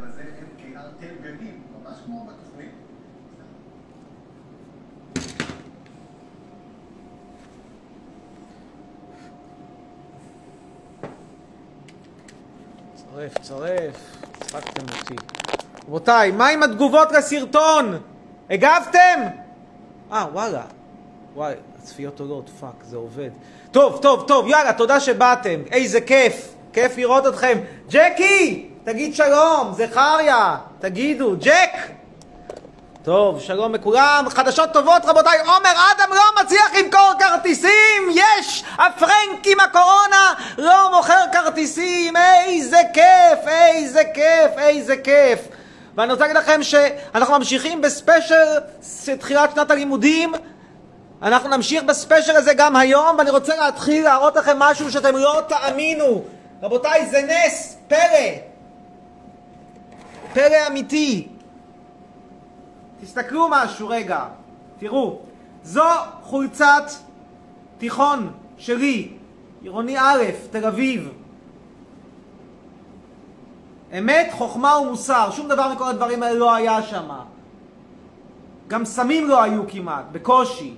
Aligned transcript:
ובזה 0.00 0.22
הם 0.22 0.46
קרטל 0.58 1.14
גנבים, 1.22 1.62
ממש 1.82 1.96
כמו 2.04 2.26
בתוכנית. 2.26 2.70
צרף, 12.94 13.38
צרף, 13.38 14.16
הצחקתם 14.40 14.84
אותי. 14.98 15.14
רבותיי, 15.88 16.30
מה 16.30 16.48
עם 16.48 16.62
התגובות 16.62 17.12
לסרטון? 17.12 17.98
הגבתם? 18.50 19.20
אה, 20.12 20.26
וואלה. 20.32 20.62
וואי, 21.34 21.54
הצפיות 21.78 22.20
עולות, 22.20 22.50
fuck, 22.60 22.84
זה 22.84 22.96
עובד. 22.96 23.30
טוב, 23.70 23.98
טוב, 24.02 24.24
טוב, 24.28 24.48
יאללה, 24.48 24.72
תודה 24.72 25.00
שבאתם. 25.00 25.60
איזה 25.70 26.00
כיף, 26.00 26.54
כיף 26.72 26.96
לראות 26.96 27.26
אתכם. 27.26 27.58
ג'קי, 27.90 28.70
תגיד 28.92 29.14
שלום, 29.14 29.72
זכריה, 29.76 30.56
תגידו, 30.80 31.34
ג'ק! 31.40 31.70
טוב, 33.04 33.40
שלום 33.40 33.74
לכולם. 33.74 34.24
חדשות 34.28 34.72
טובות, 34.72 35.04
רבותיי. 35.04 35.38
עומר 35.38 35.72
אדם 35.72 36.08
לא 36.10 36.42
מצליח 36.42 36.74
למכור 36.78 37.12
כרטיסים! 37.18 38.08
יש! 38.14 38.64
הפרענק 38.78 39.46
עם 39.46 39.60
הקורונה 39.60 40.32
לא 40.58 40.96
מוכר 40.96 41.24
כרטיסים! 41.32 42.14
איזה 42.16 42.80
כיף! 42.94 43.48
איזה 43.48 44.02
כיף! 44.14 44.58
איזה 44.58 44.96
כיף! 44.96 45.38
ואני 45.94 46.12
רוצה 46.12 46.26
להגיד 46.26 46.36
לכם 46.36 46.62
שאנחנו 46.62 47.38
ממשיכים 47.38 47.80
ב 47.80 47.90
special 47.90 48.58
תחילת 49.18 49.50
שנת 49.54 49.70
הלימודים. 49.70 50.32
אנחנו 51.22 51.48
נמשיך 51.48 51.82
ב 51.82 51.89
special 51.89 52.36
הזה 52.36 52.54
גם 52.54 52.76
היום, 52.76 53.16
ואני 53.18 53.30
רוצה 53.30 53.56
להתחיל 53.56 54.04
להראות 54.04 54.36
לכם 54.36 54.58
משהו 54.58 54.92
שאתם 54.92 55.16
לא 55.16 55.42
תאמינו. 55.48 56.24
רבותיי, 56.62 57.06
זה 57.06 57.22
נס, 57.22 57.76
פלא. 57.88 58.57
פלא 60.34 60.66
אמיתי. 60.68 61.28
תסתכלו 63.00 63.48
משהו 63.50 63.88
רגע, 63.88 64.24
תראו, 64.78 65.18
זו 65.62 65.84
חולצת 66.22 66.90
תיכון 67.78 68.30
שלי, 68.58 69.12
עירוני 69.62 69.98
א', 69.98 70.22
תל 70.50 70.66
אביב. 70.66 71.08
אמת, 73.98 74.28
חוכמה 74.32 74.78
ומוסר, 74.78 75.30
שום 75.30 75.48
דבר 75.48 75.72
מכל 75.72 75.88
הדברים 75.88 76.22
האלה 76.22 76.38
לא 76.38 76.54
היה 76.54 76.82
שם. 76.82 77.08
גם 78.68 78.84
סמים 78.84 79.28
לא 79.28 79.42
היו 79.42 79.62
כמעט, 79.68 80.04
בקושי. 80.12 80.74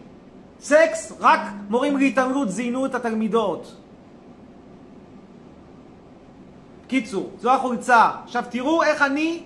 סקס, 0.61 1.13
רק 1.21 1.41
מורים 1.69 1.97
להתעמלות 1.97 2.51
זיינו 2.51 2.87
את 2.87 2.95
התלמידות. 2.95 3.80
קיצור, 6.91 7.31
זו 7.41 7.53
החולצה. 7.53 8.11
עכשיו 8.25 8.45
תראו 8.51 8.83
איך 8.83 9.03
אני 9.03 9.43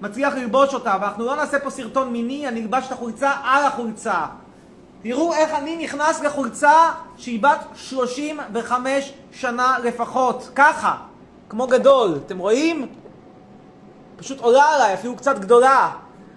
מצליח 0.00 0.34
ללבוש 0.34 0.74
אותה, 0.74 0.96
ואנחנו 1.00 1.24
לא 1.24 1.36
נעשה 1.36 1.58
פה 1.58 1.70
סרטון 1.70 2.12
מיני, 2.12 2.48
אני 2.48 2.60
אלבש 2.60 2.86
את 2.86 2.92
החולצה 2.92 3.32
על 3.44 3.64
החולצה. 3.64 4.26
תראו 5.02 5.34
איך 5.34 5.54
אני 5.54 5.84
נכנס 5.84 6.20
לחולצה 6.20 6.90
שהיא 7.16 7.42
בת 7.42 7.58
35 7.74 9.12
שנה 9.32 9.76
לפחות, 9.84 10.50
ככה, 10.54 10.96
כמו 11.48 11.66
גדול, 11.66 12.18
אתם 12.26 12.38
רואים? 12.38 12.88
פשוט 14.16 14.40
עולה 14.40 14.74
עליי, 14.74 14.94
אפילו 14.94 15.16
קצת 15.16 15.38
גדולה. 15.38 15.90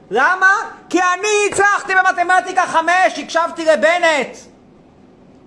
למה? 0.10 0.52
כי 0.90 1.00
אני 1.00 1.52
הצלחתי 1.52 1.94
במתמטיקה 1.96 2.66
5, 2.66 3.20
הקשבתי 3.20 3.66
לבנט. 3.66 4.38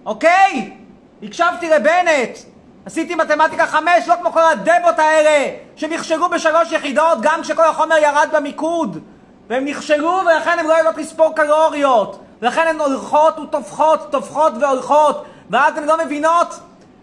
אוקיי? 0.06 0.76
הקשבתי 1.22 1.68
לבנט. 1.70 2.53
עשיתי 2.86 3.14
מתמטיקה 3.14 3.66
5, 3.66 4.08
לא 4.08 4.14
כמו 4.20 4.32
כל 4.32 4.42
הדבות 4.42 4.98
האלה, 4.98 5.56
שנכשלו 5.76 6.28
בשלוש 6.28 6.72
יחידות 6.72 7.18
גם 7.22 7.42
כשכל 7.42 7.64
החומר 7.64 7.96
ירד 7.96 8.28
במיקוד. 8.32 8.98
והם 9.48 9.64
נכשלו 9.64 10.20
ולכן 10.26 10.58
הם 10.58 10.68
לא 10.68 10.74
יודעות 10.74 10.96
לספור 10.96 11.34
קלוריות. 11.34 12.20
ולכן 12.42 12.66
הן 12.66 12.80
הולכות 12.80 13.38
וטופחות, 13.38 14.10
טופחות 14.10 14.52
והולכות. 14.60 15.24
ואז 15.50 15.76
הן 15.76 15.84
לא 15.84 16.04
מבינות, 16.04 16.54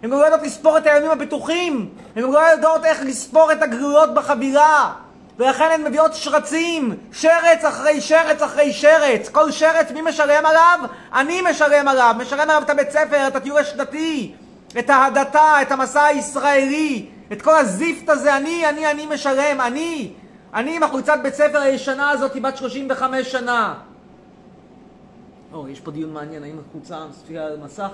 הן 0.04 0.10
לא 0.10 0.16
יודעות 0.16 0.42
לספור 0.42 0.78
את 0.78 0.88
הימים 0.88 1.12
הבטוחים. 1.12 1.90
הן 2.16 2.24
לא 2.24 2.40
יודעות 2.40 2.86
איך 2.86 3.02
לספור 3.06 3.52
את 3.52 3.62
הגלולות 3.62 4.14
בחבילה. 4.14 4.92
ולכן 5.40 5.70
הן 5.74 5.84
מביאות 5.84 6.14
שרצים, 6.14 6.98
שרץ 7.12 7.66
אחרי 7.66 8.02
שרץ 8.02 8.42
אחרי 8.42 8.74
שרץ. 8.74 9.30
כל 9.30 9.52
שרץ, 9.52 9.92
מי 9.92 10.02
משלם 10.02 10.46
עליו? 10.46 10.80
אני 11.14 11.42
משלם 11.50 11.88
עליו. 11.88 12.16
משלם 12.18 12.40
עליו 12.40 12.62
את 12.66 12.70
הבית 12.70 12.92
ספר, 12.92 13.28
את 13.28 13.36
הטיול 13.36 13.58
השנתי. 13.58 14.36
את 14.80 14.90
ההדתה, 14.90 15.62
את 15.62 15.72
המסע 15.72 16.04
הישראלי, 16.04 17.10
את 17.32 17.42
כל 17.42 17.56
הזיפט 17.56 18.10
הזה, 18.10 18.38
אני, 18.38 18.70
אני, 18.70 18.92
אני 18.92 19.06
משלם, 19.06 19.62
אני, 19.62 20.14
אני 20.54 20.76
עם 20.76 20.84
החולצת 20.84 21.20
בית 21.24 21.34
ספר 21.34 21.58
הישנה 21.58 22.10
הזאת, 22.10 22.42
בת 22.42 22.58
35 22.58 23.32
שנה. 23.32 23.80
או, 25.54 25.68
יש 25.68 25.80
פה 25.80 25.92
דיון 25.92 26.14
מעניין, 26.14 26.44
האם 26.44 26.60
החולצה 26.70 27.06
צפייה 27.12 27.46
על 27.46 27.58
מסך, 27.58 27.92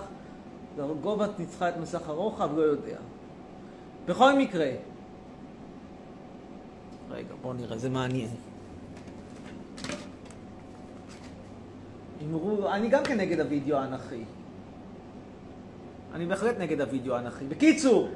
גובה 1.01 1.25
ניצחה 1.39 1.69
את 1.69 1.77
מסך 1.77 2.09
הרוחב, 2.09 2.57
לא 2.57 2.61
יודע. 2.61 2.97
בכל 4.05 4.33
מקרה, 4.33 4.69
רגע, 7.11 7.33
בואו 7.41 7.53
נראה, 7.53 7.77
זה 7.77 7.89
מעניין. 7.89 8.29
אמרו, 12.23 12.69
אני 12.69 12.89
גם 12.89 13.03
כן 13.03 13.17
נגד 13.17 13.39
הוידאו 13.39 13.77
האנכי. 13.77 14.23
אני 16.17 16.25
בהחלט 16.25 16.55
נגד 16.59 16.81
הוידאו 16.81 17.15
האנכי. 17.15 17.45
בקיצור, 17.45 18.09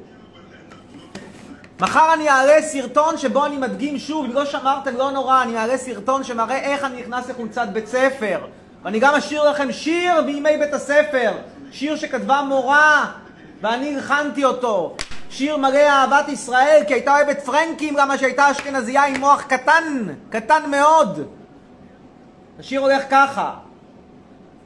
מחר 1.80 2.14
אני 2.14 2.30
אעלה 2.30 2.62
סרטון 2.62 3.18
שבו 3.18 3.46
אני 3.46 3.58
מדגים 3.58 4.00
שוב, 4.00 4.26
אם 4.26 4.34
לא 4.34 4.46
שמרתם, 4.46 4.98
לא 4.98 5.12
נורא, 5.12 5.44
אני 5.44 5.58
אעלה 5.58 5.78
סרטון 5.78 6.24
שמראה 6.24 6.58
איך 6.58 6.84
אני 6.84 7.02
נכנס 7.02 7.30
לחולצת 7.30 7.68
בית 7.74 7.88
ספר. 7.88 8.40
ואני 8.84 9.00
גם 9.00 9.14
אשאיר 9.14 9.50
לכם 9.52 9.72
שיר 9.72 10.22
בימי 10.22 10.58
בית 10.58 10.74
הספר, 10.74 11.32
שיר 11.72 11.96
שכתבה 11.96 12.42
מורה, 12.42 13.12
ואני 13.62 13.96
הלחנתי 13.96 14.46
אותו. 14.46 14.96
שיר 15.30 15.58
מלא 15.58 15.90
אהבת 15.90 16.30
ישראל, 16.30 16.84
כי 16.88 16.94
הייתה 16.94 17.16
אוהבת 17.16 17.42
פרנקים, 17.46 17.98
למה 17.98 18.18
שהייתה 18.18 18.52
אשכנזייה 18.52 19.06
עם 19.06 19.20
מוח 19.20 19.42
קטן, 19.42 20.08
קטן 20.30 20.70
מאוד. 20.72 21.28
השיר 22.60 22.82
הולך 22.82 23.04
ככה: 23.10 23.54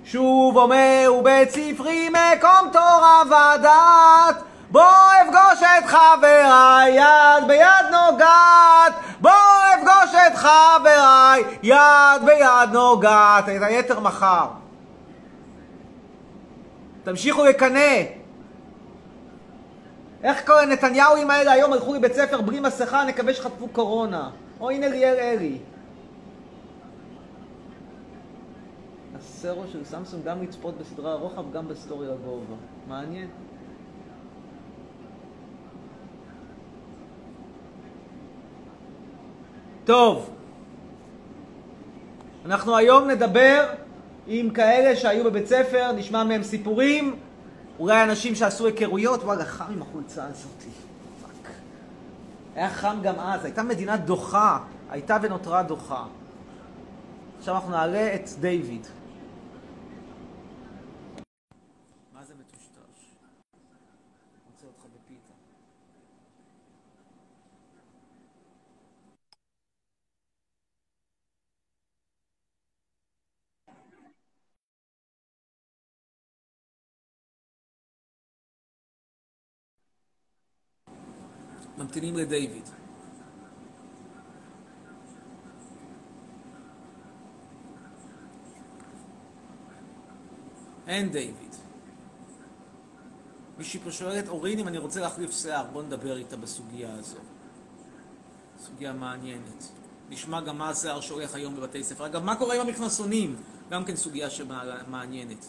שוב 0.06 0.58
אומר 0.58 1.14
ובית 1.20 1.50
ספרי 1.50 2.10
מקום 2.10 2.70
תורה 2.72 3.22
ודעת 3.26 4.44
בוא 4.72 5.12
אפגוש 5.22 5.64
את 5.80 5.86
חבריי 5.86 6.96
יד 6.96 7.48
ביד 7.48 7.86
נוגעת. 7.92 8.94
בוא 9.22 9.32
אפגוש 9.76 10.16
את 10.28 10.36
חבריי 10.36 11.44
יד 11.64 12.26
ביד 12.26 12.70
נוגעת. 12.74 13.44
את 13.44 13.62
היתר 13.62 14.00
מחר. 14.00 14.46
תמשיכו 17.04 17.46
לקנא. 17.46 18.02
איך 20.24 20.48
כל 20.48 20.60
הנתניהוים 20.60 21.32
האלה 21.32 21.52
היום 21.52 21.74
הלכו 21.74 21.94
לבית 21.94 22.14
ספר 22.14 22.42
בלי 22.42 22.60
מסכה 22.60 23.04
נקווה 23.04 23.34
שחטפו 23.34 23.68
קורונה. 23.68 24.30
או 24.60 24.70
הנה 24.70 24.88
ליאל 24.88 25.16
ארי 25.20 25.58
ה 29.46 29.49
Sero 29.49 29.64
של 29.72 29.86
סמסונג 29.86 30.24
גם 30.24 30.44
לצפות 30.44 30.78
בסדרה 30.78 31.12
הרוחב, 31.12 31.52
גם 31.54 31.68
בסטורי 31.68 32.08
לגובה. 32.08 32.56
מעניין. 32.88 33.28
טוב, 39.86 40.30
אנחנו 42.46 42.78
היום 42.78 43.08
נדבר 43.08 43.74
עם 44.28 44.50
כאלה 44.50 44.96
שהיו 44.96 45.24
בבית 45.24 45.48
ספר, 45.48 45.92
נשמע 45.92 46.24
מהם 46.24 46.44
סיפורים, 46.44 47.16
אולי 47.80 48.04
אנשים 48.04 48.36
שעשו 48.36 48.66
היכרויות, 48.66 49.24
וואלה, 49.24 49.46
חם 49.46 49.74
עם 49.74 49.82
החולצה 49.82 50.26
הזאת. 50.26 50.64
fuck. 51.22 51.52
היה 52.56 52.70
חם 52.70 52.98
גם 53.04 53.20
אז, 53.20 53.46
הייתה 53.46 53.64
מדינה 53.64 53.98
דוחה, 53.98 54.60
הייתה 54.90 55.18
ונותרה 55.22 55.64
דוחה. 55.64 56.06
עכשיו 57.40 57.56
אנחנו 57.56 57.72
נעלה 57.72 58.16
את 58.16 58.30
דיוויד. 58.40 58.88
מה 62.14 62.24
זה 62.24 62.34
מטושטש? 62.40 63.16
רוצה 64.52 64.66
אותך 64.68 64.86
בפיתה. 64.86 65.34
ממתינים 81.96 82.18
לדיוויד. 82.18 82.70
אין 90.88 91.12
דיוויד. 91.12 91.56
מישהי 93.58 93.80
פה 93.80 93.92
שואלת, 93.92 94.28
אורין, 94.28 94.60
אם 94.60 94.68
אני 94.68 94.78
רוצה 94.78 95.00
להחליף 95.00 95.32
שיער, 95.32 95.66
בוא 95.74 95.84
נדבר 95.84 96.18
איתה 96.18 96.38
בסוגיה 96.38 96.94
הזו. 96.94 97.18
סוגיה 98.60 98.94
מעניינת. 98.94 99.72
נשמע 100.10 100.42
גם 100.42 100.58
מה 100.58 100.70
השיער 100.70 101.02
שולח 101.02 101.36
היום 101.36 101.56
בבתי 101.56 101.84
ספר. 101.84 102.06
אגב, 102.06 102.24
מה 102.24 102.36
קורה 102.36 102.56
עם 102.56 102.68
המכנסונים? 102.68 103.36
גם 103.70 103.86
כן 103.86 103.96
סוגיה 103.96 104.30
שמעניינת. 104.30 105.46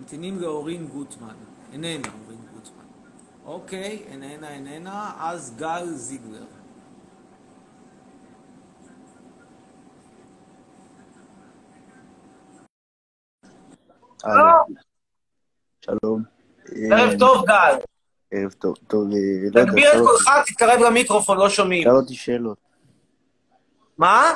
ממתינים 0.00 0.40
לאורין 0.40 0.86
גוטמן. 0.86 1.34
איננה 1.72 2.08
אורין 2.24 2.38
גוטמן. 2.54 2.84
אוקיי, 3.44 4.02
איננה, 4.06 4.50
איננה, 4.50 5.12
אז 5.18 5.56
גל 5.56 5.86
זיגלר. 5.86 6.44
שלום. 15.80 16.22
ערב 16.90 17.18
טוב, 17.18 17.46
גל. 17.46 17.74
ערב 18.30 18.52
טוב. 18.52 18.76
טוב, 18.88 19.04
אה, 19.12 19.18
לא 19.50 19.60
יודע, 19.60 19.64
תגביר 19.64 19.92
את 19.92 19.98
קולך, 20.06 20.30
תתקרב 20.46 20.80
למיקרופון, 20.80 21.38
לא 21.38 21.48
שומעים. 21.48 21.82
שאל 21.82 21.92
אותי 21.96 22.14
שאלות. 22.14 22.58
מה? 23.98 24.34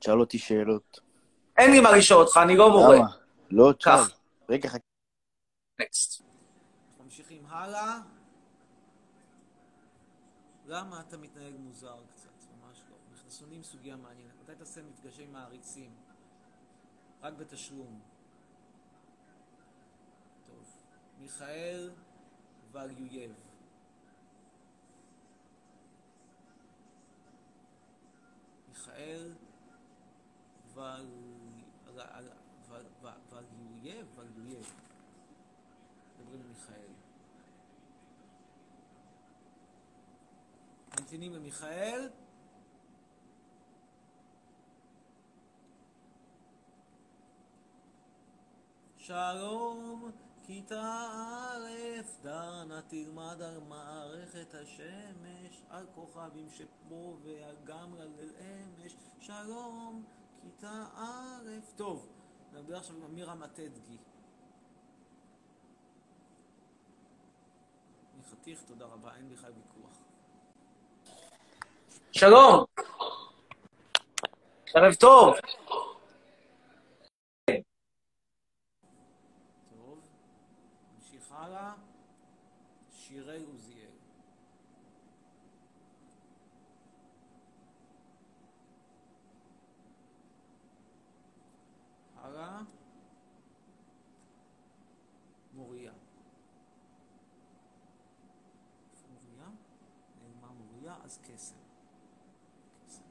שאל 0.00 0.20
אותי 0.20 0.38
שאלות. 0.38 1.00
אין 1.56 1.70
לי 1.70 1.80
מה 1.80 1.96
לשאול 1.96 2.20
אותך, 2.20 2.40
אני 2.42 2.56
לא 2.56 2.70
מורה. 2.70 2.96
למה? 2.96 3.06
לא, 3.50 3.72
תשאל. 3.72 4.17
רגע, 4.50 4.68
חכה. 4.68 4.78
נקסט. 5.80 6.22
ממשיכים 6.98 7.46
הלאה. 7.46 8.00
למה 10.66 11.00
אתה 11.00 11.16
מתנהג 11.16 11.54
מוזר 11.56 12.04
קצת? 12.10 12.30
ממש 12.60 12.82
לא. 12.90 12.96
מכנסונים 13.12 13.62
סוגיה 13.62 13.96
מעניינת. 13.96 14.34
מתי 14.42 14.54
תעשה 14.54 14.82
מפגשי 14.82 15.26
מעריצים? 15.26 15.96
רק 17.20 17.34
בתשלום. 17.34 18.00
טוב. 20.46 20.66
מיכאל 21.18 21.90
וליויב. 22.72 23.34
מיכאל 28.68 29.34
ול... 30.74 31.28
וליויב. 34.48 34.72
מדברים 36.18 36.40
עם 36.40 36.48
מיכאל. 36.48 36.92
ממתינים 41.00 41.34
למיכאל. 41.34 42.08
שלום, 48.96 50.10
כיתה 50.42 51.08
א', 51.12 51.68
דנה 52.22 52.82
תלמד 52.88 53.42
על 53.42 53.60
מערכת 53.60 54.54
השמש, 54.54 55.62
על 55.70 55.86
כוכבים 55.94 56.48
שפה 56.50 57.16
ועל 57.22 57.56
גם 57.64 57.94
על 57.94 58.12
אמש. 58.40 58.96
שלום, 59.20 60.04
כיתה 60.42 60.86
א'. 60.94 61.50
טוב, 61.76 62.08
נדבר 62.52 62.76
עכשיו 62.76 62.96
עם 62.96 63.02
אמירה 63.02 63.34
מתדגי. 63.34 63.98
חתיך, 68.30 68.62
תודה 68.62 68.84
רבה, 68.84 69.14
אין 69.16 69.28
בכלל 69.28 69.52
ויכוח. 69.52 69.98
שלום. 72.12 72.64
ערב 74.74 74.94
טוב. 74.94 75.34
טוב, 79.70 80.00
נמשיך 80.94 81.32
הלאה. 81.32 81.74
שיראל 82.92 83.44
עוזיאל. 83.52 83.88
הלאה. 92.16 92.60
מוריה. 95.52 95.92
איפה 98.92 99.06
מוריה? 99.08 99.48
נעלמה 100.20 100.52
מוריה, 100.52 100.96
אז 101.04 101.18
קסם. 101.22 101.56
קסם. 102.86 103.02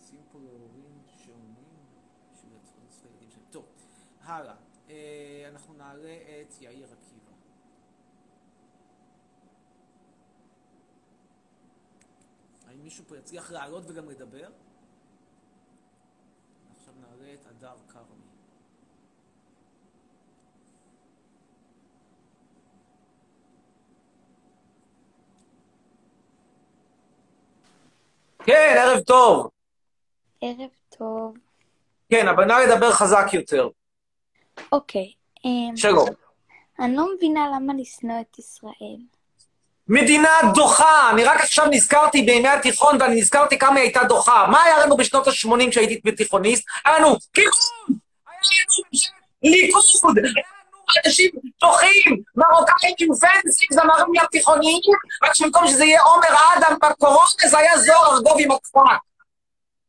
שים 0.00 0.22
פה 0.32 0.38
להורים 0.40 1.02
שעונים 1.06 1.86
בשביל 2.32 2.52
להתפרנס 2.52 3.02
לילדים 3.04 3.30
שלהם. 3.30 3.46
טוב, 3.50 3.66
הלאה. 4.20 4.54
אה, 4.90 5.44
אנחנו 5.48 5.74
נעלה 5.74 6.16
את 6.42 6.49
יאיר 6.60 6.86
עקיבא. 6.86 7.32
האם 12.66 12.82
מישהו 12.82 13.04
פה 13.08 13.16
יצליח 13.16 13.50
לעלות 13.50 13.84
וגם 13.86 14.08
לדבר? 14.08 14.48
עכשיו 16.76 16.94
נעלה 17.00 17.34
את 17.34 17.46
הדר 17.46 17.76
כרמי. 17.88 18.30
כן, 28.44 28.74
ערב 28.78 29.00
טוב. 29.00 29.50
ערב 30.40 30.70
טוב. 30.88 31.36
כן, 32.10 32.28
אבל 32.28 32.44
נא 32.44 32.52
לדבר 32.52 32.92
חזק 32.92 33.26
יותר. 33.32 33.68
אוקיי, 34.72 35.12
אמ, 35.44 35.76
שלום. 35.76 36.08
אני 36.80 36.96
לא 36.96 37.06
מבינה 37.16 37.46
למה 37.54 37.72
לשנוא 37.78 38.20
את 38.20 38.38
ישראל. 38.38 38.96
מדינה 39.88 40.28
דוחה, 40.54 41.10
אני 41.10 41.24
רק 41.24 41.40
עכשיו 41.40 41.66
נזכרתי 41.70 42.22
בימי 42.22 42.48
התיכון 42.48 42.96
ואני 43.00 43.20
נזכרתי 43.20 43.58
כמה 43.58 43.74
היא 43.74 43.82
הייתה 43.82 44.04
דוחה. 44.04 44.46
מה 44.50 44.62
היה 44.62 44.86
לנו 44.86 44.96
בשנות 44.96 45.28
ה-80 45.28 45.70
כשהייתי 45.70 46.00
בתיכוניסט? 46.04 46.64
היה 46.84 46.98
לנו 46.98 47.16
כיוון! 47.34 47.50
היה 47.88 48.48
לנו 48.62 49.16
ליכוד! 49.42 50.18
אנשים 51.06 51.30
דוחים, 51.60 52.22
מרוקאים 52.36 52.94
עם 52.98 53.08
פנסים, 53.16 53.68
זמרים 53.72 54.14
ים 54.14 54.24
תיכוניים, 54.30 54.80
רק 55.24 55.34
שבמקום 55.34 55.66
שזה 55.66 55.84
יהיה 55.84 56.02
עומר 56.02 56.28
אדם 56.56 56.76
בקורונה, 56.82 57.26
זה 57.50 57.58
היה 57.58 57.78
זוהר 57.78 58.14
ארגוב 58.14 58.36
עם 58.38 58.50
הכפר. 58.50 58.80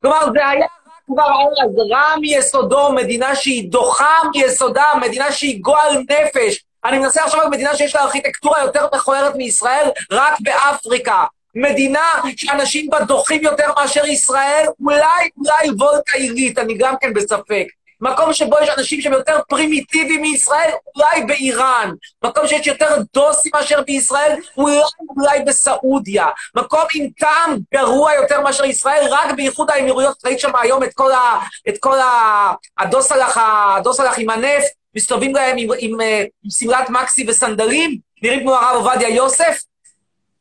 כלומר, 0.01 0.31
זה 0.33 0.47
היה 0.47 0.67
כבר 1.05 1.23
אז, 1.63 1.75
רע 1.91 2.15
מיסודו, 2.21 2.91
מדינה 2.91 3.35
שהיא 3.35 3.71
דוחה 3.71 4.17
מיסודה, 4.35 4.85
מדינה 5.01 5.31
שהיא 5.31 5.61
גועל 5.61 5.97
נפש. 6.09 6.63
אני 6.85 6.99
מנסה 6.99 7.23
עכשיו 7.23 7.49
מדינה 7.49 7.75
שיש 7.75 7.95
לה 7.95 8.01
ארכיטקטורה 8.01 8.61
יותר 8.61 8.87
מכוערת 8.95 9.35
מישראל, 9.35 9.89
רק 10.11 10.33
באפריקה. 10.39 11.23
מדינה 11.55 12.05
שאנשים 12.37 12.89
בה 12.89 12.99
דוחים 12.99 13.43
יותר 13.43 13.71
מאשר 13.77 14.05
ישראל, 14.05 14.65
אולי, 14.79 15.29
אולי 15.37 15.69
וולקה 15.77 16.17
עילית, 16.17 16.59
אני 16.59 16.77
גם 16.77 16.95
כן 17.01 17.13
בספק. 17.13 17.65
מקום 18.01 18.33
שבו 18.33 18.55
יש 18.63 18.69
אנשים 18.77 19.01
שהם 19.01 19.13
יותר 19.13 19.39
פרימיטיביים 19.49 20.21
מישראל, 20.21 20.69
אולי 20.95 21.25
באיראן. 21.25 21.91
מקום 22.23 22.47
שיש 22.47 22.67
יותר 22.67 22.95
דוסים 23.13 23.51
מאשר 23.55 23.81
בישראל, 23.81 24.35
אולי, 24.57 24.81
אולי 25.17 25.39
בסעודיה. 25.39 26.27
מקום 26.55 26.81
עם 26.95 27.07
טעם 27.19 27.57
גרוע 27.73 28.13
יותר 28.13 28.41
מאשר 28.41 28.65
ישראל, 28.65 29.07
רק 29.11 29.35
באיחוד 29.35 29.71
האמירויות. 29.71 30.25
ראית 30.25 30.39
שם 30.39 30.51
היום 30.61 30.83
את 30.83 30.93
כל, 30.93 31.11
ה, 31.11 31.39
את 31.69 31.75
כל 31.79 31.99
ה, 31.99 32.51
הדוסלח, 32.79 33.37
הדוסלח 33.77 34.19
עם 34.19 34.29
הנפט, 34.29 34.80
מסתובבים 34.95 35.35
להם 35.35 35.57
עם, 35.57 35.69
עם, 35.79 36.01
אה, 36.01 36.23
עם 36.43 36.49
שמלת 36.49 36.89
מקסי 36.89 37.25
וסנדלים, 37.27 37.97
נראים 38.23 38.39
כמו 38.39 38.55
הרב 38.55 38.85
עובדיה 38.85 39.09
יוסף. 39.09 39.61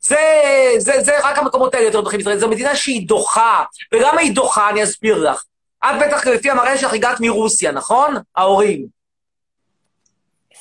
זה, 0.00 0.16
זה, 0.78 0.92
זה 1.00 1.12
רק 1.23 1.38
המקומות 1.38 1.75
האלה 1.75 1.87
יותר 1.87 2.00
דוחים 2.00 2.19
בישראל. 2.19 2.38
זו 2.38 2.49
מדינה 2.49 2.76
שהיא 2.76 3.09
דוחה. 3.09 3.64
ולמה 3.92 4.21
היא 4.21 4.35
דוחה? 4.35 4.71
אני 4.71 4.85
אסביר 4.85 5.30
לך. 5.30 5.45
את 5.85 5.95
בטח 6.07 6.26
לפי 6.26 6.50
המראה 6.50 6.78
שלך 6.78 6.92
הגעת 6.92 7.16
מרוסיה, 7.21 7.73
נכון? 7.73 8.14
ההורים. 8.37 8.87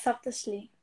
סבתא 0.04 0.32
שלי. 0.32 0.79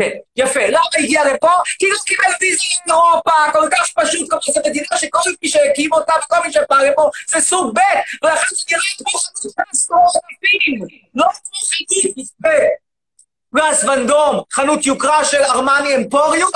כן, 0.00 0.10
יפה. 0.36 0.66
למה 0.68 0.80
הגיע 0.98 1.34
לפה? 1.34 1.50
כי 1.78 1.90
לא 1.90 1.96
קיבל 2.06 2.32
ויזה 2.40 2.62
לאירופה, 2.86 3.30
כל 3.52 3.68
כך 3.72 3.92
פשוט, 3.94 4.30
כמו 4.30 4.52
זו 4.54 4.60
מדינה 4.66 4.86
שכל 4.96 5.18
מי 5.42 5.48
שהקים 5.48 5.92
אותה 5.92 6.12
וכל 6.24 6.36
מי 6.46 6.52
שבא 6.52 6.82
לפה 6.82 7.10
זה 7.28 7.40
סוג 7.40 7.74
ב', 7.74 7.80
ולכן 8.24 8.46
זה 8.54 8.64
נראה 8.70 8.82
כמו 8.98 9.18
חנות 9.18 9.54
קסטרופים, 9.70 10.80
לא 11.14 11.24
כמו 11.24 11.60
חנות 11.60 12.28
ב'. 12.42 12.48
גלס 13.54 13.84
ונדום, 13.84 14.42
חנות 14.52 14.86
יוקרה 14.86 15.24
של 15.24 15.42
ארמני 15.42 15.96
אמפוריום, 15.96 16.50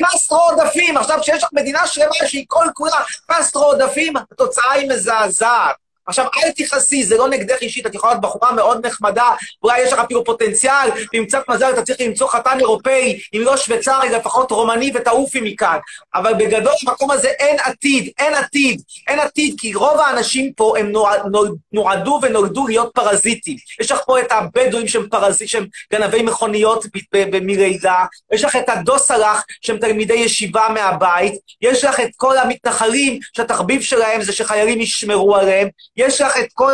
אלא 0.00 0.08
קסטרו 0.08 0.38
עודפים. 0.38 0.96
עכשיו, 0.96 1.18
כשיש 1.20 1.44
לך 1.44 1.50
מדינה 1.52 1.86
שלמה 1.86 2.14
שהיא 2.26 2.44
כל 2.48 2.66
כולה 2.74 3.00
קסטרו 3.26 3.64
עודפים, 3.64 4.16
התוצאה 4.16 4.72
היא 4.72 4.88
מזעזעת. 4.88 5.83
עכשיו, 6.06 6.26
אל 6.44 6.50
תכעסי, 6.50 7.04
זה 7.04 7.16
לא 7.16 7.28
נגדך 7.28 7.56
אישית, 7.60 7.86
את 7.86 7.94
יכולה 7.94 8.12
להיות 8.12 8.22
בחורה 8.22 8.52
מאוד 8.52 8.86
נחמדה, 8.86 9.30
אולי 9.62 9.80
יש 9.80 9.92
לך 9.92 9.98
אפילו 9.98 10.24
פוטנציאל, 10.24 10.88
ועם 11.12 11.26
קצת 11.26 11.48
מזל 11.48 11.70
אתה 11.70 11.82
צריך 11.82 12.00
למצוא 12.00 12.28
חתן 12.28 12.58
אירופאי, 12.60 13.20
אם 13.34 13.40
לא 13.40 13.56
שוויצרי, 13.56 14.08
לפחות 14.08 14.50
רומני 14.50 14.92
ותעופי 14.94 15.40
מכאן. 15.40 15.78
אבל 16.14 16.34
בגדול, 16.34 16.72
במקום 16.86 17.10
הזה 17.10 17.28
אין 17.28 17.56
עתיד, 17.60 18.12
אין 18.18 18.34
עתיד, 18.34 18.82
אין 19.08 19.20
עתיד, 19.20 19.54
כי 19.58 19.74
רוב 19.74 20.00
האנשים 20.00 20.52
פה 20.52 20.74
הם 20.78 20.92
נועד, 20.92 21.20
נועדו 21.72 22.20
ונולדו 22.22 22.66
להיות 22.66 22.90
פרזיטים. 22.94 23.56
יש 23.80 23.92
לך 23.92 24.00
פה 24.06 24.20
את 24.20 24.32
הבדואים 24.32 24.88
שהם 24.88 25.08
פרזיטים, 25.08 25.48
שהם 25.48 25.66
גנבי 25.92 26.22
מכוניות 26.22 26.84
מלידה, 27.42 28.04
יש 28.32 28.44
לך 28.44 28.56
את 28.56 28.68
הדוסלח, 28.68 29.44
שהם 29.60 29.78
תלמידי 29.78 30.14
ישיבה 30.14 30.68
מהבית, 30.74 31.34
יש 31.60 31.84
לך 31.84 32.00
את 32.00 32.10
כל 32.16 32.38
המתנחלים, 32.38 33.18
שהתחביב 33.36 33.82
שלהם 33.82 34.22
זה 34.22 34.32
שחיילים 34.32 34.80
ישמרו 34.80 35.36
עליהם, 35.36 35.68
יש 35.96 36.20
לך 36.20 36.36
את 36.36 36.52
כל 36.54 36.72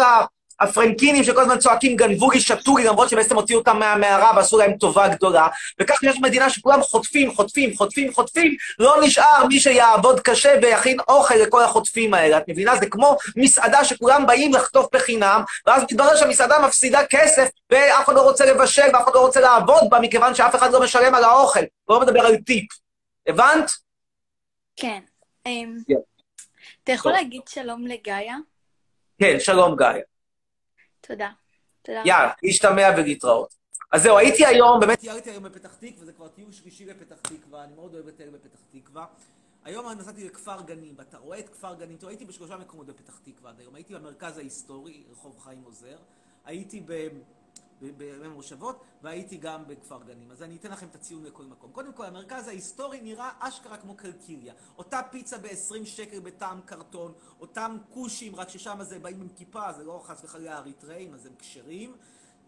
הפרנקינים 0.61 1.25
שכל 1.25 1.41
הזמן 1.41 1.59
צועקים 1.59 1.97
גנבו 1.97 2.31
לי, 2.31 2.41
שתו 2.41 2.77
לי, 2.77 2.85
למרות 2.85 3.09
שבעצם 3.09 3.37
הוציאו 3.37 3.59
אותם 3.59 3.79
מהמערה 3.79 4.33
ועשו 4.37 4.59
להם 4.59 4.77
טובה 4.77 5.09
גדולה. 5.09 5.49
וכך 5.81 6.03
יש 6.03 6.21
מדינה 6.21 6.51
שכולם 6.51 6.83
חוטפים, 6.83 7.35
חוטפים, 7.35 7.77
חוטפים, 7.77 8.15
חוטפים, 8.15 8.57
לא 8.79 8.97
נשאר 9.03 9.47
מי 9.49 9.61
שיעבוד 9.61 10.21
קשה 10.21 10.55
ויכין 10.63 10.97
אוכל 11.09 11.35
לכל 11.35 11.63
החוטפים 11.63 12.15
האלה. 12.15 12.39
את 12.39 12.43
מבינה? 12.49 12.77
זה 12.77 12.87
כמו 12.87 13.17
מסעדה 13.37 13.85
שכולם 13.85 14.27
באים 14.27 14.55
לחטוף 14.55 14.87
בחינם, 14.93 15.43
ואז 15.67 15.83
מתברר 15.83 16.17
שהמסעדה 16.17 16.59
מפסידה 16.67 17.01
כסף, 17.11 17.49
ואף 17.71 18.05
אחד 18.05 18.15
לא 18.15 18.23
רוצה 18.23 18.47
לבשל 18.47 18.87
ואף 18.93 19.05
אחד 19.05 19.15
לא 19.15 19.21
רוצה 19.21 19.41
לעבוד 19.41 19.91
בה, 19.91 20.01
מכיוון 20.01 20.35
שאף 20.35 20.55
אחד 20.55 20.73
לא 20.73 20.81
משלם 20.83 21.15
על 21.15 21.25
האוכל. 21.25 21.61
לא 21.89 22.01
מדבר 22.01 22.21
על 22.21 22.37
טיפ. 22.37 22.67
הבנת? 23.27 23.71
כן. 24.77 25.01
אמ, 25.47 25.77
כן. 25.89 25.95
אתה 26.85 26.93
יכול. 26.93 27.13
להגיד 27.13 27.43
שלום 27.49 27.87
לגאיה? 27.87 28.37
כן, 29.21 29.41
שלום 29.41 29.77
גיא. 29.77 29.87
תודה. 31.01 31.31
תודה. 31.83 32.03
יאללה, 32.05 32.31
להשתמע 32.43 32.89
ולהתראות. 32.97 33.55
אז 33.93 34.03
זהו, 34.03 34.19
הייתי 34.19 34.47
היום, 34.47 34.81
באמת 34.81 35.05
ירדתי 35.05 35.31
היום 35.31 35.45
בפתח 35.45 35.75
תקווה, 35.75 36.05
זה 36.05 36.13
כבר 36.13 36.29
טיול 36.29 36.53
שלישי 36.53 36.87
לפתח 36.87 37.17
תקווה, 37.17 37.65
אני 37.65 37.75
מאוד 37.75 37.95
אוהב 37.95 38.09
לטייל 38.09 38.31
בפתח 38.31 38.59
תקווה. 38.71 39.07
היום 39.65 39.89
אני 39.89 40.01
נסעתי 40.01 40.25
לכפר 40.25 40.61
גנים, 40.67 40.95
ואתה 40.99 41.19
רואה 41.19 41.39
את 41.39 41.49
כפר 41.49 41.75
גנים, 41.75 41.97
תראו, 41.97 42.11
הייתי 42.11 42.25
בשלושה 42.25 42.57
מקומות 42.57 42.87
בפתח 42.87 43.19
תקווה 43.25 43.51
עד 43.51 43.61
היום, 43.61 43.75
הייתי 43.75 43.95
במרכז 43.95 44.39
ההיסטורי, 44.39 45.03
רחוב 45.11 45.39
חיים 45.39 45.63
עוזר, 45.65 45.97
הייתי 46.45 46.83
ב- 46.87 47.09
במושבות, 47.97 48.85
והייתי 49.03 49.37
גם 49.37 49.67
בכפר 49.67 50.03
גנים. 50.03 50.31
אז 50.31 50.43
אני 50.43 50.57
אתן 50.57 50.71
לכם 50.71 50.87
את 50.87 50.95
הציון 50.95 51.25
לכל 51.25 51.45
מקום. 51.45 51.73
קודם 51.73 51.93
כל, 51.93 52.05
המרכז 52.05 52.49
ההיסטורי 52.49 53.01
נראה 53.01 53.31
אשכרה 53.39 53.77
כמו 53.77 53.95
קלקיליה. 53.95 54.55
אותה 54.79 55.01
פיצה 55.11 55.39
ב-20 55.39 55.85
שקל 55.85 56.21
בטעם 56.21 56.61
קרטון, 56.61 57.13
אותם 57.41 57.77
כושים, 57.91 58.37
רק 58.37 58.49
ששם 58.49 58.79
זה 58.83 58.99
באים 58.99 59.21
עם 59.21 59.29
כיפה, 59.29 59.73
זה 59.73 59.85
לא 59.85 60.03
חס 60.05 60.25
וחלילה 60.25 60.59
אריתראים, 60.59 61.15
אז 61.15 61.27
הם 61.27 61.33
כשרים. 61.39 61.97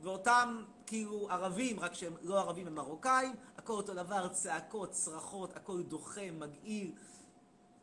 ואותם 0.02 0.64
כאילו 0.86 1.30
ערבים, 1.30 1.80
רק 1.80 1.94
שהם 1.94 2.16
לא 2.22 2.38
ערבים, 2.38 2.66
הם 2.66 2.74
מרוקאים, 2.74 3.32
הכל 3.56 3.72
אותו 3.72 3.94
דבר, 3.94 4.28
צעקות, 4.28 4.90
צרחות, 4.90 5.56
הכל 5.56 5.82
דוחה, 5.82 6.30
מגעיל. 6.30 6.92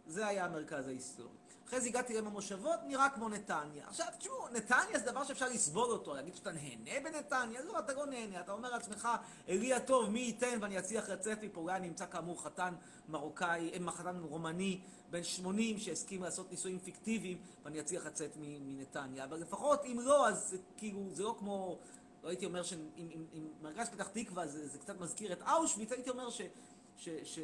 זה 0.07 0.27
היה 0.27 0.45
המרכז 0.45 0.87
ההיסטורי. 0.87 1.38
אחרי 1.69 1.81
זה 1.81 1.87
הגעתי 1.87 2.13
להם 2.13 2.27
המושבות, 2.27 2.79
נראה 2.87 3.09
כמו 3.09 3.29
נתניה. 3.29 3.87
עכשיו, 3.87 4.05
תשמעו, 4.17 4.49
נתניה 4.53 4.99
זה 4.99 5.11
דבר 5.11 5.23
שאפשר 5.23 5.49
לסבול 5.49 5.91
אותו, 5.91 6.13
להגיד 6.13 6.35
שאתה 6.35 6.51
נהנה 6.51 6.91
בנתניה? 7.03 7.61
לא, 7.61 7.79
אתה 7.79 7.93
לא 7.93 8.05
נהנה, 8.05 8.39
אתה 8.39 8.51
אומר 8.51 8.71
לעצמך, 8.71 9.07
אלי 9.49 9.73
הטוב, 9.73 10.09
מי 10.09 10.19
ייתן 10.19 10.57
ואני 10.61 10.79
אצליח 10.79 11.09
לצאת 11.09 11.43
מפה, 11.43 11.61
אולי 11.61 11.75
אני 11.75 11.87
אמצא 11.87 12.05
כאמור 12.05 12.43
חתן 12.43 12.73
מרוקאי, 13.09 13.71
אה, 13.87 13.91
חתן 13.91 14.19
רומני 14.23 14.81
בן 15.09 15.23
80 15.23 15.79
שהסכים 15.79 16.23
לעשות 16.23 16.51
נישואים 16.51 16.79
פיקטיביים 16.79 17.37
ואני 17.63 17.79
אצליח 17.79 18.05
לצאת 18.05 18.31
מנתניה. 18.39 19.23
אבל 19.23 19.39
לפחות, 19.39 19.85
אם 19.85 19.99
לא, 19.99 20.27
אז 20.27 20.57
כאילו, 20.77 21.09
זה 21.11 21.23
לא 21.23 21.35
כמו, 21.39 21.79
לא 22.23 22.29
הייתי 22.29 22.45
אומר 22.45 22.63
שאם 22.63 22.87
אם, 22.97 23.25
אם 23.33 23.47
מרכז 23.61 23.89
פתח 23.89 24.07
תקווה 24.07 24.47
זה, 24.47 24.67
זה 24.67 24.79
קצת 24.79 24.99
מזכיר 24.99 25.33
את 25.33 25.41
אושוויץ, 25.41 25.91
הייתי 25.91 26.09
אומר 26.09 26.29
ש... 26.29 26.41
ש... 26.97 27.09
ש... 27.23 27.39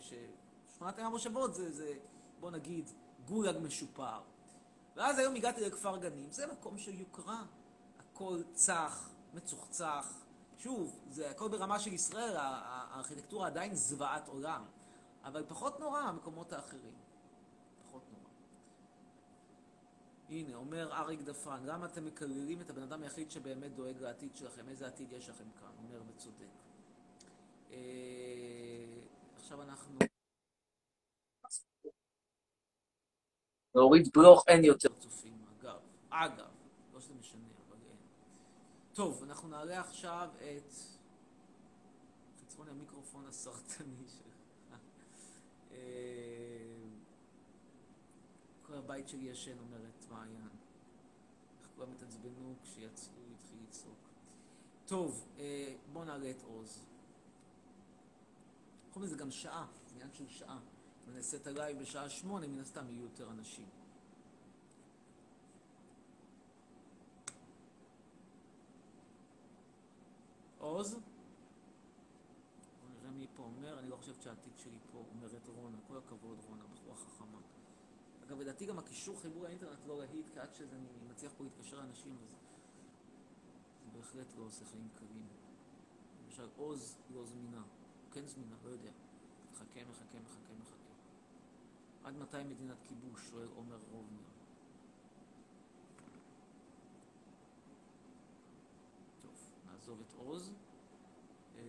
ש... 0.00 0.14
המושבות 0.80 1.54
זה, 1.54 1.72
זה, 1.72 1.94
בוא 2.40 2.50
נגיד, 2.50 2.90
גולאג 3.26 3.56
משופר. 3.62 4.20
ואז 4.96 5.18
היום 5.18 5.34
הגעתי 5.34 5.60
לכפר 5.60 5.96
גנים, 5.96 6.30
זה 6.30 6.46
מקום 6.46 6.78
של 6.78 7.00
יוקרה. 7.00 7.44
הכל 7.98 8.42
צח, 8.54 9.10
מצוחצח. 9.34 10.12
שוב, 10.58 11.00
זה 11.10 11.30
הכל 11.30 11.48
ברמה 11.48 11.78
של 11.78 11.92
ישראל, 11.92 12.34
הארכיטקטורה 12.36 13.46
עדיין 13.46 13.74
זוועת 13.74 14.28
עולם. 14.28 14.64
אבל 15.24 15.44
פחות 15.48 15.80
נורא 15.80 16.00
המקומות 16.00 16.52
האחרים. 16.52 16.94
פחות 17.86 18.02
נורא. 18.12 18.24
הנה, 20.28 20.56
אומר 20.56 20.92
אריק 20.92 21.22
דפן, 21.22 21.62
למה 21.64 21.86
אתם 21.86 22.04
מקללים 22.04 22.60
את 22.60 22.70
הבן 22.70 22.82
אדם 22.82 23.02
היחיד 23.02 23.30
שבאמת 23.30 23.74
דואג 23.74 23.98
לעתיד 24.00 24.36
שלכם? 24.36 24.68
איזה 24.68 24.86
עתיד 24.86 25.12
יש 25.12 25.28
לכם 25.28 25.44
כאן? 25.60 25.70
אומר 25.78 26.02
וצודק. 26.08 26.46
אה, 27.70 27.76
עכשיו 29.36 29.62
אנחנו... 29.62 30.11
להוריד 33.74 34.08
בלוך 34.14 34.44
אין 34.48 34.64
יותר 34.64 34.88
צופים, 34.98 35.38
אגב. 35.60 35.78
אגב, 36.10 36.50
לא 36.94 37.00
שזה 37.00 37.14
משנה, 37.14 37.48
אבל 37.68 37.76
אין. 37.88 37.96
טוב, 38.92 39.22
אנחנו 39.22 39.48
נעלה 39.48 39.80
עכשיו 39.80 40.28
את 40.36 40.74
חצרון 42.40 42.68
המיקרופון 42.68 43.26
הסרטני 43.26 44.08
שלך. 44.08 44.78
אה, 45.72 45.76
כל 48.66 48.74
הבית 48.74 49.08
שלי 49.08 49.24
ישן, 49.24 49.58
אומרת 49.58 50.06
מעיין. 50.10 50.48
איך 51.60 51.68
כולם 51.76 51.92
התעצבנו 51.92 52.54
כשיצאו, 52.62 53.12
התחיל 53.34 53.58
לצעוק. 53.68 54.08
טוב, 54.86 55.26
אה, 55.38 55.74
בואו 55.92 56.04
נעלה 56.04 56.30
את 56.30 56.42
עוז. 56.42 56.86
חוץ 58.92 59.02
מזה 59.02 59.16
גם 59.16 59.30
שעה, 59.30 59.66
זה 59.86 59.94
עניין 59.94 60.12
של 60.12 60.28
שעה. 60.28 60.58
את 61.36 61.46
הלייב 61.46 61.78
בשעה 61.78 62.10
שמונה, 62.10 62.46
מן 62.46 62.58
הסתם 62.58 62.90
יהיו 62.90 63.02
יותר 63.02 63.30
אנשים. 63.30 63.66
עוז? 70.58 70.94
בוא 70.94 71.00
נראה 73.00 73.10
מי 73.10 73.26
פה 73.36 73.42
אומר, 73.42 73.78
אני 73.78 73.88
לא 73.88 73.96
חושבת 73.96 74.22
שהעתיד 74.22 74.52
שלי 74.56 74.78
פה, 74.92 75.04
אומרת 75.14 75.48
רונה. 75.48 75.76
כל 75.88 75.96
הכבוד, 75.96 76.38
רונה, 76.48 76.64
בחורה 76.64 76.96
חכמה. 76.96 77.38
אגב, 78.26 78.40
לדעתי 78.40 78.66
גם 78.66 78.78
הקישור 78.78 79.20
חיבור 79.20 79.42
לאינטרנט 79.42 79.86
לא 79.86 79.98
להיט, 79.98 80.26
כי 80.32 80.38
עד 80.38 80.54
שזה 80.54 80.76
אני 80.76 80.88
מצליח 81.10 81.32
פה 81.36 81.44
להתקשר 81.44 81.76
לאנשים, 81.76 82.16
אז 82.22 82.30
זה 83.84 83.90
בהחלט 83.92 84.26
לא 84.38 84.44
עושה 84.44 84.64
חיים 84.64 84.88
קלים. 84.98 85.26
למשל, 86.24 86.48
עוז 86.56 86.96
לא 87.10 87.24
זמינה. 87.24 87.62
כן 88.12 88.26
זמינה, 88.26 88.56
לא 88.64 88.70
יודע. 88.70 88.90
מחכה, 89.52 89.80
מחכה, 89.90 90.18
מחכה, 90.24 90.52
מחכה. 90.60 90.81
עד 92.04 92.16
מתי 92.16 92.44
מדינת 92.44 92.76
כיבוש? 92.88 93.20
שואל 93.30 93.48
עומר 93.56 93.78
רובנר. 93.90 94.22
טוב, 99.22 99.52
נעזוב 99.66 100.00
את 100.00 100.12
עוז, 100.12 100.54
אה, 101.56 101.62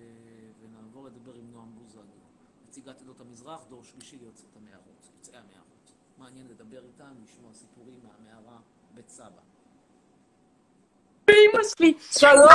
ונעבור 0.59 1.05
לדבר 1.05 1.33
עם 1.33 1.51
נועם 1.51 1.75
בוזגלו. 1.75 2.23
נציגת 2.67 3.01
עדות 3.01 3.19
המזרח, 3.19 3.65
דור 3.69 3.83
שלישי 3.83 4.17
ליוצאת 4.17 4.55
המערות, 4.55 5.09
יוצאי 5.15 5.37
המערות. 5.37 5.93
מעניין 6.17 6.47
לדבר 6.47 6.85
איתם, 6.85 7.15
לשמוע 7.23 7.53
סיפורים 7.53 7.99
מהמערה 8.03 8.59
בית 8.93 9.09
סבא. 9.09 9.41
אמא 11.29 11.63
שלי. 11.77 11.93
שלום! 11.99 12.47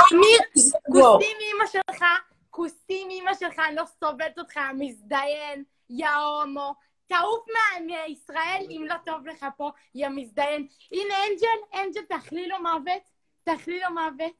כוסים 0.85 1.37
מאמא 1.39 1.67
שלך, 1.71 2.03
כוסים 2.49 3.07
מאמא 3.07 3.33
שלך, 3.33 3.59
אני 3.59 3.75
לא 3.75 3.83
סובלת 3.85 4.39
אותך, 4.39 4.59
מזדיין, 4.77 5.63
יא 5.89 6.09
הומו. 6.09 6.75
תעוף 7.09 7.45
מישראל 7.85 8.65
אם 8.69 8.85
לא 8.89 8.95
טוב 9.05 9.27
לך 9.27 9.45
פה, 9.57 9.69
יא 9.95 10.07
מזדיין. 10.07 10.67
הנה 10.91 11.13
אנג'ל, 11.31 11.79
אנג'ל, 11.81 12.01
תאכלי 12.01 12.47
לו 12.47 12.55
מוות, 12.61 13.01
תאכלי 13.43 13.79
לו 13.79 13.89
מוות. 13.93 14.31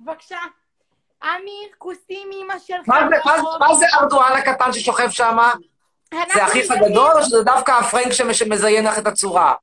בבקשה. 0.00 0.38
אמיר, 1.24 1.68
כוסים 1.78 2.28
מאמא 2.30 2.58
שלך. 2.58 2.88
מה 2.88 2.94
זה- 2.98 3.04
מה- 3.04 3.36
ברחוב. 3.36 3.58
מה 3.60 3.74
זה 3.74 3.86
ארדואן 4.00 4.32
הקטן 4.32 4.72
ששוכב 4.72 5.10
שם? 5.10 5.38
זה 6.34 6.44
אחיך. 6.44 6.70
הגדול, 6.70 7.10
או 7.12 7.22
שזה 7.24 7.42
דווקא 7.44 7.72
הפרנק 7.72 8.12
שמזיין 8.32 8.86
לך 8.86 8.98
את 8.98 9.06
הצורה? 9.06 9.54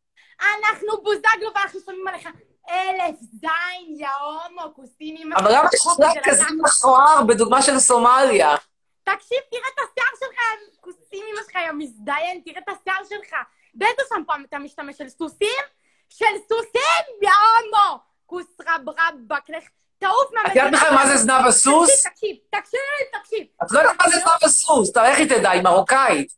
אנחנו 0.42 0.88
בוזגלו 1.04 1.50
ואנחנו 1.56 1.80
שמים 1.86 2.08
עליך 2.08 2.30
אלף 2.70 3.16
זין, 3.20 3.96
יא 4.00 4.08
הומו, 4.10 4.74
כוסים 4.76 5.16
מאמא 5.30 5.36
אבל 5.40 5.52
למה 5.58 5.70
יש 5.74 5.88
רק 6.00 6.24
כזה. 6.24 6.44
מכוער 6.64 7.24
בדוגמה 7.28 7.62
של 7.62 7.80
סומליה? 7.80 8.56
תקשיב, 9.04 9.38
תראה 9.52 9.70
את 9.74 9.80
השיער 9.80 10.14
שלך, 10.20 10.40
כוסים 10.82 11.26
אמא 11.32 11.42
שלך, 11.44 11.56
יא 11.56 11.72
מזדיין, 11.72 12.42
תראה 12.46 12.60
את 12.60 12.70
השיער 12.70 13.04
שלך. 13.10 13.36
באיזה 13.74 14.02
שמפו 14.10 14.34
אתה 14.50 14.60
משתמש? 14.60 14.98
של 14.98 15.10
סוסים? 15.10 15.64
של 16.10 16.26
סוסים, 16.50 17.06
יא 17.22 17.30
הומו! 17.30 18.00
כוס 18.26 18.58
רב 18.68 18.90
רבק, 18.90 19.50
לך 19.50 19.64
תעוף 20.00 20.32
את 20.46 20.56
יודעת 20.56 20.74
בכלל 20.74 20.96
מה 20.96 21.08
זה 21.08 21.18
זנב 21.18 21.46
הסוס? 21.48 22.04
תקשיב, 22.08 22.36
תקשיב, 22.50 22.80
תקשיב. 23.20 23.48
את 23.64 23.72
לא 23.72 23.80
יודעת 23.80 23.96
מה 24.02 24.10
זה 24.10 24.18
זנב 24.20 24.44
הסוס, 24.44 24.92
אתה 24.92 25.06
איך 25.06 25.18
היא 25.18 25.30
תדע, 25.30 25.50
היא 25.50 25.62
מרוקאית. 25.62 26.34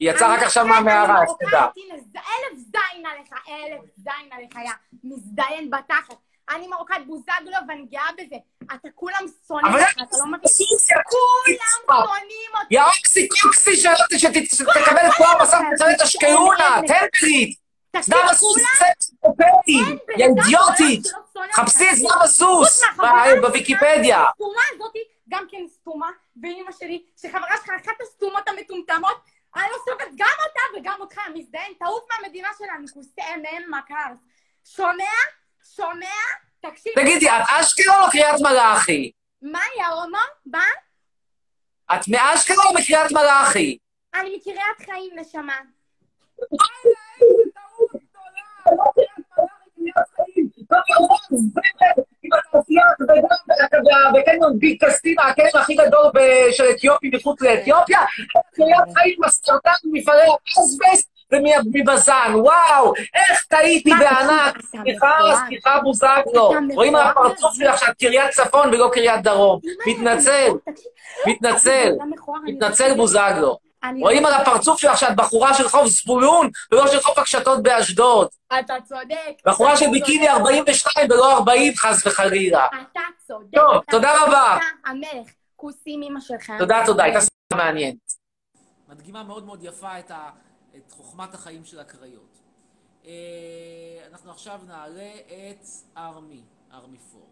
היא 0.00 0.10
יצאה 0.10 0.34
רק 0.34 0.42
עכשיו 0.42 0.66
מהמערה, 0.66 1.22
איך 1.22 1.30
תדע. 1.40 1.66
אלף 2.16 2.58
זין 2.58 3.06
עליך, 3.06 3.32
אלף 3.48 3.80
זין 3.96 4.32
עליך, 4.32 4.54
יא 4.54 4.72
מזדיין 5.04 5.70
בתחת. 5.70 6.16
אני 6.50 6.66
מרוקאית 6.66 7.06
בוזגלו 7.06 7.56
ואני 7.68 7.86
גאה 7.86 8.08
בזה. 8.18 8.36
אתה 8.74 8.88
כולם 8.94 9.24
שונאים 9.48 9.74
אותך, 9.74 9.92
אתה 9.92 10.16
לא 10.18 10.26
מבין. 10.26 10.40
כולם 11.04 12.04
שונאים 12.04 12.50
אותך. 12.54 12.66
יא 12.70 12.82
אוקסי 12.82 13.28
קוקסי, 13.28 13.76
שתקבל 13.76 15.06
את 15.06 15.12
כל 15.16 15.24
המסך 15.40 15.58
את 15.96 16.00
אשקלונה, 16.00 16.80
טמפרית, 16.86 17.58
זנב 18.00 18.30
הסוס, 18.30 18.62
סקס 18.78 19.14
אופרי, 19.22 19.46
יא 20.18 20.26
אידיוטית, 20.26 21.06
חפשי 21.52 21.90
את 21.90 21.96
זנב 21.96 22.22
הסוס 22.22 22.82
בוויקיפדיה. 23.42 24.24
הסתומה 24.28 24.62
הזאתי 24.74 24.98
גם 25.28 25.44
כן 25.50 25.64
סתומה, 25.68 26.10
ואימא 26.42 26.72
שלי, 26.72 27.04
שחברה 27.22 27.56
שלך 27.56 27.70
אחת 27.84 28.00
הסתומות 28.02 28.48
המטומטמות, 28.48 29.16
אני 29.56 29.64
לא 29.72 29.76
סובבת 29.84 30.12
גם 30.16 30.36
אותה 30.46 30.78
וגם 30.80 31.00
אותך, 31.00 31.18
מזדיין, 31.34 31.72
תעוף 31.78 32.04
מהמדינה 32.10 32.48
שלנו, 32.58 32.86
כוסי 32.94 33.20
אמן 33.34 33.78
מכר. 33.78 34.12
שומע? 34.64 35.14
שומע? 35.76 36.06
תקשיב. 36.60 36.92
תגידי, 36.94 37.28
את 37.30 37.42
אשקלון 37.60 38.02
או 38.02 38.10
קריית 38.10 38.40
מלאכי? 38.40 39.12
מה, 39.42 39.60
יא 39.78 39.86
הומו? 39.86 40.16
מה? 40.46 40.64
את 41.94 42.08
מאשקלון 42.08 42.66
או 42.66 42.74
מקריית 42.74 43.12
מלאכי? 43.12 43.78
אני 44.14 44.36
מקריית 44.36 44.90
חיים, 44.90 45.10
נשמה. 45.14 45.58
וקניון 54.14 54.58
ביג 54.58 54.84
קסטינה, 54.84 55.22
הקניון 55.22 55.50
הכי 55.54 55.74
גדול 55.74 56.10
של 56.52 56.64
אתיופים 56.70 57.10
מחוץ 57.14 57.42
לאתיופיה, 57.42 58.00
קריית 58.54 58.98
חיים 58.98 59.16
מסרטן 59.26 59.70
ממפעלי 59.84 60.22
האסבסט 60.56 61.11
ומבז"ן, 61.32 62.32
וואו, 62.34 62.92
איך 63.14 63.44
טעיתי 63.44 63.90
בענק, 63.98 64.62
סליחה, 64.62 65.18
סליחה 65.48 65.80
בוזגלו, 65.80 66.52
רואים 66.74 66.94
על 66.94 67.06
הפרצוף 67.06 67.54
שלך 67.54 67.78
שאת 67.78 67.98
קריית 67.98 68.30
צפון 68.30 68.68
ולא 68.68 68.90
קריית 68.92 69.22
דרום, 69.22 69.60
מתנצל, 69.86 70.48
מתנצל, 71.26 71.92
מתנצל 72.44 72.94
בוזגלו, 72.96 73.58
רואים 74.00 74.26
על 74.26 74.32
הפרצוף 74.34 74.80
שלך 74.80 74.98
שאת 74.98 75.16
בחורה 75.16 75.54
של 75.54 75.68
חוף 75.68 75.86
זבולון 75.86 76.48
ולא 76.72 76.86
של 76.86 77.00
חוף 77.00 77.18
הקשתות 77.18 77.62
באשדוד, 77.62 78.28
אתה 78.58 78.74
צודק. 78.84 79.42
בחורה 79.46 79.76
של 79.76 79.86
ביקיני 79.90 80.26
צודק. 80.26 80.38
42 80.38 81.10
ולא 81.10 81.32
40 81.32 81.72
חס 81.76 82.06
וחלילה. 82.06 82.66
אתה 82.66 83.00
צודק. 83.26 83.54
טוב, 83.54 83.82
תודה 83.90 84.22
רבה. 84.22 84.56
אתה 84.56 84.90
המלך. 84.90 85.28
כוסים 85.56 86.02
אמא 86.02 86.20
שלך. 86.20 86.52
תודה, 86.58 86.82
תודה, 86.86 87.04
הייתה 87.04 87.20
שיחה 87.20 87.64
מעניינת. 87.64 87.96
מדגימה 88.88 89.22
מאוד 89.22 89.46
מאוד 89.46 89.64
יפה 89.64 89.98
את, 89.98 90.10
ה, 90.10 90.30
את 90.76 90.92
חוכמת 90.92 91.34
החיים 91.34 91.64
של 91.64 91.80
הקריות. 91.80 92.38
אה, 93.04 94.06
אנחנו 94.06 94.30
עכשיו 94.30 94.60
נעלה 94.66 95.12
את 95.16 95.66
ארמי, 95.96 96.42
ארמי 96.72 96.98
פור. 96.98 97.30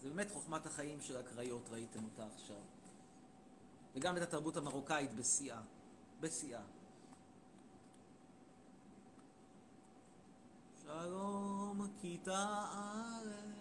זה 0.00 0.08
באמת 0.08 0.30
חוכמת 0.30 0.66
החיים 0.66 1.00
של 1.00 1.16
הקריות, 1.16 1.68
ראיתם 1.70 2.04
אותה 2.04 2.26
עכשיו. 2.34 2.62
וגם 3.94 4.16
את 4.16 4.22
התרבות 4.22 4.56
המרוקאית 4.56 5.14
בשיאה. 5.14 5.60
בשיאה. 6.20 6.62
שלום, 10.82 11.86
כיתה 12.00 12.66
א' 12.72 13.59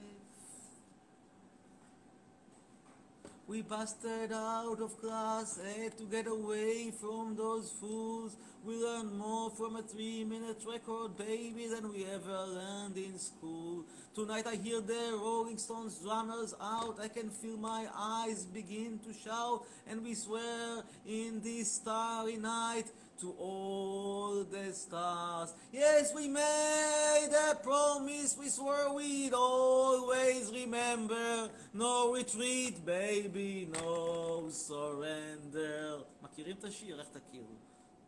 We 3.50 3.64
busted 3.64 4.32
out 4.32 4.80
of 4.80 5.02
class 5.02 5.60
to 5.98 6.06
get 6.06 6.28
away 6.28 6.92
from 6.92 7.36
those 7.36 7.72
fools. 7.82 8.38
We 8.64 8.76
learned 8.76 9.18
more 9.18 9.50
from 9.50 9.76
a 9.76 9.82
three-minute 9.82 10.62
record, 10.72 11.18
baby, 11.18 11.66
than 11.68 11.92
we 11.92 12.06
ever 12.06 12.46
learned 12.46 12.96
in 12.96 13.18
school. 13.18 13.86
Tonight 14.14 14.46
I 14.46 14.56
hear 14.56 14.82
the 14.82 15.18
Rolling 15.20 15.58
Stones 15.58 15.98
drummers 15.98 16.54
out. 16.62 17.00
I 17.02 17.08
can 17.08 17.32
feel 17.32 17.58
my 17.58 17.88
eyes 17.98 18.46
begin 18.46 19.00
to 19.00 19.14
shout, 19.20 19.64
and 19.90 20.04
we 20.04 20.14
swear 20.14 20.84
in 21.08 21.42
this 21.42 21.72
starry 21.72 22.38
night 22.38 22.86
to 23.22 23.36
all 23.40 24.46
the 24.50 24.72
stars. 24.74 25.54
Yes, 25.72 26.14
we 26.16 26.28
made 26.28 27.30
a 27.52 27.56
promise, 27.56 28.38
we 28.38 28.50
swore 28.50 28.94
we'd 28.94 29.34
always 29.34 30.52
remember. 30.52 31.50
No 31.74 32.14
retreat, 32.14 32.86
baby, 32.86 33.68
no 33.72 34.50
surrender. 34.52 36.04
מכירים 36.24 36.56
את 36.60 36.64
השיר? 36.64 37.00
איך 37.00 37.08
תכירו? 37.08 37.56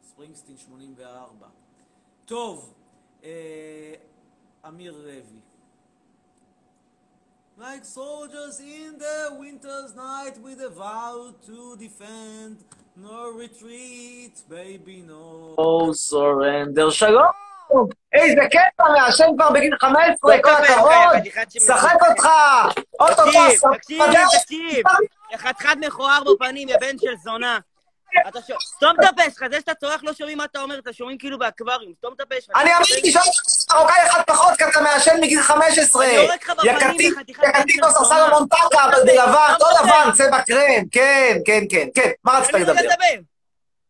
ספרינגסטין 0.04 0.58
84. 0.58 1.48
טוב, 2.26 2.74
אה, 3.24 3.94
אמיר 4.68 4.92
לוי. 4.92 5.42
Like 7.58 7.86
soldiers 7.86 8.60
in 8.60 8.98
the 8.98 9.38
winter's 9.38 9.94
night 9.94 10.38
with 10.42 10.60
a 10.62 10.70
vow 10.70 11.34
to 11.46 11.76
defend. 11.78 12.64
No 12.98 13.32
retreat, 13.32 14.36
baby, 14.50 15.02
no. 15.08 15.56
Oh, 15.58 15.94
surrender, 15.94 16.92
שלום! 16.92 17.32
איזה 18.14 18.42
קטע, 18.52 18.84
מעשן 18.94 19.26
כבר 19.38 19.52
בגיל 19.52 19.78
15, 19.80 20.38
כל 20.42 20.50
תקשיב, 20.62 20.78
הכבוד! 20.78 21.20
חתיכת 21.20 21.52
שחק 21.52 21.98
אותך! 22.10 22.28
אוטוטו 23.00 23.24
תקשיב, 23.74 24.02
תקשיב, 24.12 24.84
חתיכת 25.38 25.76
מכוער 25.80 26.24
בפנים, 26.24 26.70
יא 26.70 26.78
בן 26.78 26.98
של 26.98 27.16
זונה. 27.24 27.60
סתום 28.78 28.92
את 29.00 29.06
הפה 29.10 29.24
שלך, 29.24 29.44
זה 29.52 29.60
שאתה 29.60 29.74
צורח 29.74 30.04
לא 30.04 30.14
שומעים 30.14 30.38
מה 30.38 30.44
אתה 30.44 30.62
אומר, 30.62 30.80
אתה 30.80 30.94
שומעים 30.94 31.18
כאילו 31.18 31.40
באקווריום, 31.40 31.94
סתום 31.98 32.14
את 32.14 32.22
הפה 32.22 32.36
שלך. 32.42 32.56
אני 32.56 32.74
אמרתי 32.74 33.12
שיש 33.12 33.18
מרוקאי 33.74 34.08
אחד 34.08 34.22
פחות, 34.28 34.54
מעשן 34.82 35.18
מגיל 35.22 35.42
15. 35.42 36.06
אני 36.06 36.14
יורק 36.14 36.44
לך 36.44 36.50
בפנים, 36.50 36.76
יא 36.76 36.80
קטין, 36.80 37.14
יא 37.28 37.52
קטין 37.52 37.84
בן 37.84 37.84
עושה 37.84 38.00
של 38.00 38.06
סלומון 38.06 38.48
זונה. 38.50 38.70
טקה, 38.70 38.84
אבל 38.84 39.04
בלבן, 39.06 39.54
לא 39.60 39.68
את. 39.82 39.84
לבן, 39.84 40.12
צבע 40.14 40.42
קרם. 40.42 40.84
כן, 40.92 41.38
כן, 41.46 41.64
כן, 41.70 41.88
כן. 41.96 42.10
מה 42.24 42.38
רצית 42.40 42.56
אני 42.56 42.66
לא 42.66 42.74
לדבר? 42.74 43.22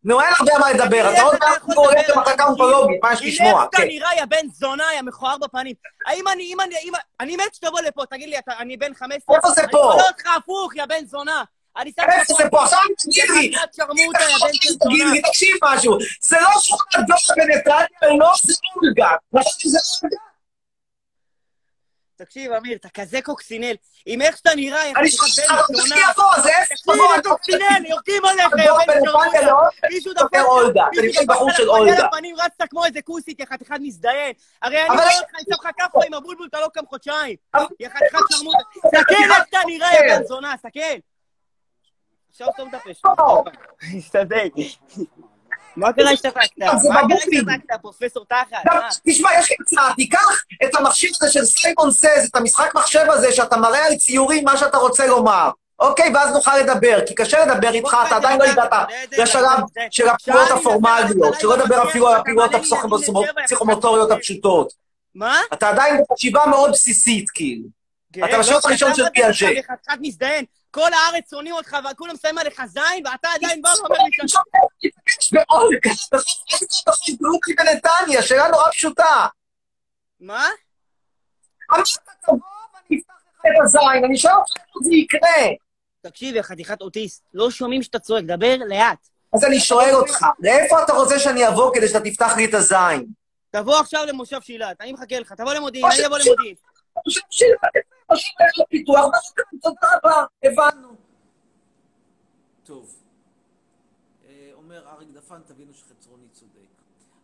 נו, 0.04 0.22
אין 0.22 0.30
הרבה 0.40 0.52
מה 0.60 0.72
לדבר. 0.72 1.14
אתה 1.14 1.22
עוד 1.22 1.36
מעט 1.42 1.52
אתה 1.54 1.58
יכול 1.58 1.76
הולך 1.76 2.00
לדבר? 2.00 2.14
למחלקה 2.16 2.44
אונקולוגית, 2.44 3.00
מה 3.04 3.14
יש 3.14 3.20
הנה 3.22 3.30
לשמוע? 3.30 3.64
אתה 3.64 3.78
כן. 3.78 3.88
נראה, 3.88 4.16
יא 4.18 4.26
בן 4.26 4.48
זונה, 4.54 4.84
יא 4.96 5.02
מכוער 5.02 5.38
בפנים. 5.38 5.74
האם 6.08 6.28
אני, 6.28 6.44
אם 6.44 6.62
אני, 6.62 6.76
אם... 6.84 6.94
אני 7.20 7.36
מת 7.36 7.54
שתבוא 7.56 7.82
לפה, 7.82 8.04
תגיד 8.10 8.30
לי, 8.30 8.36
אני 8.60 8.78
בן 8.78 8.94
15? 8.94 9.36
איפה 9.36 9.50
זה 9.50 9.62
אני 9.62 9.72
פה? 9.72 9.78
קורא 9.78 10.04
אותך 10.08 10.26
הפוך, 10.38 10.76
יא 10.76 10.86
בן 10.86 11.06
זונה. 11.06 11.44
אני 11.78 11.92
שם 11.96 12.06
איפה 12.10 12.34
זה 12.34 12.44
פה? 12.52 12.64
עכשיו 12.64 12.80
תגיד 12.98 13.24
לי. 13.30 13.54
תגיד. 14.80 15.08
לי, 15.08 15.22
תקשיב 15.22 15.56
משהו. 15.64 15.98
זה 16.22 16.38
לא 16.42 16.60
שכונת 16.60 17.08
דור 17.08 17.36
בנתניה, 17.38 17.86
ולא 18.02 18.32
זה 18.44 18.54
אולגה. 18.76 19.10
שזה 19.60 19.78
אולגה. 20.04 20.31
תקשיב, 22.26 22.52
אמיר, 22.52 22.78
אתה 22.78 22.90
כזה 22.90 23.22
קוקסינל. 23.22 23.76
עם 24.06 24.22
איך 24.22 24.38
שאתה 24.38 24.50
נראה, 24.56 24.90
אני 24.90 24.94
חתיכת 25.12 25.28
שואל 25.28 25.48
בן 25.70 25.76
זונה. 25.76 25.84
תשקיע 25.84 26.14
פה, 26.16 26.42
זה 26.44 26.50
איפה 26.50 26.94
קוקסינל, 27.24 27.86
יורקים 27.90 28.26
עליך. 28.26 28.54
לא? 28.64 28.78
מישהו 29.92 30.14
דפק. 30.14 30.38
מישהו 31.02 31.20
אני 31.20 31.26
בחור 31.28 31.50
לך 31.50 31.58
של 31.58 31.64
מגן 31.64 31.70
אולגה. 31.72 32.08
לפנים, 32.08 32.36
רצת 32.36 32.64
כמו 32.70 32.86
איזה 32.86 33.02
כוסית, 33.02 33.40
יא 33.40 33.46
חתיכת 33.46 33.76
מזדיין. 33.82 34.34
הרי 34.62 34.82
אני 34.82 34.90
רואה 34.90 35.08
יש- 35.08 35.20
אותך, 35.20 35.36
אני 35.36 35.44
שם 35.50 35.68
לך 35.68 35.70
כאפה 35.78 36.00
עם 36.08 36.14
הבולבול, 36.14 36.48
אתה 36.50 36.60
לא 36.60 36.68
קם 36.74 36.86
חודשיים. 36.90 37.36
יא 37.80 37.90
חתיכת 37.90 38.20
שרמוטה. 38.30 38.58
תסתכל 38.74 39.16
איך 39.24 39.44
אתה 39.50 39.58
נראה, 39.68 39.94
יא 39.94 40.16
בן 40.18 40.24
זונה, 40.24 40.56
תסתכל. 40.58 40.80
עכשיו 42.30 42.48
את 42.50 42.74
הפה 42.74 42.90
שלך. 42.94 43.12
הסתדק. 43.98 44.52
מה 45.76 45.94
קרה 45.94 46.12
השתפקת? 46.12 46.50
זה 46.82 46.90
מה 46.90 46.96
קרה 46.96 47.04
בבובים. 47.04 47.50
השתפקת, 47.50 47.82
פרופסור 47.82 48.26
תחת? 48.26 48.58
תשמע, 49.08 49.30
יש 49.40 49.50
לי 49.50 49.56
הצעה, 49.62 49.94
תיקח 49.96 50.44
את 50.64 50.76
המכשיר 50.76 51.12
הזה 51.22 51.32
של 51.32 51.46
סיימון 51.46 51.92
סז, 51.92 52.28
את 52.32 52.36
המשחק 52.36 52.76
מחשב 52.76 53.06
הזה, 53.10 53.32
שאתה 53.32 53.58
מראה 53.58 53.86
על 53.86 53.96
ציורים 53.96 54.44
מה 54.44 54.58
שאתה 54.58 54.78
רוצה 54.78 55.08
לומר. 55.08 55.50
אוקיי, 55.80 56.12
ואז 56.14 56.34
נוכל 56.34 56.58
לדבר, 56.58 57.00
כי 57.08 57.16
קשה 57.16 57.46
לדבר 57.46 57.74
איתך, 57.74 57.98
אתה 58.08 58.16
עדיין 58.16 58.40
לא 58.40 58.46
הגעת 58.46 58.74
לשלב 59.18 59.60
של 59.90 60.10
הפעולות 60.10 60.52
הפורמליות, 60.52 61.40
שלא 61.40 61.58
לדבר 61.58 61.90
אפילו 61.90 62.08
על 62.08 62.16
הפעולות 62.16 62.52
הפסיכומוטוריות 63.40 64.12
הפשוטות. 64.12 64.74
מה? 65.16 65.40
אתה 65.54 65.70
עדיין 65.70 66.04
בחשיבה 66.10 66.46
מאוד 66.46 66.72
בסיסית, 66.72 67.30
כאילו. 67.30 67.64
אתה 68.26 68.40
בשירות 68.40 68.66
הראשון 68.66 68.96
של 68.96 69.04
פיאז'ה. 69.14 69.48
כל 70.72 70.90
הארץ 70.94 71.30
שונאים 71.30 71.54
אותך 71.54 71.78
וכולם 71.92 72.16
שמים 72.22 72.38
עליך 72.38 72.66
זין, 72.66 73.08
ואתה 73.08 73.28
עדיין 73.36 73.62
בא 73.62 73.70
ואומר 73.80 73.98
לי 77.08 77.18
בלוקי 77.20 77.54
בנתניה, 77.54 78.22
שאלה 78.22 78.48
נורא 78.48 78.72
פשוטה. 78.72 79.28
מה? 80.20 80.48
אמרת, 81.74 81.86
תבוא 82.22 82.38
ואני 82.74 83.02
אפתח 83.02 83.14
לך 83.14 83.46
את 83.46 83.64
הזין, 83.64 84.06
אני 84.06 84.18
שואל 84.18 84.34
אותך 84.34 84.52
איך 84.58 84.84
זה 84.84 84.94
יקרה. 84.94 85.48
תקשיב, 86.02 86.36
יא 86.36 86.42
חתיכת 86.42 86.82
אוטיסט, 86.82 87.24
לא 87.34 87.52
שומעים 87.52 87.84
שאתה 87.84 88.00
צועק, 88.00 88.24
דבר 88.24 88.56
לאט. 88.68 89.08
אז 89.34 89.46
אני 89.46 89.60
שואל 89.60 89.96
אותך, 89.96 90.26
לאיפה 90.40 90.84
אתה 90.84 90.94
רוצה 90.94 91.20
שאני 91.20 91.48
אבוא 91.48 91.74
כדי 91.74 91.88
שאתה 91.88 92.00
תפתח 92.00 92.34
לי 92.38 92.46
את 92.46 92.54
הזין? 92.54 93.06
תבוא 93.52 93.80
עכשיו 93.80 94.06
למושב 94.06 94.42
שילת, 94.42 94.82
אני 94.82 94.94
מחכה 94.94 95.20
לך, 95.20 95.34
תבוא 95.34 95.54
למודיעין, 95.54 95.86
אני 95.92 96.06
אבוא 96.06 96.18
למודיעין. 96.18 96.56
עכשיו 97.06 97.24
שאלה, 97.30 97.84
פשוט 98.08 98.36
אין 98.40 98.50
לו 98.58 98.66
פיתוח, 98.70 99.16
תודה 99.62 99.88
רבה, 99.94 100.26
הבנו. 100.44 100.96
טוב. 102.64 102.96
אה, 104.26 104.50
אומר 104.54 104.88
אריק 104.90 105.10
דפן, 105.10 105.42
תבינו 105.46 105.74
שחצרוני 105.74 106.30
צודק. 106.32 106.68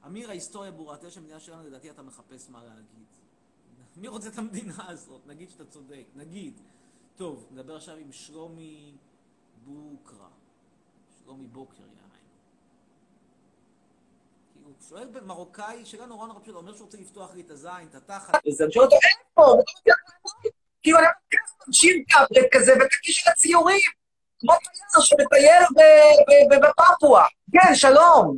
אמיר, 0.06 0.30
ההיסטוריה 0.30 0.72
ברורה, 0.72 0.98
תראה 0.98 1.12
שהמדינה 1.12 1.40
שלנו, 1.40 1.68
לדעתי 1.68 1.90
אתה 1.90 2.02
מחפש 2.02 2.50
מה 2.50 2.64
להגיד. 2.64 3.06
מי 4.02 4.08
רוצה 4.08 4.30
את 4.30 4.38
המדינה 4.38 4.90
הזאת? 4.90 5.28
נגיד 5.28 5.50
שאתה 5.50 5.66
צודק, 5.66 6.06
נגיד. 6.16 6.62
טוב, 7.16 7.48
נדבר 7.52 7.76
עכשיו 7.76 7.98
עם 7.98 8.12
שלומי 8.12 8.96
בוקרה. 9.66 10.30
שלומי 11.24 11.48
בוקר, 11.48 11.82
יענו. 11.82 12.07
הוא 14.68 14.76
שואל 14.90 15.08
במרוקאי, 15.12 15.86
שאלה 15.86 16.06
נורא 16.06 16.28
נורא 16.28 16.40
פשוטה, 16.40 16.58
אומר 16.58 16.76
שהוא 16.76 16.86
רוצה 16.86 16.98
לפתוח 16.98 17.36
לי 17.36 17.42
את 17.42 17.52
הזין, 17.52 17.88
את 17.90 17.96
התחת. 17.96 18.36
אז 18.48 18.62
אני 18.62 18.72
שואל 18.72 18.86
אותו, 18.86 18.96
איפה? 18.96 19.42
לא. 19.88 19.94
כאילו, 20.84 20.98
אני 20.98 21.06
אומר, 21.08 21.72
שיר 21.72 21.96
טאבלט 22.10 22.48
כזה 22.52 22.74
ותגיש 22.74 23.24
את 23.24 23.34
הציורים. 23.34 23.80
כמו 24.40 24.54
שמטייל 25.02 25.64
ב- 25.76 26.56
ב- 26.56 26.66
בפפואה. 26.66 27.26
כן, 27.52 27.76
שלום. 27.76 28.38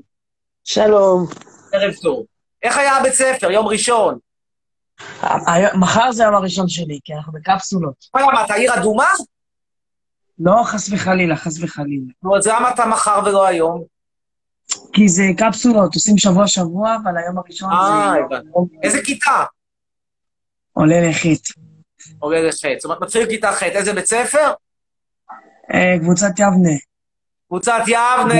שלום. 0.63 1.25
ערב 1.73 1.93
טוב. 2.01 2.25
איך 2.63 2.77
היה 2.77 2.97
הבית 2.97 3.13
ספר? 3.13 3.51
יום 3.51 3.67
ראשון. 3.67 4.19
מחר 5.79 6.11
זה 6.11 6.23
היום 6.23 6.35
הראשון 6.35 6.69
שלי, 6.69 6.99
כי 7.03 7.13
אנחנו 7.13 7.33
בקפסולות. 7.33 7.95
מה 8.13 8.21
אמרת, 8.23 8.51
עיר 8.51 8.73
אדומה? 8.79 9.09
לא, 10.39 10.63
חס 10.63 10.89
וחלילה, 10.91 11.35
חס 11.35 11.63
וחלילה. 11.63 12.11
נו, 12.23 12.37
אז 12.37 12.47
למה 12.47 12.69
אתה 12.73 12.85
מחר 12.85 13.19
ולא 13.25 13.47
היום? 13.47 13.83
כי 14.93 15.07
זה 15.09 15.23
קפסולות, 15.37 15.95
עושים 15.95 16.17
שבוע-שבוע, 16.17 16.97
אבל 17.03 17.17
היום 17.17 17.37
הראשון 17.37 17.69
אה, 17.71 18.11
זה 18.13 18.35
הבנתי. 18.35 18.47
איזה 18.83 19.01
כיתה? 19.03 19.43
עולה 20.73 21.09
לחית. 21.09 21.43
עולה 22.19 22.41
לח'. 22.41 22.53
זאת 22.53 22.85
אומרת, 22.85 23.01
מתחיל 23.01 23.25
כיתה 23.25 23.51
ח'. 23.51 23.63
איזה 23.63 23.93
בית 23.93 24.05
ספר? 24.05 24.51
אה, 25.73 25.95
קבוצת 25.99 26.39
יבנה. 26.39 26.69
קבוצת 27.47 27.81
יבנה, 27.87 28.33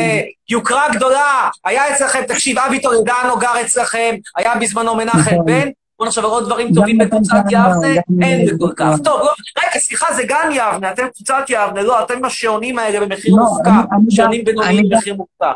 יוקרה 0.50 0.88
גדולה. 0.96 1.50
היה 1.66 1.96
אצלכם, 1.96 2.20
תקשיב, 2.28 2.58
אבי 2.60 2.82
טולדנו 2.82 3.38
גר 3.40 3.62
אצלכם, 3.62 4.16
היה 4.36 4.56
בזמנו 4.62 4.96
מנחם 4.96 5.20
נכון. 5.20 5.46
בן. 5.46 5.70
בוא 6.00 6.08
נחשוב 6.08 6.26
על 6.26 6.32
עוד 6.32 6.46
דברים 6.46 6.74
טובים 6.76 6.98
גם 6.98 7.06
בקבוצת 7.08 7.36
יבנה, 7.52 7.96
גם 7.96 8.24
אין 8.24 8.46
זה 8.46 8.52
כל 8.60 8.66
נתן 8.66 8.76
כך. 8.76 8.86
גם. 8.98 9.04
טוב, 9.04 9.20
לא, 9.22 9.32
רגע, 9.58 9.80
סליחה, 9.80 10.14
זה 10.14 10.24
גן 10.24 10.50
יבנה, 10.54 10.92
אתם 10.92 11.04
קבוצת 11.16 11.44
יבנה, 11.50 11.82
לא, 11.82 12.04
אתם 12.04 12.26
השעונים 12.26 12.80
האלה 12.80 13.00
במחיר 13.06 13.36
לא, 13.36 13.44
מופקע, 13.44 13.72
שעונים 14.10 14.40
גם- 14.40 14.46
בינוניים 14.46 14.84
גם- 14.84 14.90
במחיר 14.90 15.16
מופקע. 15.16 15.52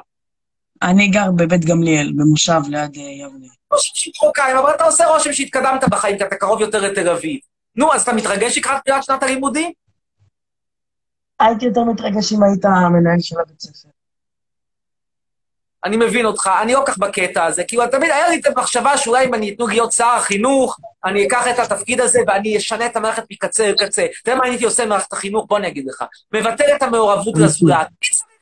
אני 0.83 1.07
גר 1.07 1.31
בבית 1.35 1.65
גמליאל, 1.65 2.11
במושב 2.15 2.61
ליד 2.69 2.97
אה, 2.97 3.01
יבנה. 3.01 3.47
רושם 3.71 4.57
אבל 4.59 4.71
אתה 4.75 4.83
עושה 4.83 5.05
רושם 5.05 5.33
שהתקדמת 5.33 5.89
בחיים, 5.89 6.17
כי 6.17 6.23
אתה 6.23 6.35
קרוב 6.35 6.61
יותר 6.61 6.81
לתל 6.81 7.09
אביב. 7.09 7.39
נו, 7.75 7.93
אז 7.93 8.01
אתה 8.01 8.13
מתרגש 8.13 8.57
לקראת 8.57 8.81
תחילת 8.85 9.03
שנת 9.03 9.23
הלימודים? 9.23 9.71
הייתי 11.39 11.65
יותר 11.65 11.83
מתרגש 11.83 12.33
אם 12.33 12.43
היית 12.43 12.65
המנהל 12.65 13.19
של 13.19 13.39
הבית 13.39 13.61
ספר. 13.61 13.89
אני 15.83 15.97
מבין 15.97 16.25
אותך, 16.25 16.49
אני 16.61 16.73
לא 16.73 16.83
כך 16.85 16.97
בקטע 16.97 17.45
הזה, 17.45 17.63
כאילו, 17.63 17.87
תמיד 17.87 18.11
היה 18.11 18.27
לי 18.27 18.39
את 18.39 18.45
המחשבה 18.45 18.97
שאולי 18.97 19.25
אם 19.25 19.33
אני 19.33 19.51
לי 19.51 19.69
להיות 19.69 19.91
שר 19.91 20.05
החינוך, 20.05 20.79
אני 21.05 21.27
אקח 21.27 21.47
את 21.47 21.59
התפקיד 21.59 22.01
הזה 22.01 22.19
ואני 22.27 22.57
אשנה 22.57 22.85
את 22.85 22.95
המערכת 22.95 23.23
מקצה 23.31 23.71
לקצה. 23.71 24.05
אתה 24.21 24.31
יודע 24.31 24.39
מה 24.39 24.45
הייתי 24.45 24.65
עושה 24.65 24.85
במערכת 24.85 25.13
החינוך? 25.13 25.45
בוא 25.49 25.57
אני 25.57 25.67
אגיד 25.67 25.85
לך. 25.87 26.03
מבטל 26.33 26.75
את 26.75 26.81
המעורבות 26.81 27.37
לזולת. 27.37 27.87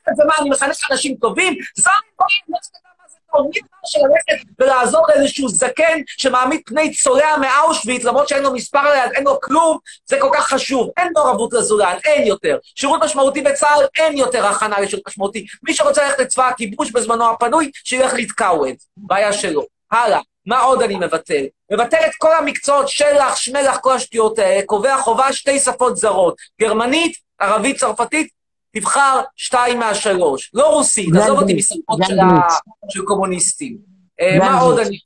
מי 0.08 0.14
צריך 0.14 0.14
את 0.14 0.16
זה? 0.16 0.24
מה, 0.24 0.34
אני 0.40 0.50
מחנך 0.50 0.90
אנשים 0.90 1.16
טובים? 1.16 1.54
זר 1.76 1.90
דברים, 2.14 2.42
לא 2.48 2.56
מה 3.02 3.08
זה 3.08 3.18
טוב. 3.32 3.46
מי 3.54 3.60
אמר 3.60 3.80
שללכת 3.84 4.44
ולעזור 4.58 5.06
לאיזשהו 5.08 5.48
זקן 5.48 6.00
שמעמיד 6.06 6.60
פני 6.66 6.94
צולע 6.94 7.36
מאושוויץ, 7.36 8.04
למרות 8.04 8.28
שאין 8.28 8.42
לו 8.42 8.52
מספר 8.52 8.92
ליד, 8.92 9.12
אין 9.14 9.24
לו 9.24 9.40
כלום, 9.40 9.78
זה 10.06 10.16
כל 10.20 10.30
כך 10.34 10.48
חשוב. 10.48 10.90
אין 10.96 11.12
מעורבות 11.14 11.52
לזולת, 11.52 12.06
אין 12.06 12.26
יותר. 12.26 12.58
שירות 12.74 13.02
משמעותי 13.04 13.40
בצה"ל, 13.40 13.84
אין 13.98 14.16
יותר 14.16 14.46
הכנה 14.46 14.80
לשירות 14.80 15.08
משמעותי. 15.08 15.46
מי 15.62 15.74
שרוצה 15.74 16.04
ללכת 16.04 16.18
לצבא 16.18 16.48
הכיבוש 16.48 16.90
בזמנו 16.90 17.30
הפנוי, 17.30 17.70
שילך 17.84 18.14
להתקאווד. 18.14 18.74
בעיה 18.96 19.32
שלו. 19.32 19.66
הלאה. 19.92 20.20
מה 20.46 20.60
עוד 20.60 20.82
אני 20.82 20.96
מבטל? 20.96 21.44
מבטל 21.72 22.00
את 22.06 22.12
כל 22.18 22.34
המקצועות, 22.36 22.88
שלח, 22.88 23.36
שמלח, 23.36 23.78
כל 23.80 23.94
השטויות 23.94 24.38
האלה, 24.38 24.62
קובע 24.66 24.96
חובה 24.96 25.32
שתי 25.32 25.58
שפות 25.58 25.96
זרות, 25.96 26.36
גרמנית, 26.60 27.16
ערבית, 27.38 27.78
צרפתית, 27.78 28.28
תבחר 28.72 29.20
שתיים 29.36 29.78
מהשלוש. 29.78 30.50
לא 30.54 30.66
רוסית, 30.74 31.08
עזוב 31.16 31.38
אותי 31.38 31.54
משפות 31.54 31.98
של 32.06 32.18
ואנגלית. 32.18 32.42
ה- 32.50 32.90
של 32.90 33.02
קומוניסטים. 33.02 33.78
אה, 34.20 34.38
מה. 34.38 34.60
עוד 34.60 34.78
אני... 34.78 34.98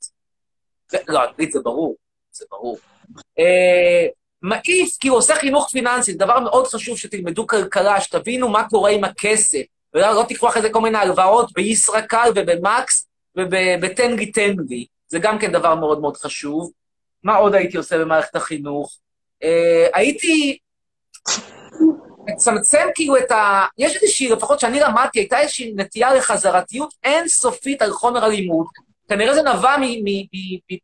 לא, 1.07 1.29
אנגלית 1.29 1.51
זה 1.51 1.59
ברור, 1.59 1.95
זה 2.31 2.45
ברור. 2.51 2.77
אה, 3.39 4.07
מעיף, 4.41 4.97
כי 4.99 5.07
הוא 5.07 5.17
עושה 5.17 5.35
חינוך 5.35 5.69
פיננסי, 5.71 6.11
זה 6.11 6.17
דבר 6.17 6.39
מאוד 6.39 6.67
חשוב 6.67 6.97
שתלמדו 6.97 7.47
כלכלה, 7.47 8.01
שתבינו 8.01 8.49
מה 8.49 8.69
קורה 8.69 8.91
עם 8.91 9.03
הכסף. 9.03 9.61
ולא 9.93 10.11
לא 10.11 10.23
תיקחו 10.27 10.47
אחרי 10.47 10.61
זה 10.61 10.69
כל 10.69 10.81
מיני 10.81 10.97
הלוואות 10.97 11.53
בישראכרט 11.53 12.31
ובמקס 12.35 13.07
ובטנגי 13.37 14.31
טנגי. 14.31 14.85
זה 15.07 15.19
גם 15.19 15.39
כן 15.39 15.51
דבר 15.51 15.75
מאוד 15.75 16.01
מאוד 16.01 16.17
חשוב. 16.17 16.71
מה 17.23 17.35
עוד 17.35 17.55
הייתי 17.55 17.77
עושה 17.77 17.97
במערכת 17.97 18.35
החינוך? 18.35 18.97
אה, 19.43 19.87
הייתי 19.93 20.57
מצמצם 22.29 22.87
כאילו 22.95 23.17
את 23.17 23.31
ה... 23.31 23.65
יש 23.77 23.95
איזושהי, 23.95 24.29
לפחות 24.29 24.59
שאני 24.59 24.79
למדתי, 24.79 25.19
הייתה 25.19 25.39
איזושהי 25.39 25.73
נטייה 25.75 26.13
לחזרתיות 26.13 26.93
אינסופית 27.03 27.81
על 27.81 27.91
חומר 27.91 28.25
הלימוד. 28.25 28.67
כנראה 29.09 29.33
זה 29.33 29.41
נבע 29.41 29.75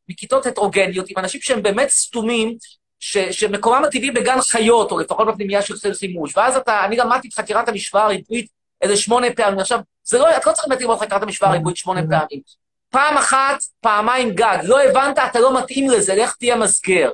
מכיתות 0.10 0.46
הטרוגניות, 0.46 1.10
עם 1.10 1.18
אנשים 1.18 1.42
שהם 1.42 1.64
באמת 1.64 1.90
סתומים, 1.90 2.58
ש- 3.00 3.18
שמקומם 3.18 3.84
הטבעי 3.84 4.12
בגן 4.12 4.42
חיות, 4.42 4.92
או 4.92 5.00
לפחות 5.00 5.28
בפנימייה 5.28 5.62
של 5.62 5.94
חימוש. 5.94 6.38
ואז 6.38 6.56
אתה, 6.56 6.86
אני 6.86 6.96
למדתי 6.98 7.28
את 7.28 7.34
חקירת 7.34 7.70
המשוואה 7.70 8.04
הריבועית 8.04 8.48
איזה 8.82 8.98
שמונה 8.98 9.28
פעמים. 9.36 9.60
עכשיו, 9.60 9.80
זה 10.04 10.20
לא, 10.20 10.38
את 10.38 10.46
לא 10.46 10.52
צריך 10.52 10.68
באמת 10.68 10.82
ללמוד 10.82 11.00
חקירת 11.00 11.24
המשוואה 11.24 11.52
הריבועית 11.52 11.78
שמונה 11.78 12.02
פעמים. 12.10 12.42
פעם 12.90 13.18
אחת, 13.18 13.58
פעמיים 13.82 14.30
גג. 14.32 14.58
לא 14.64 14.82
הבנת, 14.84 15.20
אתה 15.32 15.40
לא 15.40 15.60
מתאים 15.60 15.90
לזה, 15.90 16.16
לך 16.16 16.36
תהיה 16.36 16.56
מסגר. 16.56 17.12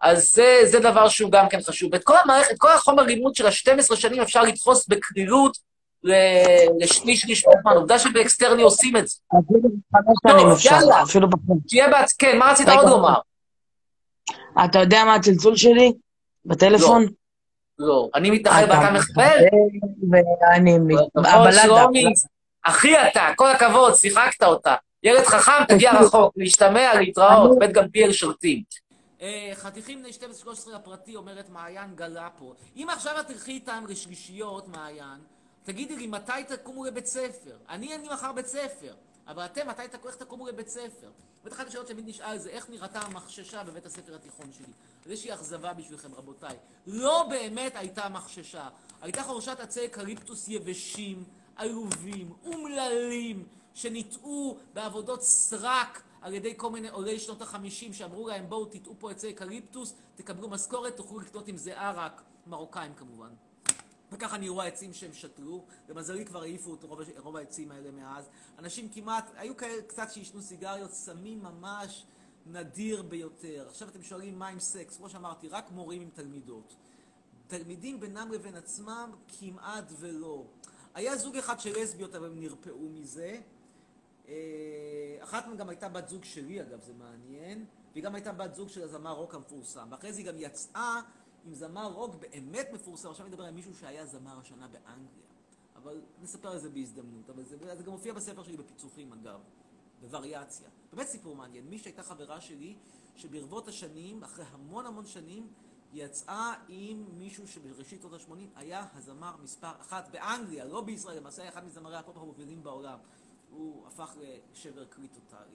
אז 0.00 0.32
זה, 0.34 0.60
זה 0.64 0.80
דבר 0.80 1.08
שהוא 1.08 1.30
גם 1.30 1.48
כן 1.48 1.60
חשוב. 1.60 1.94
את 1.94 2.04
כל 2.04 2.14
המערכת, 2.24 2.50
את 2.50 2.56
כל 2.58 2.72
החומר 2.72 3.02
לימוד 3.02 3.34
של 3.34 3.46
ה-12 3.46 3.96
שנים 3.96 4.22
אפשר 4.22 4.42
לדחוס 4.42 4.88
בקלילות 4.88 5.56
ל- 6.04 6.12
לשליש 6.80 7.20
שליש 7.20 7.44
מהזמן. 7.46 7.72
עובדה 7.72 7.98
שבאקסטרני 7.98 8.62
עושים 8.62 8.96
את 8.96 9.08
זה. 9.08 9.16
טוב, 10.28 10.58
יאללה. 10.64 11.02
שיהיה 11.68 11.88
בעצ... 11.88 12.12
כן, 12.12 12.38
מה 12.38 12.50
רצית. 12.50 12.68
עוד 12.68 12.88
לומר? 12.88 13.14
אתה 14.64 14.78
יודע 14.78 15.04
מה 15.04 15.14
הצלצול 15.14 15.56
שלי? 15.56 15.92
בטלפון? 16.44 17.06
לא, 17.78 18.08
אני 18.14 18.30
מתנחל 18.30 18.64
ואתה 18.68 18.90
מחבל? 18.90 19.38
ואני... 20.10 20.78
שלומי, 21.62 22.04
אחי 22.62 22.94
אתה, 23.06 23.28
כל 23.36 23.50
הכבוד, 23.50 23.94
שיחקת 23.94 24.42
אותה. 24.42 24.74
ילד 25.02 25.24
חכם, 25.24 25.64
תגיע 25.68 25.92
רחוק, 26.00 26.32
להשתמע, 26.36 26.94
להתראות, 26.94 27.58
בית 27.58 27.72
גמליאל 27.72 28.12
שרתים. 28.12 28.62
אה, 29.20 29.52
חתיכים 29.54 30.02
בני 30.02 30.10
12-13 30.70 30.74
הפרטי, 30.74 31.16
אומרת 31.16 31.48
מעיין 31.48 31.94
גלה 31.94 32.28
פה. 32.38 32.54
אם 32.76 32.88
עכשיו 32.92 33.20
את 33.20 33.26
תלכי 33.26 33.52
איתם 33.52 33.84
לשלישיות, 33.88 34.68
מעיין, 34.68 35.20
תגידי 35.64 35.96
לי, 35.96 36.06
מתי 36.06 36.32
תקומו 36.48 36.84
לבית 36.84 37.06
ספר? 37.06 37.56
אני 37.68 37.92
אין 37.92 38.00
לי 38.00 38.08
מחר 38.08 38.32
בית 38.32 38.46
ספר, 38.46 38.94
אבל 39.26 39.44
אתם, 39.44 39.68
מתי 39.68 39.82
תקומו, 39.88 40.08
איך 40.08 40.16
תקומו 40.16 40.48
לבית 40.48 40.68
ספר? 40.68 41.10
זאת 41.44 41.52
אחת 41.52 41.66
השאלות 41.66 41.86
שתמיד 41.86 42.08
נשאל 42.08 42.38
זה, 42.38 42.50
איך 42.50 42.70
נראתה 42.70 43.00
המחששה 43.00 43.64
בבית 43.64 43.86
הספר 43.86 44.14
התיכון 44.14 44.52
שלי? 44.52 44.72
אז 45.04 45.10
יש 45.10 45.24
לי 45.24 45.34
אכזבה 45.34 45.72
בשבילכם, 45.74 46.14
רבותיי. 46.14 46.56
לא 46.86 47.26
באמת 47.30 47.72
הייתה 47.76 48.08
מחששה. 48.08 48.68
הייתה 49.02 49.22
חורשת 49.22 49.60
עצי 49.60 49.86
אקליפטוס 49.86 50.48
יבשים, 50.48 51.24
עלובים, 51.56 52.32
אומללים, 52.44 53.46
שניטעו 53.74 54.58
בעבודות 54.74 55.22
סרק 55.22 56.02
על 56.26 56.34
ידי 56.34 56.54
כל 56.56 56.70
מיני 56.70 56.88
עולי 56.88 57.18
שנות 57.18 57.42
החמישים 57.42 57.92
שאמרו 57.92 58.28
להם 58.28 58.48
בואו 58.48 58.64
תטעו 58.64 58.94
פה 58.98 59.10
עצי 59.10 59.30
אקליפטוס, 59.30 59.94
תקבלו 60.14 60.48
משכורת, 60.48 60.96
תוכלו 60.96 61.20
לקנות 61.20 61.48
עם 61.48 61.56
זה 61.56 61.80
ערק, 61.80 62.22
מרוקאים 62.46 62.94
כמובן. 62.94 63.28
וככה 64.12 64.38
נראו 64.38 64.62
העצים 64.62 64.92
שהם 64.92 65.12
שתלו, 65.12 65.64
למזלי 65.88 66.24
כבר 66.24 66.42
העיפו 66.42 66.74
את 66.74 66.84
רוב, 66.84 67.00
רוב 67.18 67.36
העצים 67.36 67.70
האלה 67.70 67.90
מאז. 67.90 68.28
אנשים 68.58 68.88
כמעט, 68.88 69.30
היו 69.36 69.56
כאלה 69.56 69.82
קצת 69.82 70.12
שעישנו 70.12 70.42
סיגריות, 70.42 70.92
סמים 70.92 71.42
ממש 71.42 72.04
נדיר 72.46 73.02
ביותר. 73.02 73.66
עכשיו 73.68 73.88
אתם 73.88 74.02
שואלים 74.02 74.38
מה 74.38 74.48
עם 74.48 74.60
סקס, 74.60 74.96
כמו 74.96 75.08
שאמרתי, 75.08 75.48
רק 75.48 75.70
מורים 75.70 76.02
עם 76.02 76.10
תלמידות. 76.14 76.74
תלמידים 77.46 78.00
בינם 78.00 78.32
לבין 78.32 78.56
עצמם 78.56 79.10
כמעט 79.38 79.92
ולא. 79.98 80.44
היה 80.94 81.16
זוג 81.16 81.36
אחד 81.36 81.60
של 81.60 81.82
לסביות, 81.82 82.14
אבל 82.14 82.26
הם 82.26 82.40
נרפאו 82.40 82.88
מזה. 82.88 83.40
אה, 84.28 85.16
אחת 85.20 85.46
מהן 85.46 85.56
גם 85.56 85.68
הייתה 85.68 85.88
בת 85.88 86.08
זוג 86.08 86.24
שלי, 86.24 86.62
אגב, 86.62 86.80
זה 86.80 86.92
מעניין, 86.92 87.64
והיא 87.92 88.04
גם 88.04 88.14
הייתה 88.14 88.32
בת 88.32 88.54
זוג 88.54 88.68
של 88.68 88.82
הזמר 88.82 89.12
רוק 89.12 89.34
המפורסם. 89.34 89.88
ואחרי 89.90 90.12
זה 90.12 90.18
היא 90.18 90.26
גם 90.26 90.34
יצאה 90.38 91.00
עם 91.44 91.54
זמר 91.54 91.92
רוק 91.92 92.14
באמת 92.14 92.68
מפורסם. 92.72 93.10
עכשיו 93.10 93.26
אני 93.26 93.34
מדבר 93.34 93.44
על 93.44 93.54
מישהו 93.54 93.74
שהיה 93.74 94.06
זמר 94.06 94.38
השנה 94.38 94.68
באנגליה. 94.68 95.26
אבל 95.76 96.00
נספר 96.22 96.48
על 96.48 96.58
זה 96.58 96.70
בהזדמנות. 96.70 97.30
אבל 97.30 97.44
זה, 97.44 97.56
זה 97.76 97.82
גם 97.82 97.92
מופיע 97.92 98.12
בספר 98.12 98.42
שלי 98.42 98.56
בפיצוחים, 98.56 99.12
אגב, 99.12 99.40
בווריאציה. 100.00 100.68
באמת 100.92 101.06
סיפור 101.06 101.36
מעניין. 101.36 101.64
מי 101.66 101.78
שהייתה 101.78 102.02
חברה 102.02 102.40
שלי, 102.40 102.76
שברבות 103.16 103.68
השנים, 103.68 104.22
אחרי 104.22 104.44
המון 104.52 104.86
המון 104.86 105.06
שנים, 105.06 105.48
יצאה 105.92 106.54
עם 106.68 107.06
מישהו 107.18 107.48
שבראשית 107.48 108.00
שנות 108.00 108.12
ה-80 108.12 108.32
היה 108.56 108.86
הזמר 108.94 109.36
מספר 109.42 109.72
אחת 109.80 110.08
באנגליה, 110.08 110.64
לא 110.64 110.80
בישראל, 110.80 111.16
למעשה 111.16 111.42
היה 111.42 111.50
אחד 111.50 111.64
מזמרי 111.64 111.96
הפופ 111.96 112.16
המובילים 112.16 112.62
בעולם. 112.62 112.98
הוא 113.50 113.86
הפך 113.86 114.16
לשבר 114.52 114.86
כלי 114.86 115.08
טוטאלי. 115.08 115.54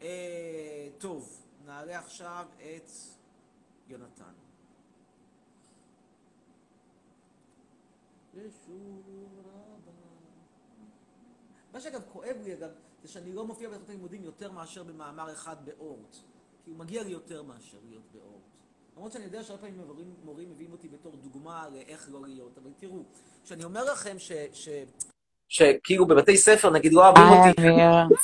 אה, 0.00 0.88
טוב, 0.98 1.46
נעלה 1.66 1.98
עכשיו 1.98 2.46
את 2.56 2.90
יונתן. 3.88 4.32
מה 11.72 11.80
שאגב 11.80 12.02
כואב 12.12 12.36
לי 12.42 12.54
אגב, 12.54 12.70
זה 13.02 13.08
שאני 13.08 13.32
לא 13.32 13.46
מופיע 13.46 13.68
בתוכנית 13.68 13.90
הלימודים 13.90 14.24
יותר 14.24 14.52
מאשר 14.52 14.84
במאמר 14.84 15.32
אחד 15.32 15.64
באורט. 15.64 16.16
כי 16.64 16.70
הוא 16.70 16.78
מגיע 16.78 17.02
לי 17.02 17.10
יותר 17.10 17.42
מאשר 17.42 17.78
להיות 17.88 18.04
באורט. 18.12 18.42
למרות 18.96 19.12
שאני 19.12 19.24
יודע 19.24 19.42
שהרבה 19.42 19.62
פעמים 19.62 19.86
מורים, 19.86 20.14
מורים 20.24 20.50
מביאים 20.50 20.72
אותי 20.72 20.88
בתור 20.88 21.16
דוגמה 21.16 21.68
לאיך 21.68 22.08
לא 22.12 22.22
להיות, 22.22 22.58
אבל 22.58 22.70
תראו, 22.78 23.02
כשאני 23.44 23.64
אומר 23.64 23.92
לכם 23.92 24.18
ש... 24.18 24.32
ש... 24.52 24.68
שכאילו 25.50 26.06
בבתי 26.06 26.36
ספר, 26.36 26.70
נגיד, 26.70 26.92
לא 26.92 27.06
אוהבים 27.06 27.24
היי, 27.24 27.50
אותי. 27.50 27.62
אמיר. 27.62 28.16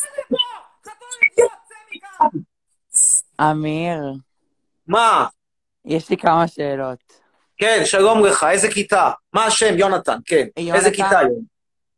אמיר, 3.41 3.99
מה? 4.87 5.27
יש 5.85 6.11
לי 6.11 6.17
כמה 6.17 6.49
שאלות. 6.49 6.99
כן, 7.57 7.81
שלום 7.85 8.25
לך, 8.25 8.47
איזה 8.51 8.69
כיתה? 8.71 9.11
מה 9.33 9.45
השם? 9.45 9.79
יונתן, 9.79 10.19
כן. 10.25 10.47
איזה 10.57 10.69
יונתן? 10.71 10.91
כיתה 10.91 11.19
היום? 11.19 11.43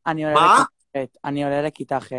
אני 0.06 0.24
עולה? 0.24 0.56
לכיתה 0.58 0.64
ח'. 0.98 1.18
אני 1.24 1.44
עולה 1.44 1.62
לכיתה 1.62 2.00
ח'. 2.00 2.12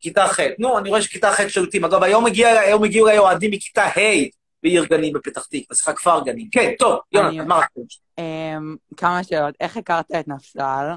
כיתה 0.00 0.26
ח'. 0.28 0.40
נו, 0.58 0.78
אני 0.78 0.88
רואה 0.88 1.02
שכיתה 1.02 1.32
ח' 1.32 1.48
שולטים. 1.48 1.84
אגב, 1.84 2.02
היום 2.02 2.26
הגיע- 2.26 2.60
היום 2.60 2.84
הגיעו 2.84 3.06
אליי 3.06 3.18
אוהדים 3.18 3.50
מכיתה 3.50 3.84
ה' 3.84 4.28
בעיר 4.62 4.84
גנים 4.84 5.12
בפתח 5.12 5.44
תקווה, 5.44 5.62
סליחה, 5.76 5.92
כפר 5.92 6.20
גנים. 6.24 6.48
כן, 6.52 6.72
טוב, 6.78 6.98
יונתן, 7.12 7.48
מה 7.48 7.56
רצית? 7.56 7.98
אמ, 8.18 8.76
כמה 8.96 9.24
שאלות. 9.24 9.54
איך 9.60 9.76
הכרת 9.76 10.10
את 10.20 10.28
נפסל? 10.28 10.90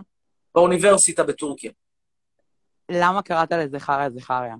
באוניברסיטה 0.58 1.24
בטורקיה. 1.24 1.72
למה 2.91 3.22
קראת 3.22 3.52
לזכריה 3.52 4.10
זכריה? 4.10 4.56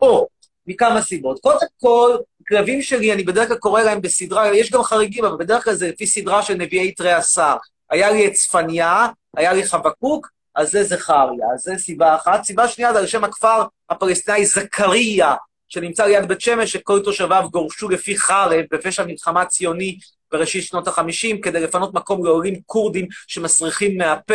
או, 0.00 0.28
מכמה 0.66 1.02
סיבות. 1.02 1.40
קודם 1.40 1.66
כל, 1.80 2.16
כלבים 2.48 2.82
שלי, 2.82 3.12
אני 3.12 3.24
בדרך 3.24 3.48
כלל 3.48 3.56
קורא 3.56 3.82
להם 3.82 4.00
בסדרה, 4.00 4.56
יש 4.56 4.70
גם 4.70 4.82
חריגים, 4.82 5.24
אבל 5.24 5.36
בדרך 5.36 5.64
כלל 5.64 5.74
זה 5.74 5.88
לפי 5.88 6.06
סדרה 6.06 6.42
של 6.42 6.54
נביאי 6.54 6.92
תרי 6.92 7.12
עשר. 7.12 7.56
היה 7.90 8.10
לי 8.10 8.26
את 8.26 8.32
צפניה, 8.32 9.06
היה 9.36 9.52
לי 9.52 9.66
חבקוק, 9.66 10.28
אז 10.54 10.70
זה 10.70 10.82
זכריה. 10.84 11.46
אז 11.54 11.60
זה 11.62 11.78
סיבה 11.78 12.14
אחת. 12.14 12.44
סיבה 12.44 12.68
שנייה 12.68 12.92
זה 12.92 12.98
על 12.98 13.06
שם 13.06 13.24
הכפר 13.24 13.62
הפלסטיני 13.90 14.46
זכריה, 14.46 15.34
שנמצא 15.68 16.06
ליד 16.06 16.28
בית 16.28 16.40
שמש, 16.40 16.72
שכל 16.72 17.00
תושביו 17.04 17.48
גורשו 17.52 17.88
לפי 17.88 18.16
חרב 18.18 18.64
בפשע 18.70 19.04
מלחמה 19.04 19.44
ציוני 19.44 19.98
בראשית 20.32 20.64
שנות 20.64 20.88
החמישים, 20.88 21.40
כדי 21.40 21.60
לפנות 21.60 21.94
מקום 21.94 22.24
לעולים 22.24 22.60
כורדים 22.66 23.06
שמסריחים 23.26 23.98
מהפה 23.98 24.34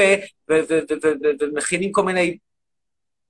ומכינים 1.42 1.92
כל 1.92 2.04
מיני 2.04 2.38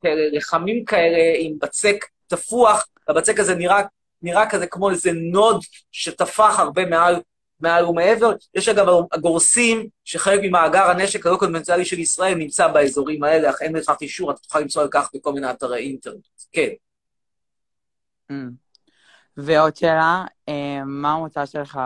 לחמים 0.04 0.86
כאלה 0.86 1.18
עם 1.40 1.54
בצק 1.62 2.06
תפוח, 2.28 2.88
והבצק 3.08 3.40
הזה 3.40 3.56
נראה, 3.56 3.82
נראה 4.22 4.50
כזה 4.50 4.68
כמו 4.68 4.90
איזה 4.90 5.12
נוד 5.14 5.62
שטפח 5.92 6.60
הרבה 6.60 6.86
מעל, 6.86 7.16
מעל 7.60 7.86
ומעבר. 7.86 8.34
יש 8.56 8.70
אגב 8.70 8.88
הגורסים 9.12 9.88
שחלק 10.06 10.40
ממאגר 10.44 10.84
הנשק 10.84 11.26
הלא 11.26 11.38
קונבנציאלי 11.38 11.86
של 11.86 12.00
ישראל 12.00 12.36
נמצא 12.36 12.68
באזורים 12.68 13.24
האלה, 13.24 13.50
אך 13.50 13.62
אין 13.62 13.76
לכך 13.76 13.96
אישור, 14.02 14.32
אתה 14.32 14.40
תוכל 14.40 14.60
למצוא 14.60 14.82
על 14.82 14.88
כך 14.92 15.10
בכל 15.16 15.34
מיני 15.34 15.52
אתרי 15.52 15.80
אינטרנט. 15.80 16.28
כן. 16.52 16.70
אמ. 18.32 18.50
ועוד 19.38 19.76
שאלה, 19.76 20.26
אמ, 20.48 20.84
מה 20.86 21.12
המוצא 21.12 21.46
שלך? 21.46 21.80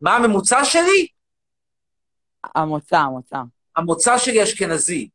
מה 0.00 0.16
הממוצע 0.16 0.64
שלי? 0.64 1.06
המוצא, 2.54 2.96
המוצא. 2.96 3.38
המוצא 3.76 4.18
שלי 4.18 4.42
אשכנזי. 4.42 5.08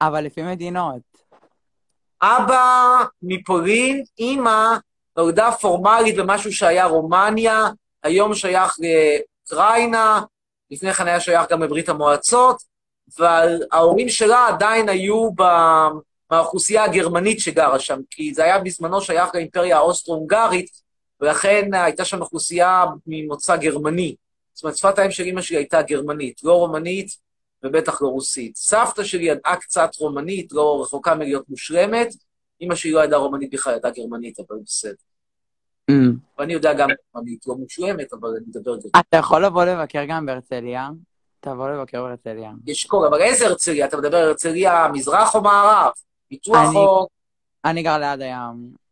אבל 0.00 0.24
לפי 0.24 0.42
מדינות. 0.42 1.02
אבא 2.22 3.04
מפולין, 3.22 4.02
אימא 4.18 4.76
נולדה 5.16 5.52
פורמלית 5.60 6.16
במשהו 6.16 6.52
שהיה 6.52 6.84
רומניה, 6.84 7.64
היום 8.02 8.34
שייך 8.34 8.76
לאוקראינה, 9.50 10.22
לפני 10.70 10.94
כן 10.94 11.06
היה 11.06 11.20
שייך 11.20 11.50
גם 11.50 11.62
לברית 11.62 11.88
המועצות, 11.88 12.62
אבל 13.18 13.62
ההורים 13.72 14.08
שלה 14.08 14.48
עדיין 14.48 14.88
היו 14.88 15.30
ב- 15.32 15.88
מהאוכלוסייה 16.30 16.84
הגרמנית 16.84 17.40
שגרה 17.40 17.78
שם, 17.78 18.00
כי 18.10 18.34
זה 18.34 18.44
היה 18.44 18.58
בזמנו 18.58 19.00
שייך 19.00 19.34
לאימפריה 19.34 19.76
האוסטרו-הונגרית, 19.76 20.70
ולכן 21.20 21.74
הייתה 21.74 22.04
שם 22.04 22.20
אוכלוסייה 22.20 22.84
ממוצא 23.06 23.56
גרמני. 23.56 24.14
זאת 24.52 24.64
אומרת, 24.64 24.76
שפת 24.76 24.98
האם 24.98 25.10
של 25.10 25.22
אימא 25.22 25.40
שלי 25.42 25.56
הייתה 25.56 25.82
גרמנית, 25.82 26.40
לא 26.44 26.52
רומנית 26.52 27.08
ובטח 27.62 28.02
לא 28.02 28.08
רוסית. 28.08 28.56
סבתא 28.56 29.04
שלי 29.04 29.24
ידעה 29.24 29.56
קצת 29.56 29.90
רומנית, 29.98 30.52
לא 30.52 30.82
רחוקה 30.82 31.14
מלהיות 31.14 31.48
מושלמת. 31.48 32.08
אימא 32.60 32.74
שלי 32.74 32.90
לא 32.92 33.04
ידעה 33.04 33.18
רומנית 33.18 33.50
בכלל, 33.50 33.76
ידעה 33.76 33.90
גרמנית, 33.92 34.40
אבל 34.40 34.56
בסדר. 34.64 34.92
אמ. 35.90 36.12
ואני 36.38 36.52
יודע 36.52 36.72
גם 36.74 36.88
רומנית, 37.14 37.46
לא 37.46 37.54
מושלמת, 37.54 38.12
אבל 38.12 38.28
אני 38.28 38.44
מדבר 38.48 38.70
גרמנית. 38.76 38.96
אתה 39.08 39.16
יכול 39.16 39.44
לבוא 39.44 39.64
לבקר 39.64 40.04
גם 40.08 40.26
בהרצליה? 40.26 40.88
תבוא 41.40 41.68
לבקר 41.70 42.02
בהרצליה. 42.02 42.52
יש 42.66 42.84
קור, 42.84 43.06
אבל 43.06 43.22
איזה 43.22 43.46
הרצליה? 43.46 43.86
אתה 43.86 43.96
מדבר 43.96 44.16
על 44.16 44.28
הרצליה 44.28 44.88
מזרח 44.92 45.34
או 45.34 45.42
מערב? 45.42 45.92
פיתוח 46.28 46.56
אני- 46.56 46.76
או... 46.76 47.06
אני 47.64 47.82
גר 47.82 47.98
ליד 47.98 48.20
הים. 48.20 48.85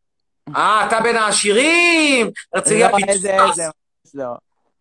אה, 0.57 0.87
אתה 0.87 1.01
בין 1.01 1.17
העשירים! 1.17 2.31
הרצליה 2.55 2.91
לא. 2.91 2.99
איזה, 3.09 3.37
לא. 4.15 4.35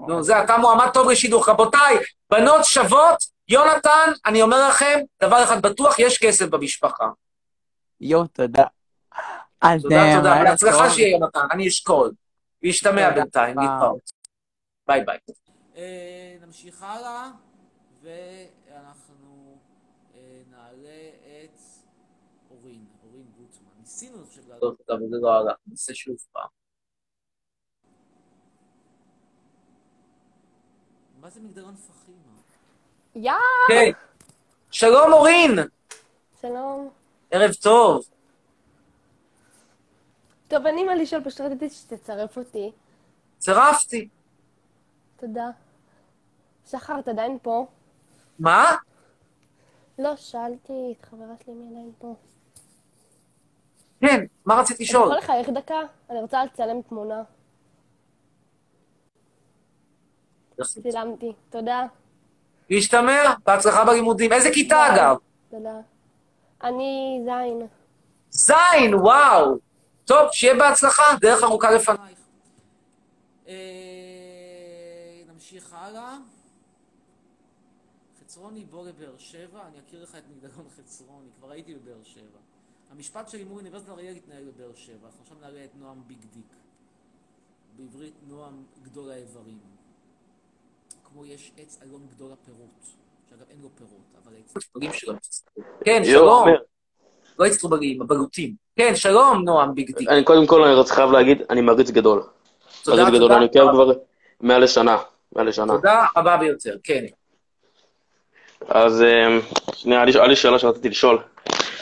נו, 0.07 0.23
זה, 0.23 0.43
אתה 0.43 0.57
מועמד 0.57 0.89
טוב 0.93 1.09
לשידוך. 1.09 1.49
רבותיי, 1.49 1.97
בנות 2.29 2.65
שוות, 2.65 3.23
יונתן, 3.47 4.11
אני 4.25 4.41
אומר 4.41 4.67
לכם, 4.69 4.99
דבר 5.23 5.43
אחד 5.43 5.61
בטוח, 5.61 5.99
יש 5.99 6.17
כסף 6.17 6.45
במשפחה. 6.45 7.09
יואו, 8.01 8.27
תודה. 8.27 8.63
אז 9.61 9.81
תודה, 9.81 9.95
אה, 9.95 10.15
תודה. 10.17 10.43
בהצלחה. 10.43 10.89
שיהיה, 10.89 11.17
יונתן, 11.17 11.47
אני 11.51 11.67
אשקול. 11.67 12.11
להשתמע 12.63 13.09
תודה 13.09 13.15
בינתיים, 13.21 13.59
רבה. 13.59 13.71
להתראות. 13.73 14.11
ביי 14.87 15.03
ביי. 15.05 15.17
אה, 15.75 16.35
נמשיך 16.45 16.83
הלאה, 16.83 17.29
ואנחנו 18.03 19.57
אה, 20.15 20.19
נעלה 20.51 21.09
את 21.43 21.59
אורין, 22.51 22.85
אורין 23.03 23.25
גוטמן. 23.37 23.85
טוב, 24.63 24.75
טוב, 24.85 24.99
זה 25.09 25.17
לא 25.21 25.33
הלך, 25.33 25.55
נעשה 25.67 25.93
שוב 25.93 26.15
פעם. 26.31 26.47
מה 31.19 31.29
זה 31.29 31.41
מגדלון 31.41 31.75
פחימה? 31.75 32.17
יא! 33.15 33.31
כן. 33.67 33.91
שלום, 34.71 35.13
אורין! 35.13 35.51
שלום. 36.41 36.89
ערב 37.31 37.53
טוב. 37.53 38.05
טוב, 40.47 40.65
אין 40.65 40.75
לי 40.75 40.83
מה 40.83 40.95
לשאול, 40.95 41.23
פשוט 41.23 41.41
רציתי 41.41 41.69
שתצרף 41.69 42.37
אותי. 42.37 42.71
צירפתי. 43.37 44.09
תודה. 45.15 45.49
שחר, 46.65 46.99
אתה 46.99 47.11
עדיין 47.11 47.37
פה? 47.41 47.67
מה? 48.39 48.71
לא, 49.99 50.15
שאלתי 50.15 50.73
את 50.91 51.05
חברה 51.05 51.35
שלי 51.43 51.53
מי 51.53 51.67
עדיין 51.69 51.91
פה. 51.97 52.15
כן, 54.07 54.25
מה 54.45 54.55
רצית 54.55 54.75
אתה 54.75 54.83
לשאול? 54.83 55.05
יכול 55.07 55.17
לחייך 55.17 55.49
דקה? 55.49 55.79
אני 56.09 56.19
רוצה 56.19 56.45
לצלם 56.45 56.81
תמונה. 56.81 57.23
צילמתי. 60.63 61.33
תודה. 61.49 61.85
להשתמע, 62.69 63.33
בהצלחה 63.45 63.85
בלימודים. 63.85 64.33
איזה 64.33 64.49
כיתה. 64.53 64.95
אגב? 64.95 65.15
תודה. 65.49 65.79
אני 66.63 67.21
זין. 67.25 67.67
זין, 68.29 68.95
וואו. 68.95 69.57
טוב, 70.05 70.31
שיהיה 70.31 70.55
בהצלחה, 70.55 71.03
דרך 71.21 71.43
ארוכה 71.43 71.71
לפנייך. 71.71 72.19
אה, 73.47 73.53
נמשיך 75.33 75.73
הלאה. 75.73 76.17
חצרוני 78.21 78.65
בוא 78.65 78.87
לבאר 78.87 79.17
שבע, 79.17 79.59
אני 79.67 79.77
אכיר 79.87 80.03
לך 80.03 80.15
את 80.15 80.23
מגדלון 80.29 80.65
חצרוני, 80.77 81.27
כבר 81.39 81.51
הייתי 81.51 81.75
בבאר 81.75 82.03
שבע. 82.03 82.52
המשפט 82.95 83.29
שלי 83.29 83.43
מול 83.43 83.57
אוניברסיטת 83.57 83.89
אריאל 83.89 84.15
התנהל 84.15 84.43
בבאר 84.43 84.71
שבע, 84.75 85.05
אנחנו 85.05 85.19
עכשיו 85.21 85.37
נעלה 85.41 85.63
את 85.63 85.69
נועם 85.79 86.01
ביג 86.07 86.17
דיק. 86.33 86.45
בעברית 87.77 88.13
נועם 88.27 88.63
גדול 88.83 89.11
האיברים. 89.11 89.57
כמו 91.03 91.25
יש 91.25 91.51
עץ 91.57 91.79
אלון 91.83 92.07
גדול 92.15 92.31
הפירות, 92.31 92.85
שאגב 93.29 93.45
אין 93.49 93.57
לו 93.61 93.69
פירות, 93.75 94.23
אבל 94.23 94.33
העץ... 94.35 94.97
שלו. 94.97 95.13
כן, 95.85 96.01
שלום. 96.05 96.47
לא 97.39 97.47
אצטרובגים, 97.47 98.01
הבלוטים. 98.01 98.55
כן, 98.75 98.95
שלום, 98.95 99.43
נועם 99.43 99.75
ביג 99.75 99.97
דיק. 99.97 100.09
אני 100.09 100.23
קודם 100.23 100.47
כל 100.47 100.63
אני 100.63 100.73
רוצה 100.73 100.95
חייב 100.95 101.11
להגיד, 101.11 101.41
אני 101.49 101.61
מעריץ 101.61 101.89
גדול. 101.89 102.23
תודה, 102.83 103.03
מעריץ 103.03 103.15
גדול, 103.15 103.29
תודה. 103.29 103.37
אני 103.37 103.45
עוקב 103.45 103.71
כבר 103.71 103.91
מעל 104.41 104.63
לשנה. 104.63 104.97
מעל 105.35 105.47
לשנה. 105.47 105.73
תודה 105.73 106.05
רבה 106.17 106.37
ביותר, 106.37 106.77
כן. 106.83 107.05
אז 108.67 109.01
אמ, 109.01 109.39
שנייה, 109.73 110.03
היה 110.03 110.27
לי 110.27 110.35
שאלה 110.35 110.59
שרציתי 110.59 110.89
לשאול. 110.89 111.19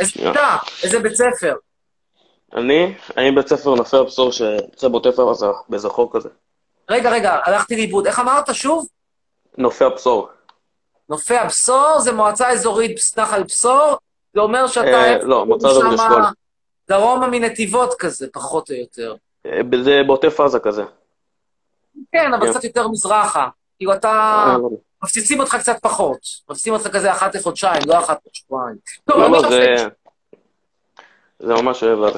איזה 0.02 0.12
כיתה? 0.12 0.58
איזה 0.84 1.00
בית 1.00 1.16
ספר? 1.16 1.56
אני, 2.54 2.96
אני 3.18 3.32
בית 3.32 3.48
ספר 3.48 3.76
נופי 3.76 3.98
הבשור 3.98 4.32
שנמצא 4.32 4.88
בעוטף 4.88 5.20
עזה, 5.20 5.46
באיזה 5.70 5.90
חור 5.90 6.10
כזה. 6.14 6.30
רגע, 6.90 7.12
רגע, 7.12 7.40
הלכתי 7.46 7.76
לאיבוד. 7.76 8.08
איך 8.08 8.20
אמרת 8.20 8.56
שוב? 8.56 8.88
נופי 9.58 9.84
הבשור. 9.84 10.30
נופי 11.10 11.38
הבשור 11.38 12.00
זה 12.00 12.12
מועצה 12.12 12.50
אזורית 12.50 12.98
נחל 13.18 13.44
בשור, 13.44 13.98
זה 14.34 14.42
אומר 14.42 14.68
שאתה... 14.68 14.88
אה, 14.88 15.24
לא, 15.24 15.46
מועצה 15.46 15.68
אזורית 15.68 16.00
אשכול. 16.00 16.22
דרומה 16.88 17.28
מנתיבות 17.28 17.94
כזה, 18.00 18.28
פחות 18.34 18.70
או 18.70 18.76
יותר. 18.76 19.16
אה, 19.46 19.62
זה 19.84 20.02
בעוטף 20.08 20.40
עזה 20.40 20.60
כזה. 20.60 20.84
כן, 22.12 22.34
אבל 22.34 22.46
כן. 22.46 22.52
קצת 22.52 22.64
יותר 22.64 22.88
מזרחה. 22.88 23.48
כאילו 23.78 23.94
אתה... 23.94 24.56
מפציצים 25.04 25.40
אותך 25.40 25.56
קצת 25.56 25.76
פחות. 25.82 26.20
מפציצים 26.50 26.74
אותך 26.74 26.88
כזה 26.88 27.12
אחת 27.12 27.36
לחודשיים, 27.36 27.82
לא 27.88 28.00
אחת 28.00 28.20
לשבועיים. 28.32 28.78
לא, 29.08 29.32
לא, 29.32 29.50
זה... 29.50 29.76
זה 31.40 31.54
ממש 31.54 31.84
אוהב. 31.84 32.14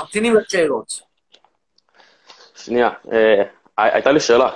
ממתינים 0.00 0.34
לשאלות. 0.34 1.00
שנייה, 2.56 2.90
אה, 3.12 3.42
הייתה 3.76 4.12
לי 4.12 4.20
שאלה, 4.20 4.50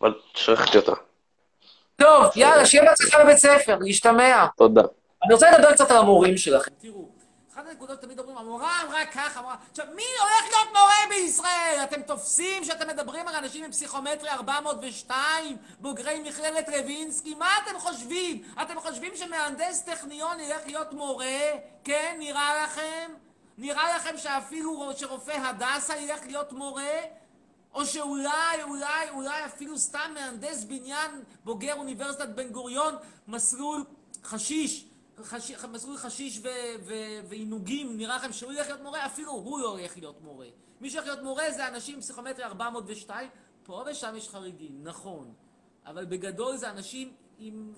אבל 0.00 0.14
שכחתי 0.34 0.78
אותה. 0.78 0.92
טוב, 1.96 2.26
יאללה, 2.36 2.66
שיהיה 2.66 2.84
בהצלחה 2.84 3.24
בבית 3.24 3.36
ספר, 3.36 3.78
להשתמע. 3.80 4.46
תודה. 4.56 4.82
אני 5.24 5.34
רוצה 5.34 5.50
לדבר 5.50 5.72
קצת 5.72 5.90
על 5.90 5.96
המורים 5.96 6.36
שלכם. 6.36 6.70
תראו, 6.78 7.08
אחת 7.56 7.66
הנקודות 7.66 8.00
תמיד 8.00 8.18
אומרים, 8.18 8.38
המורה 8.38 8.82
אמרה 8.82 9.06
ככה, 9.06 9.40
אמרה... 9.40 9.56
עכשיו, 9.70 9.86
מי 9.94 10.02
הולך 10.20 10.52
להיות 10.52 10.68
מורה 10.68 11.08
בישראל? 11.08 11.80
אתם 11.84 12.02
תופסים 12.02 12.64
שאתם 12.64 12.88
מדברים 12.88 13.28
על 13.28 13.34
אנשים 13.34 13.64
עם 13.64 13.70
פסיכומטרי 13.70 14.30
402, 14.30 15.56
בוגרי 15.80 16.20
מכללת 16.20 16.68
לוינסקי? 16.68 17.34
מה 17.34 17.48
אתם 17.64 17.78
חושבים? 17.78 18.42
אתם 18.62 18.80
חושבים 18.80 19.16
שמהנדס 19.16 19.82
טכניון 19.82 20.40
ילך 20.40 20.66
להיות 20.66 20.92
מורה? 20.92 21.40
כן, 21.84 22.16
נראה 22.18 22.64
לכם? 22.64 23.12
נראה 23.58 23.96
לכם 23.96 24.18
שאפילו 24.18 24.90
שרופא 24.96 25.32
הדסה 25.32 25.96
ילך 25.96 26.20
להיות 26.26 26.52
מורה? 26.52 27.00
או 27.74 27.86
שאולי, 27.86 28.62
אולי, 28.62 29.10
אולי 29.10 29.44
אפילו 29.44 29.78
סתם 29.78 30.10
מהנדס 30.14 30.64
בניין 30.64 31.22
בוגר 31.44 31.74
אוניברסיטת 31.74 32.28
בן 32.28 32.48
גוריון, 32.48 32.94
מסלול 33.28 33.84
חשיש, 34.24 34.85
מסלול 35.72 35.96
חשיש. 35.96 36.40
ועינוגים, 37.28 37.96
נראה 37.96 38.16
לכם 38.16 38.32
שהוא 38.32 38.52
ילך 38.52 38.66
להיות 38.66 38.80
מורה? 38.80 39.06
אפילו 39.06 39.32
הוא 39.32 39.58
לא 39.58 39.68
הולך 39.68 39.96
להיות 39.96 40.22
מורה. 40.22 40.46
מי 40.80 40.90
שהולך 40.90 41.06
להיות 41.06 41.22
מורה 41.22 41.50
זה 41.50 41.68
אנשים 41.68 41.94
עם 41.94 42.00
פסיכומטרי 42.00 42.44
402, 42.44 43.28
פה 43.62 43.84
ושם 43.90 44.14
יש 44.16 44.28
חריגים, 44.28 44.80
נכון. 44.82 45.34
אבל 45.86 46.04
בגדול 46.04 46.56
זה 46.56 46.70
אנשים 46.70 47.12
עם 47.38 47.72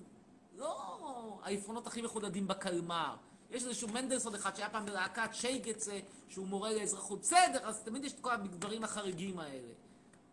לא 0.56 1.38
העפרונות 1.42 1.86
הכי 1.86 2.02
מחודדים 2.02 2.48
בקלמר. 2.48 3.16
יש 3.50 3.64
איזשהו 3.64 3.88
מנדלסון 3.88 4.34
אחד 4.34 4.56
שהיה 4.56 4.70
פעם 4.70 4.86
בלהקת 4.86 5.28
שייגץ, 5.32 5.88
שהוא 6.28 6.46
מורה 6.46 6.72
לאזרחות. 6.72 7.20
בסדר, 7.20 7.68
אז 7.68 7.82
תמיד 7.82 8.04
יש 8.04 8.12
את 8.12 8.20
כל 8.20 8.30
הדברים 8.30 8.84
החריגים 8.84 9.38
האלה. 9.38 9.72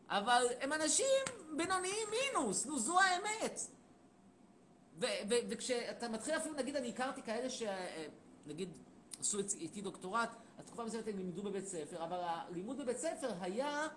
אבל 0.09 0.45
הם 0.61 0.73
אנשים 0.73 1.05
בינוניים 1.57 2.07
מינוס, 2.09 2.65
נו 2.65 2.79
זו 2.79 2.99
האמת. 2.99 3.59
וכשאתה 5.49 6.09
מתחיל 6.09 6.37
אפילו, 6.37 6.55
נגיד, 6.55 6.75
אני 6.75 6.89
הכרתי 6.89 7.21
כאלה 7.21 7.47
שנגיד 7.49 8.69
עשו 9.19 9.39
איתי 9.39 9.81
דוקטורט, 9.81 10.29
התקופה 10.57 10.83
מסוימת 10.83 11.07
הם 11.07 11.17
לימדו 11.17 11.43
בבית 11.43 11.67
ספר, 11.67 12.03
אבל 12.03 12.19
הלימוד 12.21 12.77
בבית 12.77 12.97
ספר 12.97 13.29
היה 13.41 13.87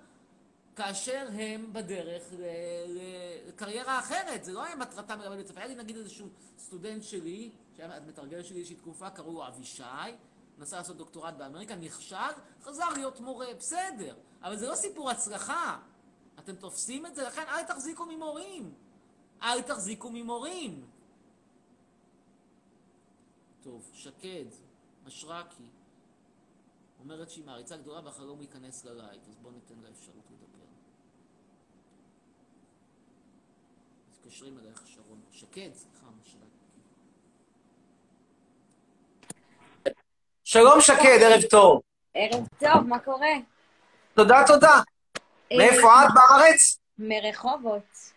כאשר 0.77 1.29
הם 1.33 1.73
בדרך 1.73 2.23
לקריירה 3.47 3.99
אחרת, 3.99 4.45
זה 4.45 4.53
לא 4.53 4.65
היה 4.65 4.77
מטרתם 4.77 5.21
ללמד 5.21 5.35
בבית 5.35 5.47
ספר. 5.47 5.61
היה 5.61 5.69
לי 5.69 5.75
נגיד 5.75 5.97
איזשהו 5.97 6.29
סטודנט 6.59 7.03
שלי, 7.03 7.51
שהיה 7.77 8.01
מתרגל 8.07 8.43
שלי 8.43 8.59
איזושהי 8.59 8.77
תקופה, 8.77 9.11
קראו 9.11 9.33
לו 9.33 9.47
אבישי, 9.47 9.83
נסע 10.59 10.77
לעשות 10.77 10.97
דוקטורט 10.97 11.35
באמריקה, 11.35 11.75
נכשל, 11.75 12.17
חזר 12.63 12.89
להיות 12.95 13.21
מורה, 13.21 13.47
בסדר. 13.59 14.17
אבל 14.43 14.57
זה 14.57 14.69
לא 14.69 14.75
סיפור 14.75 15.11
הצלחה. 15.11 15.79
אתם 16.39 16.55
תופסים 16.57 17.07
את 17.07 17.15
זה? 17.15 17.23
לכן 17.23 17.45
אל 17.49 17.63
תחזיקו 17.63 18.07
ממורים. 18.07 18.75
אל 19.43 19.63
תחזיקו 19.63 20.11
ממורים. 20.11 20.87
טוב, 23.63 23.91
שקד, 23.95 24.45
משרקי, 25.07 25.69
אומרת 27.01 27.31
שהיא 27.31 27.45
מעריצה 27.45 27.77
גדולה 27.77 28.01
והחלום 28.05 28.39
להיכנס 28.39 28.85
ללייב, 28.85 29.21
אז 29.29 29.37
בואו 29.43 29.53
ניתן 29.53 29.75
לה 29.83 29.89
אפשרות 29.91 30.25
לדבר. 30.31 30.65
מתקשרים 34.11 34.59
אלייך 34.59 34.83
שרון. 34.87 35.21
שקד, 35.33 35.71
סליחה, 35.75 36.07
משרקי. 36.21 36.45
שלום 40.45 40.81
שקד, 40.81 41.19
ערב 41.23 41.43
טוב. 41.51 41.81
ערב 42.15 42.47
טוב, 42.59 42.81
מה 42.87 42.99
קורה? 42.99 43.35
תודה, 44.15 44.45
תודה. 44.47 44.81
מאיפה 45.57 45.89
את 46.05 46.09
בארץ? 46.15 46.79
מרחובות. 46.99 48.13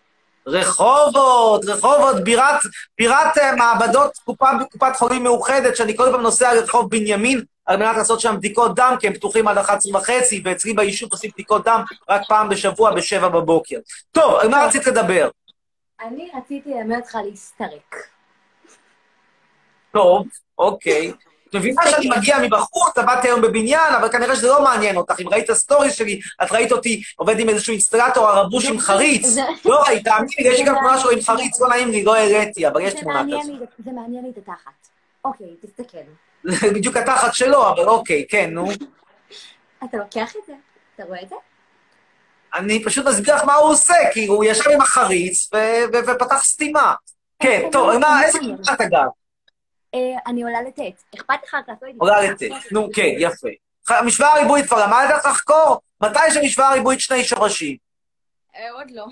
רחובות, 0.47 1.65
רחובות, 1.65 2.23
בירת, 2.23 2.59
בירת 2.97 3.37
אה, 3.37 3.55
מעבדות 3.55 4.17
קופה, 4.25 4.47
קופת 4.71 4.95
חולים 4.95 5.23
מאוחדת, 5.23 5.75
שאני 5.75 5.97
כל 5.97 6.09
פעם 6.11 6.21
נוסע 6.21 6.53
לרחוב 6.53 6.89
בנימין 6.89 7.43
על 7.65 7.77
מנת 7.77 7.97
לעשות 7.97 8.19
שם 8.19 8.35
בדיקות 8.37 8.75
דם, 8.75 8.95
כי 8.99 9.07
הם 9.07 9.13
פתוחים 9.13 9.47
עד 9.47 9.57
11 9.57 9.97
וחצי, 9.97 10.41
ואצלי 10.45 10.73
ביישוב 10.73 11.11
עושים 11.11 11.31
בדיקות 11.33 11.65
דם 11.65 11.83
רק 12.09 12.21
פעם 12.27 12.49
בשבוע 12.49 12.95
בשבע 12.95 13.29
בבוקר. 13.29 13.77
טוב, 14.11 14.35
על 14.35 14.49
מה 14.49 14.65
רצית 14.65 14.87
לדבר? 14.87 15.29
אני 16.01 16.31
רציתי 16.37 16.69
ללמד 16.69 16.95
אותך 16.95 17.17
להסתרק. 17.25 17.95
טוב, 19.91 20.27
אוקיי. 20.57 21.13
את 21.51 21.55
מבינה 21.55 21.81
שאני 21.89 22.09
מגיע 22.09 22.37
מבחוץ, 22.39 22.97
עבדתי 22.97 23.27
היום 23.27 23.41
בבניין, 23.41 23.93
אבל 23.93 24.09
כנראה 24.09 24.35
שזה 24.35 24.47
לא 24.47 24.63
מעניין 24.63 24.97
אותך. 24.97 25.19
אם 25.19 25.29
ראית 25.29 25.51
סטורי 25.51 25.91
שלי, 25.91 26.19
את 26.43 26.51
ראית 26.51 26.71
אותי 26.71 27.03
עובד 27.15 27.39
עם 27.39 27.49
איזשהו 27.49 27.71
אינסטלטור 27.71 28.27
הרבוש 28.27 28.65
עם 28.65 28.79
חריץ. 28.79 29.35
לא 29.65 29.81
ראית, 29.81 30.03
תאמין 30.03 30.27
לי, 30.39 30.47
יש 30.47 30.59
לי 30.59 30.65
גם 30.65 30.75
תמונה 30.75 30.99
שלו 30.99 31.11
עם 31.11 31.21
חריץ, 31.21 31.61
לא 31.61 31.69
נעים 31.69 31.91
לי, 31.91 32.03
לא 32.03 32.17
הראיתי, 32.17 32.67
אבל 32.67 32.81
יש 32.81 32.93
תמונה 32.93 33.23
כזאת. 33.23 33.55
זה 33.85 33.91
מעניין 33.91 34.23
לי 34.23 34.29
את 34.29 34.37
התחת. 34.37 34.87
אוקיי, 35.25 35.47
תסתכל. 35.61 35.97
זה 36.43 36.73
בדיוק 36.73 36.97
התחת 36.97 37.33
שלו, 37.33 37.69
אבל 37.69 37.83
אוקיי, 37.83 38.25
כן, 38.29 38.49
נו. 38.53 38.67
אתה 39.83 39.97
לוקח 39.97 40.35
את 40.35 40.41
זה? 40.47 40.53
אתה 40.95 41.03
רואה 41.03 41.21
את 41.21 41.29
זה? 41.29 41.35
אני 42.55 42.83
פשוט 42.83 43.07
אסביר 43.07 43.35
לך 43.35 43.43
מה 43.43 43.53
הוא 43.55 43.69
עושה, 43.69 43.93
כי 44.13 44.25
הוא 44.25 44.43
ישב 44.43 44.69
עם 44.69 44.81
החריץ 44.81 45.49
ו- 45.53 45.57
ו- 45.93 46.11
ופתח 46.11 46.43
סתימה. 46.43 46.93
כן, 47.39 47.69
טוב, 47.71 47.97
מה, 47.97 48.23
איזה 48.23 48.39
גר? 48.89 48.97
אה, 48.99 49.20
אני 50.27 50.43
עולה 50.43 50.61
לטט. 50.61 51.03
אכפת 51.15 51.33
לך 51.47 51.57
לעשות? 51.67 51.83
עולה 51.97 52.21
לטט. 52.21 52.71
נו, 52.71 52.89
כן, 52.93 53.09
יפה. 53.17 53.47
ח- 53.89 54.01
משוואה 54.05 54.33
ריבועית 54.35 54.65
כבר 54.65 54.87
למדת 54.87 55.25
לחקור? 55.25 55.81
מתי 56.01 56.27
יש 56.27 56.37
למשוואה 56.37 56.73
ריבועית 56.73 56.99
שני 56.99 57.23
שורשים? 57.23 57.77
אה, 58.55 58.71
עוד 58.71 58.91
לא. 58.91 59.05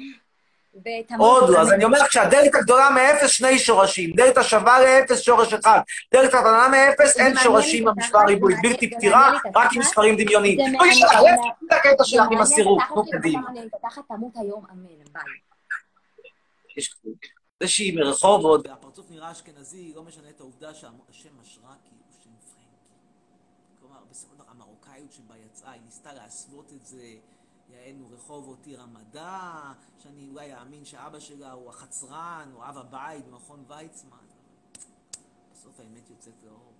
עוד 1.17 1.49
לא, 1.49 1.61
אז. 1.61 1.71
אני 1.71 1.83
אומר, 1.83 2.07
כשהדלתא 2.07 2.61
גדולה 2.61 2.89
מאפס, 2.89 3.29
שני 3.29 3.59
שורשים. 3.59 4.11
דלתא 4.15 4.43
שווה 4.43 4.79
לאפס, 4.79 5.19
שורש 5.21 5.53
אחד. 5.53 5.79
דלתא 6.13 6.37
קטנה 6.41 6.67
מאפס, 6.71 7.13
זה 7.13 7.19
אין 7.23 7.33
מעניין 7.33 7.43
שורשים 7.43 7.85
במשוואה 7.85 8.25
ריבועית. 8.25 8.57
זה 8.57 8.61
בלתי 8.69 8.85
מעניין- 8.85 8.99
פתירה, 8.99 9.33
רק 9.55 9.73
עם. 9.73 9.79
מספרים 9.79 10.15
דמיוניים. 10.15 10.57
מעניין- 10.57 10.81
נשאר, 10.91 11.21
זה 11.69 11.75
הקטע 11.75 12.03
שלך 12.03 12.13
עם 12.19 12.23
מעניין 12.23 12.41
הסירוב. 12.41 12.79
נו, 12.95 13.11
קדימה. 13.11 13.41
יש 16.77 16.95
גבול. 17.01 17.13
זה 17.63 17.67
שהיא 17.67 17.95
מרחובות, 17.95 18.67
והפרצוף 18.67 19.11
נראה 19.11 19.31
אשכנזי, 19.31 19.93
לא 19.93 20.03
משנה 20.03 20.29
את 20.29 20.39
העובדה 20.39 20.73
שהשם 20.73 21.41
משרקי 21.41 21.89
הוא 21.89 22.21
שם 22.23 22.29
פרנקי. 22.29 22.93
כלומר, 23.79 23.97
בסופו 24.09 24.35
של 24.35 24.41
דבר 24.41 24.51
המרוקאיות 24.51 25.11
שבה 25.11 25.37
יצאה, 25.37 25.71
היא 25.71 25.81
ניסתה 25.81 26.13
להסוות 26.13 26.73
את 26.73 26.85
זה, 26.85 27.15
יענו 27.69 28.09
רחובות 28.11 28.65
עיר 28.65 28.81
המדע, 28.81 29.71
שאני 29.99 30.27
אולי 30.27 30.53
אאמין 30.53 30.85
שאבא 30.85 31.19
שלה 31.19 31.51
הוא 31.51 31.69
החצרן, 31.69 32.51
או 32.53 32.63
אב 32.69 32.77
הבית 32.77 33.27
במכון 33.27 33.63
ויצמן. 33.67 34.25
בסוף 35.53 35.79
האמת 35.79 36.09
יוצאת 36.09 36.43
לאור. 36.43 36.73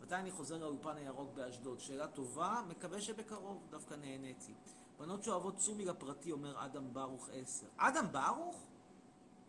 מתי 0.00 0.14
אני 0.14 0.30
חוזר 0.30 0.58
לאולפן 0.58 0.96
הירוק 0.96 1.34
באשדוד? 1.34 1.80
שאלה 1.80 2.08
טובה, 2.08 2.62
מקווה 2.68 3.00
שבקרוב, 3.00 3.66
דווקא 3.70 3.94
נהניתי. 3.94 4.54
בנות 4.98 5.22
שאוהבות 5.22 5.56
צומי 5.56 5.84
לפרטי, 5.84 6.32
אומר 6.32 6.64
אדם 6.64 6.94
ברוך 6.94 7.28
עשר. 7.32 7.66
אדם 7.76 8.12
ברוך? 8.12 8.67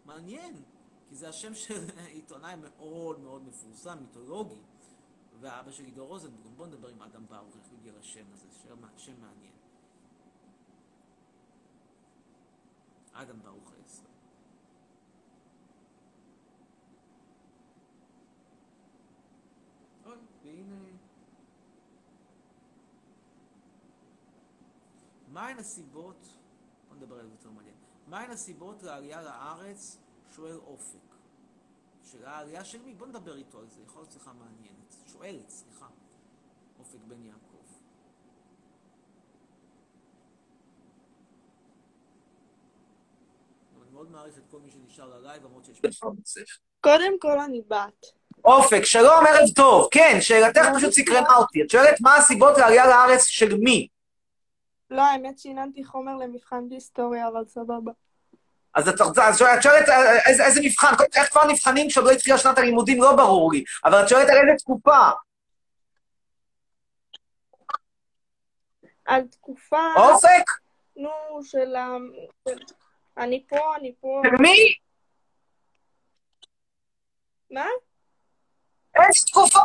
מעניין, 0.10 0.64
כי 1.10 1.16
זה 1.16 1.30
השם 1.30 1.56
של 1.56 1.90
עיתונאי 2.18 2.56
מאוד 2.56 3.20
מאוד 3.20 3.44
מפורסם, 3.44 3.98
מיתולוגי. 4.02 4.62
ואבא 5.40 5.72
של 5.72 5.86
עידו 5.86 6.06
רוזנבורג, 6.06 6.56
בוא 6.56 6.68
נדבר 6.68 6.88
עם 6.90 7.02
אדם 7.02 7.26
ברוך, 7.26 7.56
איך 7.56 7.74
הגיע 7.80 7.94
לשם 8.00 8.26
הזה, 8.34 8.48
שם, 8.52 8.98
שם 8.98 9.22
מעניין. 9.22 9.54
אדם 13.14 13.40
ברוך 13.42 13.74
עשר. 13.86 14.04
אוי, 20.06 20.18
והנה... 20.44 20.76
מהן 25.28 25.60
הסיבות, 25.60 26.28
בוא 26.88 26.98
נדבר 26.98 27.20
על 27.20 27.28
זה 27.28 27.34
יותר 27.34 27.52
מעניין, 27.52 27.76
מהן 28.08 28.32
הסיבות 28.32 28.84
לעלייה 28.84 29.22
לארץ, 29.22 29.98
שואל 30.36 30.56
אופק. 30.56 31.16
שאלה 32.12 32.32
העלייה 32.32 32.64
של 32.64 32.82
מי? 32.82 32.94
בוא 32.94 33.08
נדבר 33.08 33.38
איתו 33.38 33.60
על 33.60 33.66
זה, 33.70 33.82
יכול 33.86 34.02
להיות 34.02 34.12
שיחה 34.12 34.32
מעניינת. 34.34 34.96
שואלת, 35.12 35.50
סליחה. 35.50 35.88
אופק 36.80 37.00
בן 37.08 37.26
יעקב. 37.26 37.40
אני 43.84 43.92
מאוד 43.92 44.12
מעריך 44.12 44.38
את 44.38 44.44
כל 44.52 44.60
מי 44.60 44.72
שנשאר 44.72 45.18
ללייב, 45.18 45.46
למרות 45.46 45.66
שיש... 45.66 45.82
קודם 46.82 47.20
כל 47.20 47.40
אני 47.40 47.62
בת. 47.68 48.06
אופק, 48.46 48.84
שלום, 48.84 49.26
ערב 49.28 49.50
טוב. 49.56 49.88
כן, 49.92 50.18
שאלתך 50.22 50.62
פשוט 50.76 50.92
סקרנה 50.92 51.36
אותי. 51.36 51.62
את 51.62 51.70
שואלת 51.70 52.02
מה 52.02 52.16
הסיבות 52.16 52.58
לעלייה 52.58 52.88
לארץ 52.88 53.26
של 53.26 53.58
מי? 53.58 53.88
לא, 54.90 55.02
האמת 55.02 55.40
שיננתי 55.40 55.84
חומר 55.84 56.16
למבחן 56.16 56.70
בהיסטוריה, 56.70 57.28
אבל 57.28 57.46
סבבה. 57.46 57.92
אז 58.76 58.90
את, 58.90 58.96
שואלת 59.62 59.90
אה, 59.90 60.26
איזה, 60.26 60.62
מבחן, 60.64 60.94
איך 61.16 61.30
כבר 61.30 61.46
נבחנים 61.46 61.90
כשעוד 61.90 62.06
לא 62.06 62.12
התחילה 62.12 62.38
שנת 62.38 62.58
הלימודים, 62.58 63.02
לא 63.02 63.16
ברור 63.16 63.52
לי. 63.54 63.64
אבל 63.86 64.04
את 64.04 64.10
שואלת 64.10 64.30
על 64.30 64.38
איזה 64.38 64.58
תקופה. 64.58 65.10
על 69.06 69.28
תקופה... 69.28 69.78
אופק? 69.96 70.52
נו, 70.96 71.10
של 71.44 71.76
ה... 71.76 71.88
אני 73.18 73.44
פה, 73.50 73.76
אני 73.76 73.94
פה. 74.02 74.22
מי? 74.40 74.74
מה? 77.52 77.66
איזה 78.96 79.26
תקופה? 79.26 79.60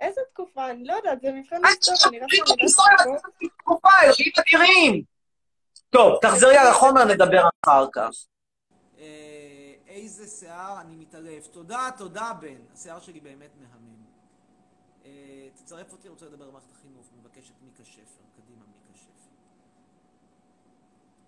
איזה 0.00 0.20
תקופה? 0.32 0.70
אני 0.70 0.84
לא 0.84 0.92
יודעת, 0.92 1.20
זה 1.20 1.32
מבחן 1.32 1.56
שאני 1.56 2.18
היסטוריה, 2.60 2.94
יודעת 3.06 3.22
פה. 3.40 3.46
תקופה, 3.58 3.88
אלוהים 4.02 4.32
אדירים. 4.38 5.17
טוב, 5.90 6.18
תחזרי 6.22 6.56
על 6.56 6.66
החומר, 6.66 7.04
נדבר 7.04 7.42
אחר 7.64 7.86
כך. 7.92 8.10
אה, 8.98 9.74
איזה 9.86 10.26
שיער, 10.26 10.80
אני 10.80 10.96
מתעלף. 10.96 11.46
תודה, 11.46 11.88
תודה, 11.98 12.32
בן. 12.40 12.60
השיער 12.74 13.00
שלי 13.00 13.20
באמת 13.20 13.50
מהמם. 13.60 14.04
אה, 15.04 15.48
תצרף 15.54 15.92
אותי, 15.92 16.08
רוצה 16.08 16.26
לדבר 16.26 16.44
על 16.44 16.50
מערכת 16.50 16.72
החינוך. 16.72 17.06
מבקשת 17.20 17.54
מיקה 17.62 17.84
שפר. 17.84 18.22
קדימה, 18.36 18.64
מיקה 18.66 18.98
שפר. 18.98 19.30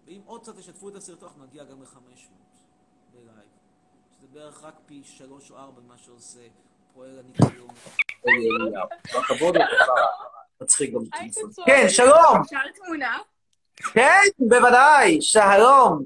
ואם 0.07 0.21
עוד 0.27 0.43
קצת 0.43 0.57
תשתפו 0.57 0.89
את 0.89 0.95
הסרטון, 0.95 1.29
אנחנו 1.29 1.45
נגיע 1.45 1.65
גם 1.65 1.83
ל-500 1.83 1.99
בלייב. 3.11 3.49
שזה 4.13 4.27
בערך 4.33 4.65
רק 4.65 4.75
פי 4.87 5.03
שלוש 5.05 5.51
או 5.51 5.57
ארבע 5.57 5.81
ממה 5.81 5.99
שעושה 5.99 6.41
פועל 6.95 7.19
הניקיון. 7.19 7.69
הכבוד 9.05 9.57
לך, 9.57 9.89
מצחיק 10.61 10.95
גם 10.95 11.01
כן, 11.67 11.87
שלום. 11.89 12.41
אפשר 12.41 12.59
תמונה? 12.75 13.19
כן, 13.83 14.21
בוודאי, 14.39 15.19
שלום. 15.21 16.03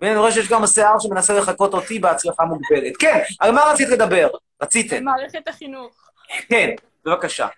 ואני 0.00 0.16
רואה 0.16 0.32
שיש 0.32 0.48
גם 0.48 0.64
השיער 0.64 0.98
שמנסה 0.98 1.32
לחקות 1.38 1.74
אותי 1.74 1.98
בהצלחה 1.98 2.44
מוגבלת. 2.44 2.96
כן, 2.98 3.18
על 3.40 3.52
מה 3.52 3.62
רצית 3.62 3.88
לדבר? 3.88 4.28
רציתם. 4.62 5.04
מערכת 5.04 5.48
החינוך. 5.48 6.10
כן, 6.48 6.70
בבקשה. 7.04 7.48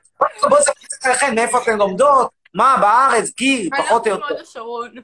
בואו 0.40 0.60
נספר 0.60 1.10
לכם 1.10 1.34
מאיפה 1.34 1.62
אתן 1.62 1.78
לומדות, 1.78 2.30
מה 2.54 2.76
בארץ, 2.80 3.30
גיל, 3.36 3.70
פחות 3.78 4.06
או 4.06 4.12
אנחנו 4.12 4.22
יותר. 4.22 4.34
מהוד 4.34 4.40
השרון. 4.40 4.94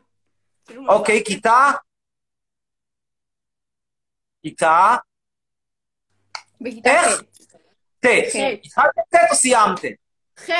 אוקיי, 0.89 1.25
כיתה? 1.25 1.71
כיתה? 4.43 4.97
בכיתה 6.61 6.91
איך? 6.91 7.23
ט'. 8.01 8.07
ח'. 8.07 8.37
התחלתם 8.65 9.01
ט' 9.11 9.31
או 9.31 9.35
סיימתם? 9.35 9.89
ח'. 10.39 10.51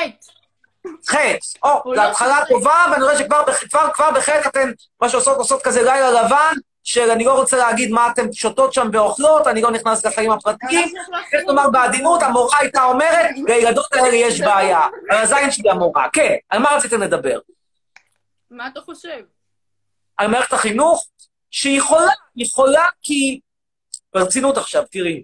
ח', 1.09 1.15
או, 1.63 1.69
הוא 1.83 1.95
זו 1.95 2.01
לא 2.01 2.07
התחלה. 2.09 2.39
טובה, 2.49 2.85
ואני 2.91 3.03
רואה 3.03 3.17
שכבר 3.17 3.43
בח- 3.45 3.63
כבר- 3.67 3.89
כבר 3.93 4.11
בח' 4.11 4.29
אתן, 4.29 4.71
מה 5.01 5.09
שעושות, 5.09 5.37
עושות 5.37 5.61
כזה 5.61 5.81
לילה 5.83 6.11
לבן, 6.23 6.53
של 6.83 7.11
אני 7.11 7.23
לא 7.25 7.33
רוצה 7.33 7.57
להגיד 7.57 7.91
מה 7.91 8.11
אתן 8.11 8.33
שותות 8.33 8.73
שם 8.73 8.89
ואוכלות, 8.93 9.47
אני 9.47 9.61
לא 9.61 9.71
נכנס 9.71 10.05
לחיים 10.05 10.31
הפרטיים. 10.31 10.93
איך 11.33 11.43
לומר 11.47 11.69
בעדינות, 11.69 12.23
המורה 12.23 12.57
הייתה 12.59 12.83
אומרת, 12.83 13.29
לילדות 13.47 13.93
האלה 13.93 14.15
יש 14.15 14.41
בעיה. 14.41 14.79
על 15.09 15.17
הזין 15.17 15.51
שלי 15.51 15.69
המורה. 15.69 16.07
כן, 16.13 16.35
על 16.49 16.59
מה 16.59 16.69
רציתם 16.75 17.01
לדבר? 17.01 17.39
מה 18.51 18.67
אתה 18.67 18.81
חושב? 18.81 19.19
על 20.17 20.27
מערכת 20.27 20.53
החינוך, 20.53 21.07
שהיא 21.51 21.77
יכולה, 21.77 22.11
יכולה 22.35 22.85
כי... 23.01 23.39
ברצינות 24.13 24.57
עכשיו, 24.57 24.83
תראי. 24.91 25.23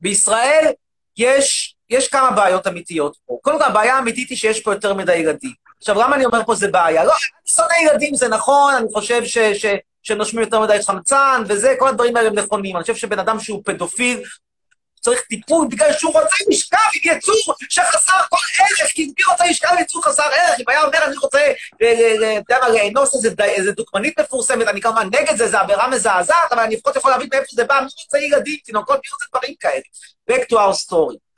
בישראל 0.00 0.72
יש, 1.16 1.61
יש 1.92 2.08
כמה 2.08 2.30
בעיות 2.30 2.66
אמיתיות 2.66 3.16
פה. 3.26 3.38
קודם 3.42 3.58
כל, 3.58 3.64
הבעיה 3.64 3.96
האמיתית 3.96 4.30
היא 4.30 4.38
שיש 4.38 4.60
פה 4.60 4.72
יותר 4.72 4.94
מדי 4.94 5.16
ילדים. 5.16 5.52
עכשיו, 5.78 5.94
למה 5.94 6.16
אני 6.16 6.24
אומר 6.24 6.44
פה 6.46 6.54
זה 6.54 6.68
בעיה? 6.68 7.04
לא, 7.04 7.12
אני 7.12 7.54
שונא 7.54 7.90
ילדים, 7.90 8.14
זה 8.14 8.28
נכון, 8.28 8.74
אני 8.74 8.86
חושב 8.92 9.24
ש, 9.24 9.38
ש, 9.38 9.66
שנושמים 10.02 10.44
יותר 10.44 10.60
מדי 10.60 10.82
חמצן, 10.86 11.42
וזה, 11.48 11.74
כל 11.78 11.88
הדברים 11.88 12.16
האלה 12.16 12.28
הם 12.28 12.34
נכונים. 12.34 12.76
אני 12.76 12.82
חושב 12.82 12.96
שבן 12.96 13.18
אדם 13.18 13.40
שהוא 13.40 13.62
פדופיל, 13.64 14.22
צריך 15.00 15.20
טיפול 15.20 15.68
בגלל 15.70 15.92
שהוא 15.92 16.12
רוצה 16.12 16.36
לשכב 16.48 16.78
עם 16.94 17.16
יצור 17.16 17.54
שחסר 17.68 18.12
כל 18.30 18.36
ערך, 18.58 18.92
כי 18.92 19.04
מי 19.06 19.24
רוצה 19.30 19.46
לשכב 19.46 19.68
עם 19.72 19.78
יצור 19.78 20.04
חסר 20.04 20.22
ערך? 20.22 20.60
אם 20.60 20.64
היה 20.68 20.82
אומר, 20.82 20.98
אני 21.04 21.16
רוצה, 21.16 21.38
אה, 21.38 21.54
אה, 21.82 22.14
אה, 22.22 22.38
אתה 22.38 22.54
יודע 22.54 22.58
מה, 22.62 22.68
לאנוס 22.68 23.14
איזה 23.40 23.72
דוגמנית 23.72 24.20
מפורסמת, 24.20 24.68
אני 24.68 24.80
כמובן 24.80 25.06
נגד 25.06 25.36
זה, 25.36 25.48
זו 25.48 25.58
עבירה 25.58 25.88
מזעזעת, 25.88 26.52
אבל 26.52 26.62
אני 26.62 26.74
לפחות 26.76 26.96
יכול 26.96 27.10
להבין 27.10 27.28
מאיפה 27.32 27.46
זה 27.52 27.64
בא, 27.64 27.80
מי 27.80 27.88
רוצה 28.04 28.18
ילדים, 28.18 28.56
תינוקות, 28.64 28.96
מי 29.04 29.10
רוצה 29.12 29.24
דברים 29.32 29.54
כאלה. 29.60 29.82
back 30.30 30.46
to 30.48 30.56
our 30.56 30.74
story. 30.74 31.31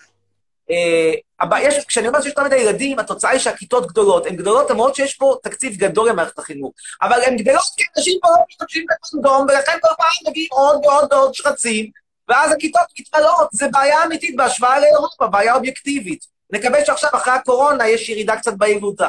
אה, 0.70 1.58
יש, 1.60 1.84
כשאני 1.84 2.08
אומר 2.08 2.20
שיש 2.20 2.28
יותר 2.30 2.44
מדי 2.44 2.56
ילדים, 2.56 2.98
התוצאה 2.98 3.30
היא 3.30 3.40
שהכיתות 3.40 3.86
גדולות. 3.86 4.26
הן 4.26 4.36
גדולות 4.36 4.70
למרות 4.70 4.94
שיש 4.94 5.14
פה 5.14 5.36
תקציב 5.42 5.76
גדול 5.76 6.08
למערכת 6.08 6.38
החינוך. 6.38 6.72
אבל 7.02 7.22
הן 7.22 7.36
גדלות 7.36 7.62
כי 7.76 7.84
אנשים 7.96 8.18
פה 8.22 8.28
לא 8.28 8.42
משתמשים 8.48 8.84
בקונדום, 8.90 9.46
ולכן 9.48 9.78
כל 9.82 9.94
פעם 9.98 10.30
מביאים 10.30 10.48
עוד 10.50 10.86
ועוד 10.86 11.12
ועוד 11.12 11.34
שרצים, 11.34 11.90
ואז 12.28 12.52
הכיתות 12.52 12.82
מתמלאות. 12.98 13.48
זה 13.52 13.68
בעיה 13.68 14.04
אמיתית 14.04 14.36
בהשוואה 14.36 14.80
לאירופה, 14.80 15.26
בעיה 15.26 15.54
אובייקטיבית. 15.54 16.26
נקווה 16.50 16.84
שעכשיו, 16.84 17.10
אחרי 17.14 17.32
הקורונה, 17.32 17.88
יש 17.88 18.08
ירידה 18.08 18.36
קצת 18.36 18.52
בילודה. 18.58 19.08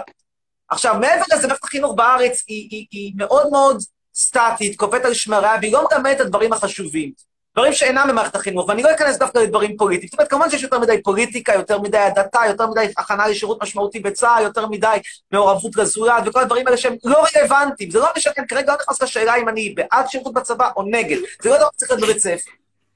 עכשיו, 0.70 0.96
מעבר 1.00 1.24
לזה, 1.34 1.48
מערכת 1.48 1.64
החינוך 1.64 1.94
בארץ 1.96 2.44
היא, 2.48 2.68
היא, 2.72 2.86
היא 2.92 3.14
מאוד 3.16 3.50
מאוד 3.52 3.84
סטטית, 4.16 4.76
קופאת 4.78 5.06
על 5.06 5.14
שמריה, 5.14 5.56
והיא 5.62 5.74
לא 5.74 5.86
מגמדת 5.86 6.16
את 6.16 6.22
הדברים 6.22 6.54
החשובים. 6.54 7.12
דברים 7.56 7.74
שאינם 7.74 8.08
במערכת 8.10 8.36
החינוך, 8.36 8.70
ואני 8.70 8.84
לא 8.84 8.92
אכנס 8.92 9.18
דווקא 9.18 9.40
לדברים 9.40 9.78
פוליטיים. 9.78 10.08
זאת 10.08 10.14
אומרת, 10.20 10.30
כמובן 10.30 10.50
שיש 10.50 10.64
יותר 10.64 10.80
מדי 10.80 11.04
פוליטיקה, 11.04 11.54
יותר 11.54 11.80
מדי 11.80 11.98
הדתה, 11.98 12.40
יותר 12.48 12.68
מדי 12.68 12.88
הכנה 12.98 13.28
לשירות 13.28 13.64
משמעותי 13.64 14.00
בצה"ל, 14.00 14.44
יותר 14.44 14.68
מדי 14.68 14.98
מעורבות 15.32 15.76
לזולת, 15.76 16.24
וכל 16.26 16.40
הדברים 16.40 16.68
האלה 16.68 16.78
שהם 16.78 16.96
לא 17.04 17.26
רלוונטיים. 17.36 17.92
זה 17.92 18.00
לא 18.00 18.08
משנה, 18.18 18.34
כרגע 18.50 18.72
לא 18.74 18.78
נכנס 18.82 19.02
לשאלה 19.02 19.36
אם 19.36 19.50
אני 19.50 19.70
בעד 19.70 20.10
שירות 20.10 20.34
בצבא 20.34 20.70
או 20.76 20.84
נגד. 20.84 21.18
זה 21.42 21.50
לא 21.50 21.58
דבר 21.58 21.68
שצריך 21.74 21.92
להיות 21.92 22.04
בבית 22.04 22.22
ספר. 22.22 22.52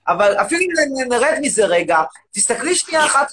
אבל 0.07 0.33
אפילו 0.33 0.61
אם 0.61 1.09
נרד 1.09 1.37
מזה 1.41 1.65
רגע, 1.65 2.01
תסתכלי 2.31 2.75
שנייה 2.75 3.05
אחת 3.05 3.31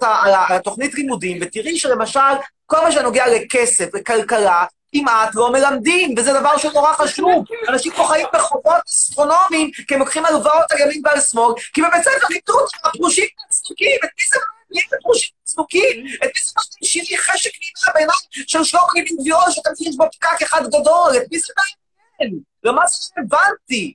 על 0.00 0.32
התוכנית 0.48 0.94
לימודים, 0.94 1.38
ותראי 1.40 1.78
שלמשל, 1.78 2.20
כל 2.66 2.80
מה 2.82 2.92
שנוגע 2.92 3.26
לכסף, 3.26 3.94
לכלכלה, 3.94 4.64
כמעט 4.92 5.34
לא 5.34 5.52
מלמדים, 5.52 6.14
וזה 6.18 6.32
דבר 6.32 6.58
שהוא 6.58 6.72
נורא 6.72 6.92
חשוב. 6.92 7.44
אנשים 7.68 7.92
פה 7.96 8.04
חיים 8.08 8.26
בחובות 8.32 8.82
אסטרונומיים, 8.88 9.70
כי 9.88 9.94
הם 9.94 10.00
לוקחים 10.00 10.26
הלוואות 10.26 10.72
על 10.72 10.80
ימין 10.80 11.02
ועל 11.04 11.20
שמאל, 11.20 11.54
כי 11.72 11.82
בבית 11.82 12.02
ספר 12.02 12.26
לימדו 12.30 12.52
אותם 12.52 12.78
הפרושים 12.84 13.26
והצדוקים, 13.40 13.98
את 14.04 14.10
מי 14.18 14.24
זה 14.30 14.38
מעניין 14.68 14.86
בפרושים 14.92 15.30
והצדוקים? 15.40 16.06
את 16.16 16.30
מי 16.34 16.42
זה 16.44 16.52
מעניין 16.56 16.82
שירי 16.82 17.18
חשק 17.18 17.50
נימה 17.60 17.94
בעיניים 17.94 18.18
של 18.30 18.64
שלמה 18.64 18.82
ריבין 18.94 19.16
גבירון, 19.20 19.50
שאתה 19.50 19.70
מכיר 19.70 19.92
בו 19.96 20.04
פקק 20.12 20.42
אחד 20.42 20.62
גדול? 20.66 21.16
את 21.16 21.22
מי 21.32 21.38
זה 21.38 21.52
מעניין? 21.56 22.40
למה 22.64 22.86
זה 22.86 23.12
רלוונטי? 23.18 23.94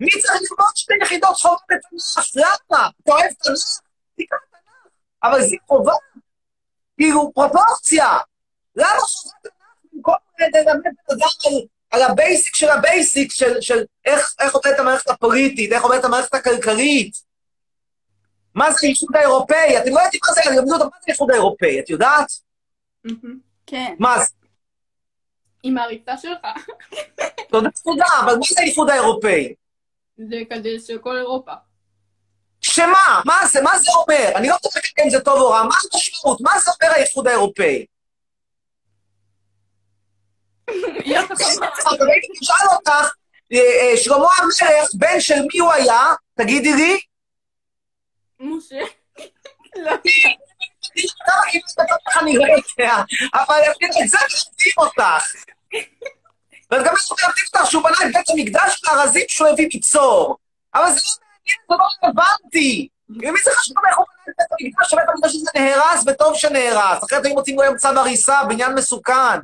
מי 0.00 0.10
צריך 0.10 0.32
ללמוד 0.32 0.72
שתי 0.74 0.94
יחידות 1.02 1.36
חובה 1.36 1.56
בתנ"ך? 1.68 2.26
למה? 2.34 2.88
אתה 3.02 3.12
אוהב 3.12 3.32
תנ"ך? 3.32 3.80
תיקח 4.16 4.36
תנ"ך. 4.50 4.88
אבל 5.22 5.42
זה 5.42 5.56
חובה. 5.68 5.92
כאילו, 6.98 7.32
פרופורציה. 7.34 8.18
למה 8.76 9.00
חובה 9.00 9.34
תנ"ך 9.42 9.51
במקום 10.02 10.14
ללמד 10.38 10.82
בן 10.84 11.14
אדם 11.14 11.28
על, 11.46 11.60
על 11.90 12.10
ה 12.10 12.17
basic 12.17 12.54
של 12.54 12.68
ה 12.68 12.79
basic 12.79 13.32
של, 13.32 13.60
של 13.60 13.84
איך, 14.04 14.34
איך 14.40 14.54
עובדת 14.54 14.78
המערכת 14.78 15.08
הפוליטית, 15.08 15.72
איך 15.72 15.82
עובדת 15.82 16.04
המערכת 16.04 16.34
הכלכלית? 16.34 17.16
מה 18.54 18.72
זה 18.72 18.86
האיחוד 18.86 19.16
האירופאי? 19.16 19.78
אתם 19.78 19.90
לא 19.90 20.00
יודעים 20.00 20.20
מה 20.28 20.34
זה, 20.34 20.40
אני 20.50 20.56
למדו 20.56 20.74
אותם, 20.74 20.84
מה 20.84 20.96
זה 21.00 21.04
האיחוד 21.08 21.30
האירופאי? 21.30 21.80
את 21.80 21.90
יודעת? 21.90 22.32
כן. 23.66 23.94
מה 23.98 24.18
זה? 24.18 24.34
עם 25.62 25.78
העריצה 25.78 26.16
שלך. 26.16 26.46
תודה, 27.48 27.68
תודה, 27.84 28.06
אבל 28.24 28.34
מה 28.34 28.46
זה 28.50 28.60
האיחוד 28.60 28.90
האירופאי? 28.90 29.54
זה 30.16 30.36
כדי 30.50 30.80
שכל 30.80 31.16
אירופה. 31.16 31.52
שמה? 32.60 33.20
מה 33.24 33.46
זה? 33.46 33.62
מה 33.62 33.78
זה 33.78 33.90
אומר? 33.96 34.32
אני 34.36 34.48
לא 34.48 34.54
יודע 34.64 35.04
אם 35.04 35.10
זה 35.10 35.20
טוב 35.20 35.40
או 35.40 35.50
רע, 35.50 35.62
מה 35.62 35.74
המשמעות? 35.94 36.40
מה 36.40 36.50
זה 36.64 36.70
אומר 36.70 36.94
האיחוד 36.94 37.26
האירופאי? 37.26 37.86
אשאל 42.42 42.66
אותך, 42.72 43.12
אה, 43.52 43.58
אה, 43.58 43.96
שלמה 43.96 44.28
המלך, 44.38 44.88
בן 44.94 45.20
של 45.20 45.40
מי 45.52 45.58
הוא 45.58 45.72
היה? 45.72 46.14
תגידי 46.34 46.74
לי. 46.74 47.00
משה. 48.40 48.76
לא 49.76 49.90
יודע, 49.90 50.00
אבל 53.34 53.60
את 54.04 54.08
זה 54.08 54.18
מלמדים 54.18 54.72
אותך. 54.78 55.34
ואת 56.70 56.86
גם 56.86 56.94
מלמדים 56.94 57.44
אותך 57.54 57.70
שהוא 57.70 57.82
בנה 57.82 57.96
את 58.06 58.12
בית 58.14 58.30
המקדש 58.30 58.82
מארזים 58.84 59.24
שהוא 59.28 59.48
הביא 59.48 59.68
מצור. 59.74 60.36
אבל 60.74 60.90
זה 60.90 61.00
לא 61.00 61.16
מעניין, 61.20 61.58
זה 61.68 61.74
לא 61.78 61.84
רלוונטי. 62.02 62.88
למי 63.08 63.38
זה 63.44 63.50
חשוב 63.54 63.76
איך 63.88 63.98
הוא 63.98 64.06
בנה 64.06 64.24
את 64.30 64.34
בית 64.38 64.46
המקדש, 64.60 64.90
שבית 64.90 65.08
המקדש 65.08 65.34
הזה 65.34 65.50
נהרס, 65.54 66.04
וטוב 66.06 66.34
שנהרס. 66.34 67.04
אחרת 67.04 67.24
היו 67.24 67.34
מוצאים 67.34 67.56
לו 67.56 67.62
היום 67.62 67.76
צו 67.76 67.88
הריסה, 67.88 68.44
בניין 68.48 68.74
מסוכן. 68.74 69.38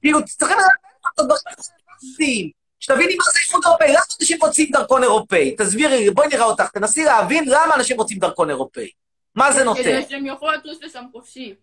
כאילו, 0.00 0.24
צריכים 0.24 0.56
לדעת 0.56 0.70
את 1.14 1.18
הדברים 1.18 1.40
הרלוונטיים. 1.46 2.50
שתביני 2.80 3.16
מה 3.16 3.24
זה 3.32 3.40
איחוד 3.40 3.64
אירופאי, 3.64 3.88
למה 3.88 4.02
אנשים 4.20 4.38
רוצים 4.40 4.68
דרכון 4.72 5.02
אירופאי? 5.02 5.56
תסבירי 5.58 6.10
בואי 6.10 6.28
נראה 6.28 6.44
אותך, 6.44 6.68
תנסי 6.68 7.04
להבין 7.04 7.44
למה 7.46 7.74
אנשים 7.74 7.96
רוצים 7.96 8.18
דרכון 8.18 8.50
אירופאי. 8.50 8.90
מה 9.34 9.52
זה 9.52 9.64
נותן? 9.64 9.82
כדי 9.82 10.04
שהם 10.08 10.26
יוכלו 10.26 10.50
לטוס 10.52 10.78
לשם 10.82 11.04
חופשי. 11.12 11.54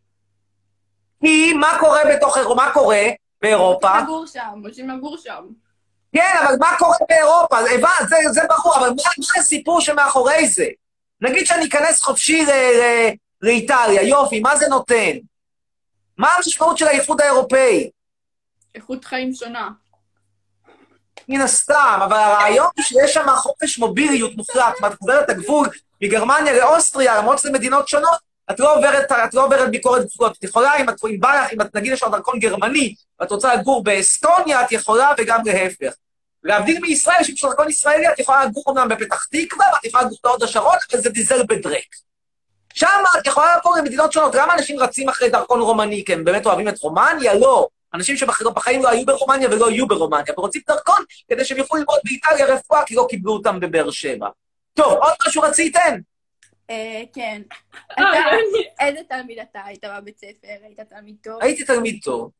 כי 1.21 1.53
מה 1.53 1.77
קורה 1.79 2.01
בתוך 2.13 2.38
אירופה? 2.38 2.55
מה 2.55 2.73
קורה 2.73 3.01
באירופה? 3.41 3.99
לגור 4.01 4.25
שם, 4.27 4.61
רוצים 4.63 4.89
לגור 4.89 5.17
שם. 5.17 5.43
כן, 6.15 6.31
אבל 6.43 6.55
מה 6.59 6.77
קורה 6.79 6.97
באירופה? 7.09 7.59
הבנת, 7.59 8.09
זה, 8.09 8.15
זה 8.31 8.41
ברור, 8.49 8.77
אבל 8.77 8.89
מה, 8.89 9.03
מה 9.17 9.39
הסיפור 9.39 9.81
שמאחורי 9.81 10.47
זה? 10.47 10.67
נגיד 11.21 11.45
שאני 11.45 11.65
אכנס 11.65 12.01
חופשי 12.01 12.45
ל, 12.45 12.49
ל, 12.49 13.09
לאיטליה, 13.41 14.01
יופי, 14.01 14.39
מה 14.39 14.55
זה 14.55 14.67
נותן? 14.67 15.11
מה 16.17 16.29
המשמעות 16.38 16.77
של 16.77 16.88
האיחוד 16.88 17.21
האירופאי? 17.21 17.89
איכות 18.76 19.05
חיים 19.05 19.34
שונה. 19.34 19.69
מן 21.30 21.41
הסתם, 21.41 21.99
אבל 22.05 22.17
הרעיון 22.17 22.67
הוא 22.76 22.84
שיש 22.84 23.13
שם 23.13 23.26
חופש 23.36 23.78
מוביליות 23.78 24.36
מוחלט. 24.36 24.74
אם 24.82 24.86
את 24.86 24.93
עוברת 24.99 25.24
את 25.24 25.30
הגבול 25.30 25.67
מגרמניה 26.01 26.53
לאוסטריה, 26.53 27.17
למרות 27.17 27.39
שזה 27.39 27.51
מדינות 27.51 27.88
שונות, 27.88 28.19
את 28.51 28.59
לא 28.59 28.76
עוברת, 28.76 29.11
את 29.11 29.34
לא 29.34 29.45
עוברת 29.45 29.71
ביקורת 29.71 30.05
גבולות. 30.05 30.38
את 30.38 30.43
יכולה, 30.43 30.76
אם 30.78 30.89
את, 30.89 30.95
אם 31.09 31.19
בא 31.19 31.41
לך, 31.41 31.53
אם 31.53 31.61
את, 31.61 31.76
נגיד 31.76 31.93
יש 31.93 32.03
לך 32.03 32.09
דרכון 32.11 32.39
גרמני, 32.39 32.95
ואת 33.19 33.32
רוצה 33.32 33.55
לגור 33.55 33.84
באסטוניה, 33.84 34.61
את 34.61 34.71
יכולה 34.71 35.11
וגם 35.17 35.39
להפך. 35.45 35.93
להבדיל 36.43 36.80
מישראל, 36.82 37.24
שיש 37.24 37.43
דרכון 37.45 37.69
ישראלי, 37.69 38.09
את 38.09 38.19
יכולה 38.19 38.45
לגור 38.45 38.63
אומנם 38.67 38.89
בפתח 38.89 39.26
תקווה, 39.26 39.65
ואת 39.74 39.86
יכולה 39.86 40.03
לגור 40.03 40.17
בהוד 40.24 40.43
השרון, 40.43 40.76
אבל 40.91 41.01
זה 41.01 41.09
דיזל 41.09 41.43
בדרק. 41.43 41.95
שם 42.74 43.03
את 43.19 43.28
יכולה 43.28 43.55
לעבור 43.55 43.78
למדינות 43.78 44.13
שונות. 44.13 44.36
למה 44.36 44.53
אנשים 44.53 44.80
רצים 44.80 45.09
אחרי 45.09 45.30
דרכון 45.30 45.61
רומני? 45.61 46.03
כי 46.05 46.13
הם 46.13 46.24
באמת 46.24 46.45
אוהבים 46.45 46.67
את 46.67 46.80
רומניה? 46.80 47.34
לא. 47.34 47.67
אנשים 47.94 48.16
שבחיים 48.18 48.84
לא 48.84 48.89
היו 48.89 49.06
ברומניה 49.06 49.50
ולא 49.52 49.72
יהיו 49.72 49.88
ברומניה, 49.88 50.34
ורוצים 50.38 50.62
דרכון 50.68 51.04
כדי 51.30 51.46
שהם 51.46 51.58
יוכלו 51.58 51.80
ללמוד 51.80 52.00
באיטליה 52.04 52.56
רפואה, 52.56 52.84
כי 52.86 52.96
לא 52.96 53.06
קיבלו 53.10 53.34
אותם 53.34 53.60
בבאר 53.60 53.91
שבע. 53.91 54.28
טוב, 54.74 54.94
עוד 54.94 55.14
משהו 55.28 55.41
רציתם? 55.41 55.98
אה, 56.70 57.02
כן. 57.14 57.41
אה, 58.00 58.04
אתה- 58.10 58.86
איזה 58.86 59.00
תלמיד 59.10 59.39
אתה 59.39 59.60
היית 59.66 59.84
בבית 59.86 60.18
ספר? 60.18 60.48
היית 60.66 60.80
תלמיד 60.80 61.16
טוב? 61.24 61.38
הייתי 61.41 61.64
תלמיד 61.64 62.00
טוב, 62.04 62.32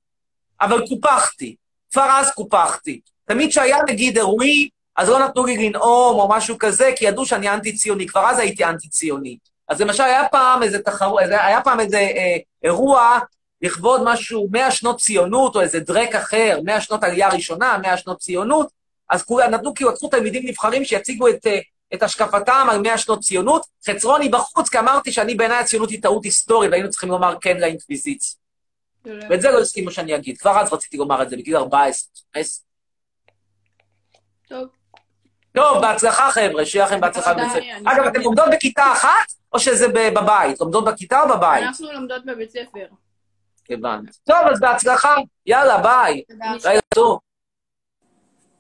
אבל 0.62 0.88
קופחתי. 0.88 1.56
כבר 1.92 2.08
אז 2.20 2.32
קופחתי. 2.32 3.00
תמיד 3.26 3.50
כשהיה 3.50 3.78
נגיד 3.90 4.18
אירועים, 4.18 4.68
אז 4.96 5.10
לא 5.10 5.20
נתנו 5.20 5.46
לי 5.46 5.58
לנאום 5.70 6.20
או 6.20 6.30
משהו 6.30 6.58
כזה, 6.60 6.92
כי 6.96 7.06
ידעו 7.06 7.26
שאני 7.26 7.50
אנטי-ציוני. 7.50 8.08
כבר 8.08 8.26
אז 8.30 8.40
הייתי 8.40 8.66
אנטי-ציוני. 8.66 9.38
אז 9.68 9.82
למשל, 9.82 10.04
היה 10.04 10.28
פעם 10.32 10.64
איזה 10.64 10.80
תחרות, 10.84 11.20
היה 11.30 11.62
פעם 11.62 11.80
איזה 11.80 11.98
אה, 11.98 12.38
אירוע 12.64 13.20
לכבוד 13.64 14.02
משהו, 14.06 14.48
100 14.52 14.72
שנות 14.72 15.00
ציונות, 15.00 15.56
או 15.56 15.62
איזה 15.62 15.80
דרק 15.80 16.16
אחר, 16.16 16.60
100 16.64 16.82
שנות 16.82 17.04
עלייה 17.04 17.30
ראשונה, 17.30 17.78
100 17.82 17.98
שנות 17.98 18.20
ציונות, 18.20 18.68
אז 19.10 19.24
כולם 19.24 19.52
נתנו, 19.52 19.74
כאילו, 19.74 19.92
לקחו 19.92 20.08
תלמידים 20.08 20.44
נבחרים 20.46 20.86
שיציגו 20.86 21.28
את, 21.28 21.48
אה, 21.48 21.60
את 21.94 22.04
השקפתם 22.04 22.68
על 22.70 22.82
100 22.82 22.98
שנות 22.98 23.20
ציונות. 23.20 23.66
חצרוני 23.90 24.30
בחוץ, 24.30 24.70
כי 24.70 24.80
אמרתי 24.80 25.12
שאני 25.12 25.36
בעיניי 25.36 25.58
הציונות 25.58 25.90
היא 25.90 26.02
טעות 26.02 26.24
היסטורית, 26.24 26.72
והיינו 26.72 26.90
צריכים 26.90 27.10
לומר 27.10 27.36
כן 27.42 27.58
לאינקוויזיציה. 27.58 28.40
ואת 29.06 29.42
זה 29.42 29.52
לא 29.52 29.60
הסכימו 29.60 29.92
שאני 29.92 30.16
אגיד. 30.16 30.38
כבר 30.38 30.60
אז 30.60 30.74
רציתי 30.74 30.98
לומר 30.98 31.22
את 31.22 31.30
זה, 31.30 31.38
בגיל 31.38 31.56
14. 31.58 32.10
15. 32.36 32.64
טוב. 34.50 34.68
טוב, 35.52 35.82
בהצלחה 35.82 36.32
חבר'ה, 36.32 36.66
שיהיה 36.66 36.86
לכם 36.86 37.02
בהצלחה 37.02 37.34
בבית 37.34 37.52
ספר. 37.52 37.92
אגב, 37.92 38.06
אתם 38.06 38.22
לומדות 38.22 38.46
בכיתה 38.52 38.92
אחת, 38.92 39.34
או 39.54 39.60
שזה 39.60 39.88
בבית? 39.88 40.60
לומדות 40.60 40.86
בכיתה 40.86 41.22
או 41.22 41.30
בבית? 41.30 41.64
אנחנו 41.64 41.92
לומדות 41.92 42.26
בבית 42.26 42.52
ספר. 42.52 42.86
הבנתי. 43.70 44.12
טוב, 44.24 44.38
אז 44.52 44.60
בהצלחה. 44.60 45.16
יאללה, 45.46 45.82
ביי. 45.82 46.24
תודה. 46.24 46.46
לילה 46.66 46.82
טוב. 46.96 47.20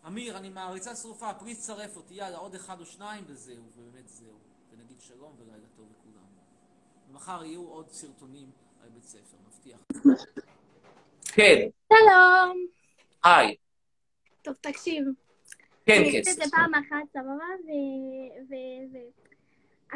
אמיר, 0.07 0.37
אני 0.37 0.49
מעריצה 0.49 0.95
שרופה, 0.95 1.33
פריץ 1.33 1.59
צרף 1.59 1.95
אותי, 1.95 2.13
יאללה, 2.13 2.37
עוד 2.37 2.55
אחד 2.55 2.79
או 2.79 2.85
שניים 2.85 3.23
וזהו, 3.27 3.63
ובאמת 3.77 4.07
זהו. 4.07 4.33
ונגיד 4.71 5.01
שלום 5.01 5.35
ולילה 5.39 5.67
טוב 5.75 5.85
לכולם. 5.99 6.25
ומחר 7.09 7.45
יהיו 7.45 7.61
עוד 7.61 7.89
סרטונים 7.89 8.51
על 8.83 8.89
בית 8.89 9.05
ספר, 9.05 9.37
מבטיח. 9.47 9.79
כן, 11.35 11.67
שלום. 11.93 12.65
היי. 13.23 13.55
טוב, 14.41 14.53
תקשיב. 14.61 15.05
כן, 15.85 15.93
אני 16.01 16.11
כן. 16.11 16.17
אעשה 16.17 16.31
את 16.31 16.35
זה 16.35 16.43
פעם 16.51 16.73
אחת, 16.73 17.09
סבבה? 17.13 17.45
ו... 17.65 17.69
ו... 18.49 18.53
ו... 18.93 18.97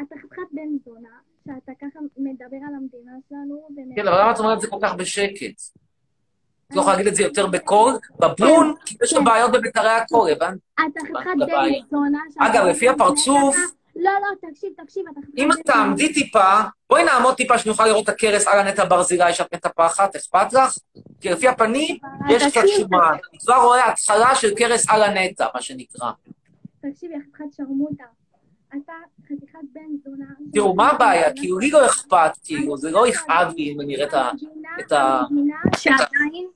אתה 0.02 0.14
חתיכת 0.18 0.42
בן 0.52 0.78
זונה, 0.84 1.18
שאתה 1.48 1.72
ככה 1.80 1.98
מדבר 2.16 2.56
על 2.68 2.74
המדינה 2.74 3.12
שלנו, 3.28 3.68
ו... 3.76 3.96
כן, 3.96 4.08
אבל 4.08 4.20
למה 4.20 4.32
את 4.32 4.38
אומרת 4.38 4.56
את 4.56 4.60
זה 4.60 4.68
כל 4.68 4.78
כך 4.82 4.94
בשקט? 4.94 5.60
את 6.68 6.76
לא 6.76 6.80
יכולה 6.80 6.96
להגיד 6.96 7.08
את 7.08 7.14
זה 7.14 7.22
יותר 7.22 7.46
בקול? 7.46 7.92
בבון? 8.20 8.74
כי 8.84 8.96
יש 9.02 9.12
לך 9.12 9.22
בעיות 9.24 9.52
בביתרי 9.52 9.90
הקול, 9.90 10.30
הבנת? 10.30 10.58
אתה 10.74 11.00
חתיכת 11.00 11.30
שאתה... 12.30 12.46
אגב, 12.46 12.64
לפי 12.64 12.88
הפרצוף, 12.88 13.56
לא, 13.98 14.10
לא, 14.10 14.50
תקשיב, 14.50 14.72
תקשיב, 14.76 15.04
אתה 15.12 15.20
חתיכת 15.20 15.38
אם 15.38 15.52
את 15.52 15.58
תעמדי 15.66 16.12
טיפה, 16.12 16.60
בואי 16.90 17.04
נעמוד 17.04 17.34
טיפה 17.34 17.58
שנוכל 17.58 17.86
לראות 17.86 18.04
את 18.04 18.08
הכרס 18.08 18.46
על 18.46 18.58
הנטע 18.58 18.84
ברזילי 18.84 19.34
שאת 19.34 19.54
מטפחת, 19.54 20.16
אכפת 20.16 20.52
לך? 20.52 20.78
כי 21.20 21.28
לפי 21.28 21.48
הפנים 21.48 21.96
יש 22.28 22.42
קצת 22.42 22.60
שומן. 22.76 23.16
אני 23.30 23.38
כבר 23.38 23.56
רואה 23.56 23.88
התחלה 23.88 24.34
של 24.34 24.48
כרס 24.56 24.88
על 24.88 25.02
הנטע, 25.02 25.46
מה 25.54 25.62
שנקרא. 25.62 26.10
תקשיב, 26.80 27.10
יא 27.10 27.18
חתיכת 27.18 27.44
שרמוטה. 27.56 28.04
אתה 28.68 28.92
חתיכת 29.28 29.58
בן 29.72 29.96
זונה. 30.04 30.24
תראו, 30.52 30.74
מה 30.74 30.90
הבעיה? 30.90 31.32
כאילו, 31.34 31.58
לי 31.58 31.70
לא 31.70 31.86
אכפת, 31.86 32.30
כאילו, 32.44 32.76
זה 32.76 32.90
לא 32.90 33.08
יכאב 33.08 33.52
לי 33.56 33.72
אם 33.72 33.80
אני 33.80 33.96
אראה 33.96 34.06
את 34.06 34.14
ה... 34.14 34.30
את 34.80 34.92
ה... 34.92 35.20
המדינה 35.30 35.56
שעדיין... 35.76 36.48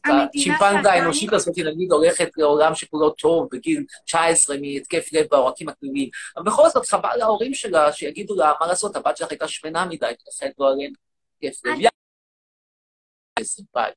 את 0.00 0.12
השימפנזה 0.34 0.92
האנושית 0.92 1.32
הזאת, 1.32 1.58
נגיד, 1.58 1.92
הולכת 1.92 2.30
לעולם 2.36 2.74
שכולו 2.74 3.10
טוב 3.10 3.48
בגיל 3.52 3.84
19 4.04 4.56
מהתקף 4.60 5.12
לב 5.12 5.26
בעורקים 5.30 5.68
הקלילים. 5.68 6.08
אבל 6.36 6.44
בכל 6.44 6.68
זאת, 6.68 6.86
חבל 6.86 7.16
להורים 7.16 7.54
שלה 7.54 7.92
שיגידו 7.92 8.36
לה, 8.36 8.52
מה 8.60 8.66
לעשות, 8.66 8.96
הבת 8.96 9.16
שלך 9.16 9.30
הייתה 9.30 9.48
שמנה 9.48 9.84
מדי, 9.84 10.12
תחד 10.24 10.46
לא 10.58 10.72
עליהם 10.72 10.92
התקף 11.42 11.64
לב. 11.64 11.74
יאללה, 11.74 11.88
ביי. 13.74 13.92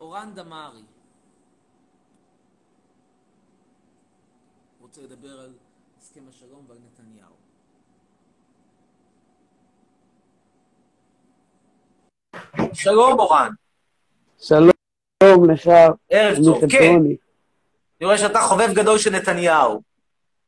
אורן 0.00 0.34
דמארי. 0.34 0.82
רוצה 4.96 5.14
לדבר 5.14 5.40
על 5.40 5.50
הסכם 6.00 6.20
השלום 6.28 6.64
ועל 6.68 6.78
נתניהו. 6.86 7.32
שלום, 12.72 13.18
אורן. 13.18 13.50
שלום 14.38 15.50
לך, 15.50 15.70
ערב 16.10 16.44
טוב, 16.44 16.70
כן. 16.70 16.94
אני 16.94 17.16
רואה 18.02 18.18
שאתה 18.18 18.40
חובב 18.40 18.72
גדול 18.74 18.98
של 18.98 19.10
נתניהו. 19.10 19.82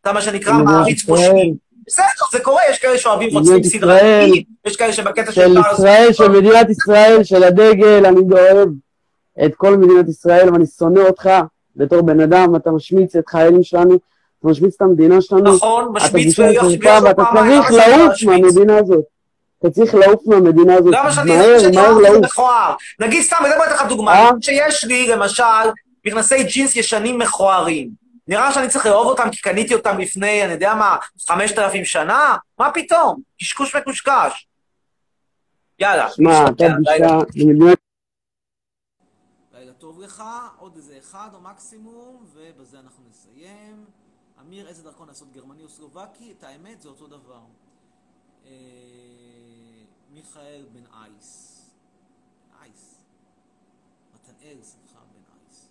אתה 0.00 0.12
מה 0.12 0.22
שנקרא 0.22 0.52
מעריץ. 0.52 1.04
פושעים. 1.04 1.56
בסדר, 1.86 2.06
זה 2.32 2.40
קורה, 2.40 2.62
יש 2.70 2.78
כאלה 2.78 2.98
שאוהבים 2.98 3.30
רוצחים. 3.32 3.64
סדרתיים, 3.64 4.44
יש 4.64 4.76
כאלה 4.76 4.92
שבקטע 4.92 5.32
של 5.32 5.40
של 5.40 5.60
ישראל, 5.72 6.12
של 6.12 6.28
מדינת 6.28 6.70
ישראל, 6.70 7.24
של 7.24 7.42
הדגל, 7.42 8.06
אני 8.06 8.20
אוהב 8.32 8.68
את 9.44 9.54
כל 9.54 9.76
מדינת 9.76 10.08
ישראל, 10.08 10.52
ואני 10.52 10.66
שונא 10.66 11.00
אותך 11.00 11.30
בתור 11.76 12.02
בן 12.02 12.20
אדם, 12.20 12.56
אתה 12.56 12.70
משמיץ 12.70 13.16
את 13.16 13.28
חיילים 13.28 13.62
שלנו, 13.62 13.98
משמיץ 14.44 14.74
את 14.76 14.82
המדינה 14.82 15.20
שלנו. 15.20 15.54
נכון, 15.54 15.92
משמיץ 15.92 16.38
אותו 16.38 17.04
ואתה 17.04 17.22
צריך 17.24 17.70
לעוף? 17.70 18.22
מהמדינה 18.24 18.78
הזאת. 18.78 19.04
אתה 19.58 19.70
צריך 19.70 19.94
לעוף 19.94 20.22
מהמדינה 20.26 20.74
הזאת. 20.74 20.94
למה 20.94 21.12
שאני 21.12 21.36
מהר, 21.36 21.58
שאני 21.58 21.76
מהר 21.76 21.92
לעוף. 21.92 22.24
מכוער? 22.24 22.74
נגיד 23.00 23.22
סתם, 23.22 23.36
אני 23.40 23.50
אתן 23.50 23.74
לך 23.74 23.82
דוגמה. 23.88 24.12
אה? 24.12 24.30
שיש 24.40 24.84
לי, 24.84 25.08
למשל, 25.08 25.44
מכנסי 26.06 26.44
ג'ינס 26.44 26.76
ישנים 26.76 27.18
מכוערים. 27.18 27.90
נראה 28.28 28.52
שאני 28.52 28.68
צריך 28.68 28.86
לאהוב 28.86 29.06
אותם 29.06 29.30
כי 29.30 29.38
קניתי 29.38 29.74
אותם 29.74 29.98
לפני, 29.98 30.44
אני 30.44 30.52
יודע 30.52 30.74
מה, 30.74 30.96
5,000 31.28 31.84
שנה? 31.84 32.36
מה 32.58 32.70
פתאום? 32.70 33.20
קשקוש 33.40 33.76
מקושקש. 33.76 34.46
יאללה, 35.78 36.10
שמע, 36.10 36.44
אתה 36.48 36.64
בושה. 36.78 37.18
לילה 39.54 39.72
טוב 39.78 40.00
לך, 40.00 40.22
עוד 40.58 40.72
איזה 40.76 40.94
אחד 40.98 41.28
או 41.34 41.40
מקסימום, 41.40 42.24
ובזה 42.34 42.76
אנחנו 42.84 43.04
נסיים. 43.10 43.84
אמיר, 44.46 44.68
איזה 44.68 44.82
דרכון 44.82 45.08
לעשות, 45.08 45.32
גרמני 45.32 45.62
או 45.62 45.68
סלובקי? 45.68 46.34
את 46.38 46.44
האמת, 46.44 46.80
זה 46.80 46.88
אותו 46.88 47.06
דבר. 47.06 47.40
אה, 48.46 48.50
מיכאל 50.10 50.66
בן 50.72 50.86
אייס. 50.94 51.60
אייס. 52.62 53.04
מתנאל, 54.14 54.56
סליחה, 54.62 54.98
בן 54.98 55.22
אייס. 55.34 55.68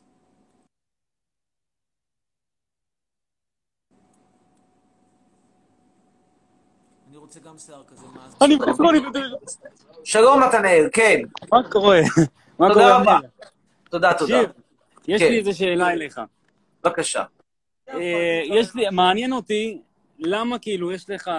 אני 7.09 7.17
רוצה 7.17 7.39
גם 7.39 7.57
שיער 7.57 7.83
כזה, 7.83 8.07
מה 8.07 8.29
זה? 8.29 8.37
אני 8.45 8.55
חצרוני 8.59 8.99
בדרך. 8.99 9.33
שלום 10.03 10.43
נתנאל, 10.43 10.89
כן. 10.93 11.19
מה 11.51 11.71
קורה? 11.71 11.99
מה 12.59 12.67
תודה 12.67 12.73
קורה? 12.73 13.01
רבה. 13.01 13.17
אמיר? 13.17 13.29
תודה, 13.89 14.13
תודה. 14.19 14.41
יש 15.07 15.21
כן. 15.21 15.29
לי 15.29 15.39
איזו 15.39 15.57
שאלה 15.57 15.91
אליך. 15.91 16.21
בבקשה. 16.83 17.23
אה, 17.93 18.41
יש 18.45 18.75
לי, 18.75 18.85
מעניין 18.91 19.33
אותי 19.33 19.81
למה 20.19 20.59
כאילו 20.59 20.91
יש 20.91 21.09
לך 21.09 21.31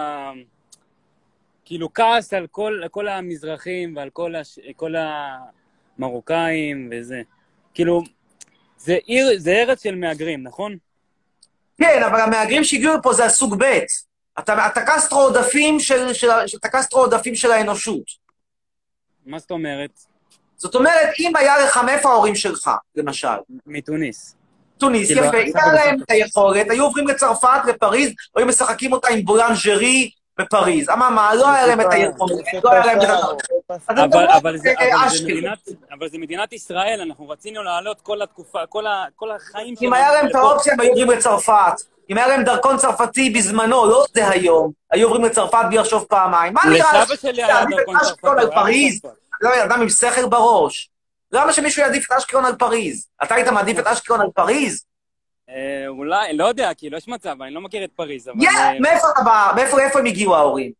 כאילו 1.65 1.93
כעס 1.93 2.33
על 2.33 2.47
כל, 2.47 2.79
על 2.83 2.89
כל 2.89 3.07
המזרחים 3.07 3.95
ועל 3.95 4.09
כל, 4.09 4.35
הש, 4.35 4.59
כל 4.75 4.93
המרוקאים 5.97 6.89
וזה? 6.91 7.21
כאילו, 7.73 8.03
זה, 8.77 8.97
עיר, 9.05 9.27
זה 9.37 9.51
ארץ 9.51 9.83
של 9.83 9.95
מהגרים, 9.95 10.43
נכון? 10.43 10.77
כן, 11.77 12.03
אבל 12.03 12.21
המהגרים 12.21 12.63
שהגיעו 12.63 12.97
לפה 12.97 13.13
זה 13.13 13.25
הסוג 13.25 13.55
ב'. 13.63 13.79
אתה, 14.39 14.67
אתה 14.67 14.81
קסטרו 14.85 15.19
עודפים 15.19 15.79
של, 15.79 16.13
של, 16.13 16.27
של, 16.47 16.57
אתה 16.57 16.69
קסטרו 16.69 17.01
עודפים 17.01 17.35
של 17.35 17.51
האנושות. 17.51 18.03
מה 19.25 19.39
זאת 19.39 19.51
אומרת? 19.51 19.99
זאת 20.57 20.75
אומרת, 20.75 21.09
אם 21.19 21.35
היה 21.35 21.57
לך, 21.57 21.77
מאיפה 21.85 22.09
ההורים 22.09 22.35
שלך, 22.35 22.71
למשל? 22.95 23.27
מתוניס. 23.65 24.35
אנחנו 24.81 25.37
היה 25.55 25.73
להם 25.73 26.01
את 26.01 26.11
היכולת, 26.11 26.69
היו 26.69 26.83
עוברים 26.83 27.07
לצרפת, 27.07 27.59
לפריז, 27.67 28.11
היו 28.35 28.45
משחקים 28.45 28.93
אותה 28.93 29.07
עם 29.07 29.25
בולנג'רי 29.25 30.11
בפריז. 30.39 30.89
אממה, 30.89 31.35
לא 31.35 31.49
היה 31.49 31.67
להם 31.67 31.81
את 31.81 31.85
היכולת, 31.91 32.45
לא 32.63 32.71
היה 32.71 32.85
להם 32.85 33.01
את 33.01 33.07
אבל, 34.37 34.57
זה. 34.57 34.73
מדינת, 35.23 35.59
אבל 35.91 36.09
זה 36.09 36.17
מדינת 36.17 36.53
ישראל, 36.53 37.01
אנחנו 37.07 37.29
רצינו 37.29 37.63
לעלות 37.63 38.01
כל 38.01 38.21
התקופה, 38.21 38.59
כל, 39.15 39.31
החיים 39.31 39.75
אם 39.81 39.93
היה 39.93 40.11
להם 40.11 40.27
את. 40.27 40.35
האופציה, 40.35 40.73
הם 40.73 40.79
היו 40.79 40.89
עוברים 40.89 41.09
לצרפת. 41.09 41.73
אם 42.09 42.17
היה 42.17 42.27
להם 42.27 42.43
דרכון 42.43 42.77
צרפתי 42.77 43.29
בזמנו, 43.29 43.85
לא 43.85 44.05
זה 44.13 44.29
היום, 44.29 44.71
היו 44.91 45.07
עוברים 45.07 45.25
לצרפת 45.25 45.59
בלי 45.69 45.77
לחשוב 45.77 46.03
פעמיים. 46.03 46.53
מה 46.53 46.61
נראה 46.69 47.01
לסבא 47.01 47.15
שלי 47.15 47.43
היה 47.43 47.65
דרכון 47.65 47.95
צרפתי, 47.99 48.55
פריז? 48.55 49.01
לא, 49.41 49.63
אדם 49.63 49.81
עם 49.81 49.89
שכל 49.89 50.25
בראש. 50.25 50.89
למה 51.35 51.53
שמישהו 51.53 51.81
יעדיף 51.81 52.05
את 52.05 52.11
אשקלון 52.11 52.45
על 52.45 52.55
פריז? 52.55 53.07
אתה 53.23 53.35
היית 53.35 53.47
מעדיף 53.47 53.79
את 53.79 53.87
אשקלון 53.87 54.21
על 54.21 54.27
פריז? 54.35 54.85
אה, 55.49 55.87
אולי, 55.87 56.37
לא 56.37 56.45
יודע, 56.45 56.73
כאילו, 56.73 56.97
יש 56.97 57.07
מצב, 57.07 57.41
אני 57.41 57.51
לא 57.51 57.61
מכיר 57.61 57.83
את 57.83 57.91
פריז, 57.95 58.29
אבל... 58.29 58.45
אה, 58.45 58.79
מאיפה 58.79 59.07
אתה 59.13 59.21
בא? 59.21 59.51
מאיפה 59.55 59.81
איפה 59.81 59.99
הם 59.99 60.05
הגיעו 60.05 60.35
ההורים? 60.35 60.71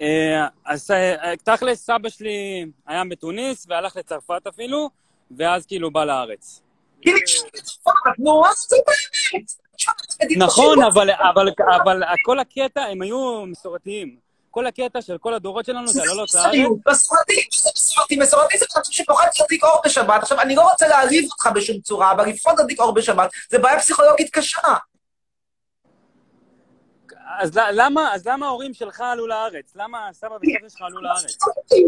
אה, 0.00 0.46
אז 0.66 0.90
תכלס, 1.44 1.84
סבא 1.86 2.08
שלי 2.08 2.66
היה 2.86 3.02
בתוניס 3.10 3.66
והלך 3.68 3.96
לצרפת 3.96 4.46
אפילו, 4.46 4.90
ואז 5.36 5.66
כאילו 5.66 5.90
בא 5.90 6.04
לארץ. 6.04 6.62
נכון, 10.36 10.82
אבל 10.82 12.02
כל 12.24 12.38
הקטע, 12.38 12.82
הם 12.82 13.02
היו 13.02 13.46
מסורתיים. 13.46 14.29
כל 14.50 14.66
הקטע 14.66 15.02
של 15.02 15.18
כל 15.18 15.34
הדורות 15.34 15.64
שלנו 15.64 15.88
זה 15.88 16.04
לעלות 16.04 16.34
לארץ. 16.34 16.54
מסורתי, 16.88 17.34
זה 17.62 17.70
מסורתי, 17.76 18.16
מסורתי 18.16 18.58
זה 18.58 18.64
אנשים 18.76 19.04
שפוחד 19.04 19.26
להדליק 19.40 19.64
אור 19.64 19.80
בשבת. 19.84 20.22
עכשיו, 20.22 20.40
אני 20.40 20.54
לא 20.54 20.70
רוצה 20.70 20.88
להעליב 20.88 21.24
אותך 21.24 21.48
בשום 21.54 21.80
צורה, 21.80 22.12
אבל 22.12 22.28
לפחות 22.28 22.58
להדליק 22.58 22.80
אור 22.80 22.94
בשבת 22.94 23.30
זה 23.50 23.58
בעיה 23.58 23.78
פסיכולוגית 23.78 24.30
קשה. 24.30 24.74
אז 27.38 27.50
למה, 27.72 28.14
אז 28.14 28.26
למה 28.26 28.46
ההורים 28.46 28.74
שלך 28.74 29.00
עלו 29.00 29.26
לארץ? 29.26 29.72
למה 29.76 30.08
סבא 30.12 30.34
וסבתא 30.34 30.68
שלך 30.68 30.82
עלו 30.82 31.00
לארץ? 31.00 31.38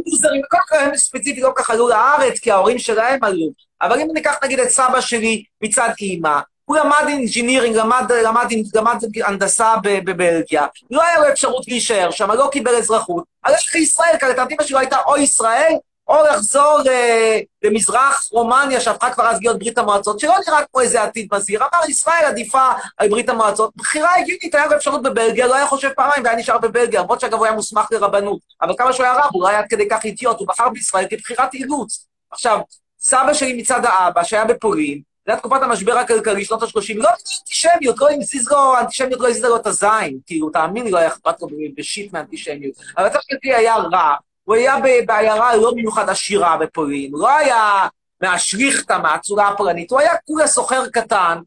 מוזרים, 0.07 0.43
כל 0.51 0.57
כך 0.57 0.73
הם 0.73 0.97
ספציפית 0.97 1.43
לא 1.43 1.49
כל 1.49 1.63
כך 1.63 1.71
עלו 1.71 1.89
לארץ, 1.89 2.39
כי 2.39 2.51
ההורים 2.51 2.79
שלהם 2.79 3.25
עלו. 3.25 3.51
אבל 3.83 4.01
אם 4.01 4.09
ניקח 4.15 4.35
נגיד 4.45 4.61
את 4.61 4.69
סבא 4.69 5.01
שלי 5.01 5.45
מצד 5.63 5.89
אימא, 6.01 6.41
הוא 6.73 6.79
למד 6.79 7.05
engineering, 7.09 7.77
למד, 7.77 8.13
למד, 8.25 8.47
למד 8.75 8.97
הנדסה 9.25 9.75
בבלגיה, 9.83 10.67
לא 10.91 11.03
היה 11.03 11.19
לו 11.19 11.29
אפשרות 11.29 11.69
להישאר 11.69 12.11
שם, 12.11 12.31
לא 12.31 12.49
קיבל 12.53 12.75
אזרחות, 12.75 13.25
הלך 13.45 13.75
לישראל, 13.75 14.17
כי 14.21 14.27
האלטרנטיבה 14.27 14.65
שלו 14.65 14.79
הייתה 14.79 14.97
או 15.07 15.17
ישראל, 15.17 15.73
או 16.09 16.17
לחזור 16.31 16.81
אה, 16.89 17.39
למזרח 17.63 18.29
רומניה, 18.31 18.81
שהפכה 18.81 19.11
כבר 19.11 19.25
אז 19.25 19.39
להיות 19.41 19.59
ברית 19.59 19.79
המועצות, 19.79 20.21
שלא 20.21 20.35
נראה 20.49 20.65
כמו 20.73 20.81
איזה 20.81 21.03
עתיד 21.03 21.29
מזהיר, 21.35 21.61
אמר 21.61 21.91
ישראל 21.91 22.25
עדיפה 22.25 22.69
על 22.99 23.09
ברית 23.09 23.29
המועצות. 23.29 23.71
בחירה 23.77 24.17
הגיונית, 24.17 24.55
היה 24.55 24.67
לו 24.67 24.77
אפשרות 24.77 25.03
בבלגיה, 25.03 25.47
לא 25.47 25.55
היה 25.55 25.67
חושב 25.67 25.91
פעמיים 25.97 26.25
והיה 26.25 26.37
נשאר 26.37 26.59
בבלגיה, 26.59 27.01
למרות 27.01 27.21
שאגב 27.21 27.35
הוא 27.35 27.45
היה 27.47 27.55
מוסמך 27.55 27.87
לרבנות, 27.93 28.39
אבל 28.63 28.75
כמה 28.79 28.93
שהוא 28.93 29.05
היה 29.05 29.15
רב, 29.15 29.31
הוא 29.33 29.43
לא 29.43 29.49
היה 29.49 29.59
עד 29.59 29.67
כדי 29.69 29.89
כך 29.89 30.05
אידיוט, 30.05 30.39
הוא 30.39 30.49
בחר 30.49 30.69
בישראל 30.69 31.07
כבחירת 31.11 31.55
אילוץ. 31.55 32.07
עכשיו, 32.31 32.61
סבא 33.01 33.35
שלי 33.35 33.53
מצד 33.53 33.85
האבא, 33.85 34.25
שהיה 34.25 34.45
בפולין, 34.45 35.12
זה 35.27 35.33
היה 35.33 35.41
תקופת 35.41 35.63
המשבר 35.63 35.99
הכלכלי, 35.99 36.45
שנות 36.45 36.63
ה-30, 36.63 36.95
לא 36.97 37.09
אנטישמיות, 37.39 37.99
לא 38.01 38.09
הזיז 38.11 38.51
לו, 38.51 38.77
האנטישמיות 38.77 39.21
לא 39.21 39.29
הזיזה 39.29 39.49
לו 39.49 39.57
את 39.57 39.67
הזין, 39.67 40.19
כאילו, 40.27 40.51
תאמין 40.51 40.85
לי, 40.85 40.91
לא 40.91 40.99
היה 40.99 41.09
אכפת 41.09 41.43
לו 41.43 41.49
בשיט 41.77 42.13
מאנטישמיות. 42.13 42.75
אבל 42.97 43.07
הצד 43.07 43.19
שלי 43.23 43.55
היה 43.55 43.77
רע, 43.77 44.15
הוא 44.45 44.55
היה 44.55 44.77
בעיירה 45.07 45.57
לא 45.57 45.71
במיוחד 45.71 46.09
עשירה 46.09 46.57
בפולין, 46.57 47.13
הוא 47.13 47.21
לא 47.21 47.37
היה 47.37 47.89
מהשליכטה, 48.21 48.99
מהאצולה 48.99 49.49
הפולנית, 49.49 49.91
הוא 49.91 50.01
היה 50.01 50.13
כולה 50.27 50.47
סוחר 50.47 50.89
קטן, 50.93 51.39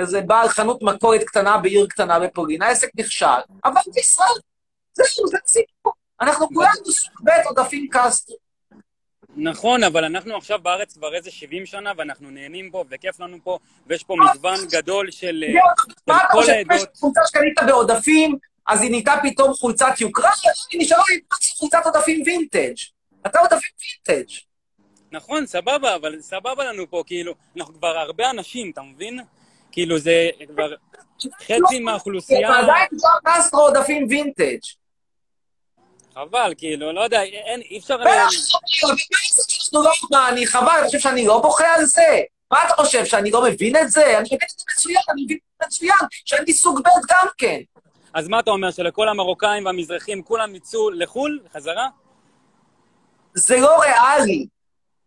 כזה 0.00 0.20
בעל 0.20 0.48
חנות 0.48 0.82
מכולת 0.82 1.24
קטנה 1.24 1.58
בעיר 1.58 1.86
קטנה 1.86 2.20
בפולין, 2.20 2.62
העסק 2.62 2.88
נכשל, 2.94 3.26
אבל 3.64 3.80
בישראל, 3.94 4.28
זה 4.94 5.04
סיפור. 5.46 5.92
אנחנו 6.20 6.48
כולנו 6.48 6.92
סוג 6.92 7.12
ב' 7.24 7.30
עודפים 7.46 7.88
קסטרו. 7.90 8.43
נכון, 9.36 9.84
אבל 9.84 10.04
אנחנו 10.04 10.36
עכשיו 10.36 10.58
בארץ 10.62 10.94
כבר 10.94 11.14
איזה 11.14 11.30
70 11.30 11.66
שנה, 11.66 11.92
ואנחנו 11.96 12.30
נהנים 12.30 12.70
פה, 12.70 12.84
וכיף 12.90 13.20
לנו 13.20 13.36
פה, 13.44 13.58
ויש 13.86 14.04
פה 14.04 14.16
מגוון 14.16 14.58
גדול 14.70 15.10
של, 15.10 15.44
אה, 15.48 15.60
מה 16.06 16.16
אתה 16.16 16.26
כל 16.32 16.40
חושב, 16.40 16.52
העדות. 16.52 16.88
חולצה 16.96 17.20
שקנית 17.26 17.58
בעודפים, 17.66 18.38
אז 18.66 18.82
היא 18.82 18.90
נהייתה 18.90 19.14
פתאום 19.22 19.54
חולצת 19.54 20.00
יוקרה, 20.00 20.30
היא 20.70 20.80
נשארה 20.80 21.02
עם 21.14 21.20
חולצת 21.58 21.78
עודפים 21.84 22.22
וינטג'. 22.26 22.74
אתה 23.26 23.38
עודפים 23.38 23.70
וינטג'. 24.08 24.32
נכון, 25.12 25.46
סבבה, 25.46 25.94
אבל 25.94 26.20
סבבה 26.20 26.64
לנו 26.64 26.90
פה, 26.90 27.02
כאילו, 27.06 27.34
אנחנו 27.56 27.74
כבר 27.74 27.98
הרבה 27.98 28.30
אנשים, 28.30 28.70
אתה 28.70 28.82
מבין? 28.82 29.20
כאילו, 29.72 29.98
זה 29.98 30.30
כבר 30.48 30.74
חצי 31.42 31.80
מהאוכלוסייה, 31.80 32.50
ועדיין 32.50 32.86
נשאר 32.92 33.10
קסטרו 33.24 33.60
עודפים 33.60 34.06
וינטג'. 34.10 34.83
חבל, 36.14 36.52
כאילו, 36.56 36.92
לא 36.92 37.00
יודע, 37.00 37.22
אין, 37.22 37.60
אי 37.60 37.78
אפשר... 37.78 37.94
אנחנו 37.94 39.82
לא, 39.82 39.90
מה, 40.10 40.28
אני 40.28 40.46
חבל, 40.46 40.72
אתה 40.78 40.86
חושב 40.86 40.98
שאני 40.98 41.26
לא 41.26 41.40
בוכה 41.40 41.74
על 41.74 41.84
זה? 41.84 42.20
מה 42.50 42.58
אתה 42.66 42.74
חושב, 42.74 43.04
שאני 43.04 43.30
לא 43.30 43.44
מבין 43.44 43.76
את 43.76 43.90
זה? 43.90 44.18
אני 44.18 44.26
מבין 44.26 44.38
את 44.52 44.58
זה 44.58 44.64
מצוין, 44.72 45.02
אני 45.12 45.24
מבין 45.24 45.36
את 45.36 45.42
זה 45.60 45.66
מצוין, 45.66 46.08
שהייתי 46.24 46.52
סוג 46.52 46.80
ב' 46.80 46.88
גם 47.08 47.26
כן. 47.38 47.60
אז 48.14 48.28
מה 48.28 48.40
אתה 48.40 48.50
אומר, 48.50 48.70
שלכל 48.70 49.08
המרוקאים 49.08 49.66
והמזרחים 49.66 50.22
כולם 50.22 50.54
יצאו 50.54 50.90
לחו"ל, 50.90 51.40
חזרה? 51.54 51.88
זה 53.34 53.56
לא 53.56 53.80
ריאלי. 53.80 54.46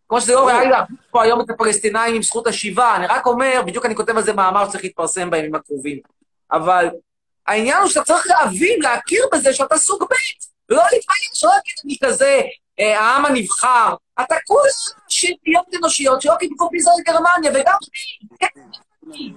כמו 0.08 0.20
שזה 0.20 0.34
לא 0.34 0.46
ריאלי 0.46 0.68
להביא 0.68 0.96
פה 1.10 1.22
היום 1.22 1.40
את 1.40 1.50
הפלסטינאים 1.50 2.14
עם 2.14 2.22
זכות 2.22 2.46
השיבה, 2.46 2.96
אני 2.96 3.06
רק 3.06 3.26
אומר, 3.26 3.62
בדיוק 3.66 3.86
אני 3.86 3.96
כותב 3.96 4.16
על 4.16 4.22
זה 4.22 4.32
מאמר 4.32 4.68
שצריך 4.68 4.84
להתפרסם 4.84 5.30
בימים 5.30 5.54
הקרובים. 5.54 5.98
אבל 6.52 6.88
העניין 7.46 7.78
הוא 7.78 7.88
שאתה 7.88 8.04
צריך 8.04 8.26
להבין, 8.26 8.82
להכיר 8.82 9.26
בזה 9.32 9.54
שאתה 9.54 9.78
סוג 9.78 10.04
ב', 10.10 10.14
ולא 10.70 10.82
להתבייש, 10.82 11.44
לא 11.44 11.50
להגיד 11.50 11.74
אני 11.84 11.96
כזה, 12.04 12.40
אה, 12.80 13.00
העם 13.00 13.24
הנבחר. 13.26 13.94
אתה 14.20 14.34
כולה 14.46 14.62
אנושיות 15.04 15.74
אנושיות 15.74 16.22
שלא 16.22 16.34
קיבלו 16.38 16.68
ויזה 16.72 16.90
לגרמניה, 17.00 17.50
וגם 17.54 17.74
אני. 19.12 19.32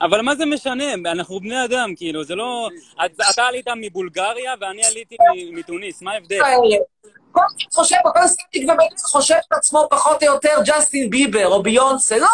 אבל 0.00 0.20
מה 0.20 0.36
זה 0.36 0.46
משנה? 0.46 0.84
אנחנו 0.94 1.40
בני 1.40 1.64
אדם, 1.64 1.94
כאילו, 1.96 2.24
זה 2.24 2.34
לא... 2.34 2.68
את- 3.04 3.20
אתה 3.30 3.42
עלית 3.42 3.66
מבולגריה 3.76 4.54
ואני 4.60 4.84
עליתי 4.84 5.16
מתוניס, 5.52 6.02
מה 6.02 6.12
ההבדל? 6.12 6.38
כל 7.32 7.40
אחד 7.40 7.72
חושב, 7.72 7.96
כל 8.14 8.26
סטטיק 8.26 8.62
ובן 8.64 8.84
חושב 9.02 9.34
את 9.34 9.52
עצמו 9.52 9.86
פחות 9.90 10.22
או 10.22 10.26
יותר 10.26 10.56
ג'סטין 10.64 11.10
ביבר 11.10 11.46
או 11.48 11.62
ביונסה, 11.62 12.18
לא, 12.18 12.28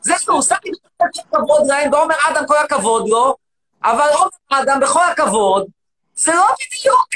זהו, 0.00 0.42
סטטיק 0.42 0.72
כל 0.96 1.06
כבוד 1.32 1.66
להם, 1.66 1.92
ועומר 1.92 2.14
אדם 2.30 2.46
כל 2.46 2.56
הכבוד 2.56 3.08
לו, 3.08 3.34
אבל 3.84 4.08
עומר 4.12 4.62
אדם 4.62 4.80
בכל 4.80 5.04
הכבוד, 5.12 5.66
זה 6.14 6.32
לא 6.32 6.42
בדיוק. 6.42 7.08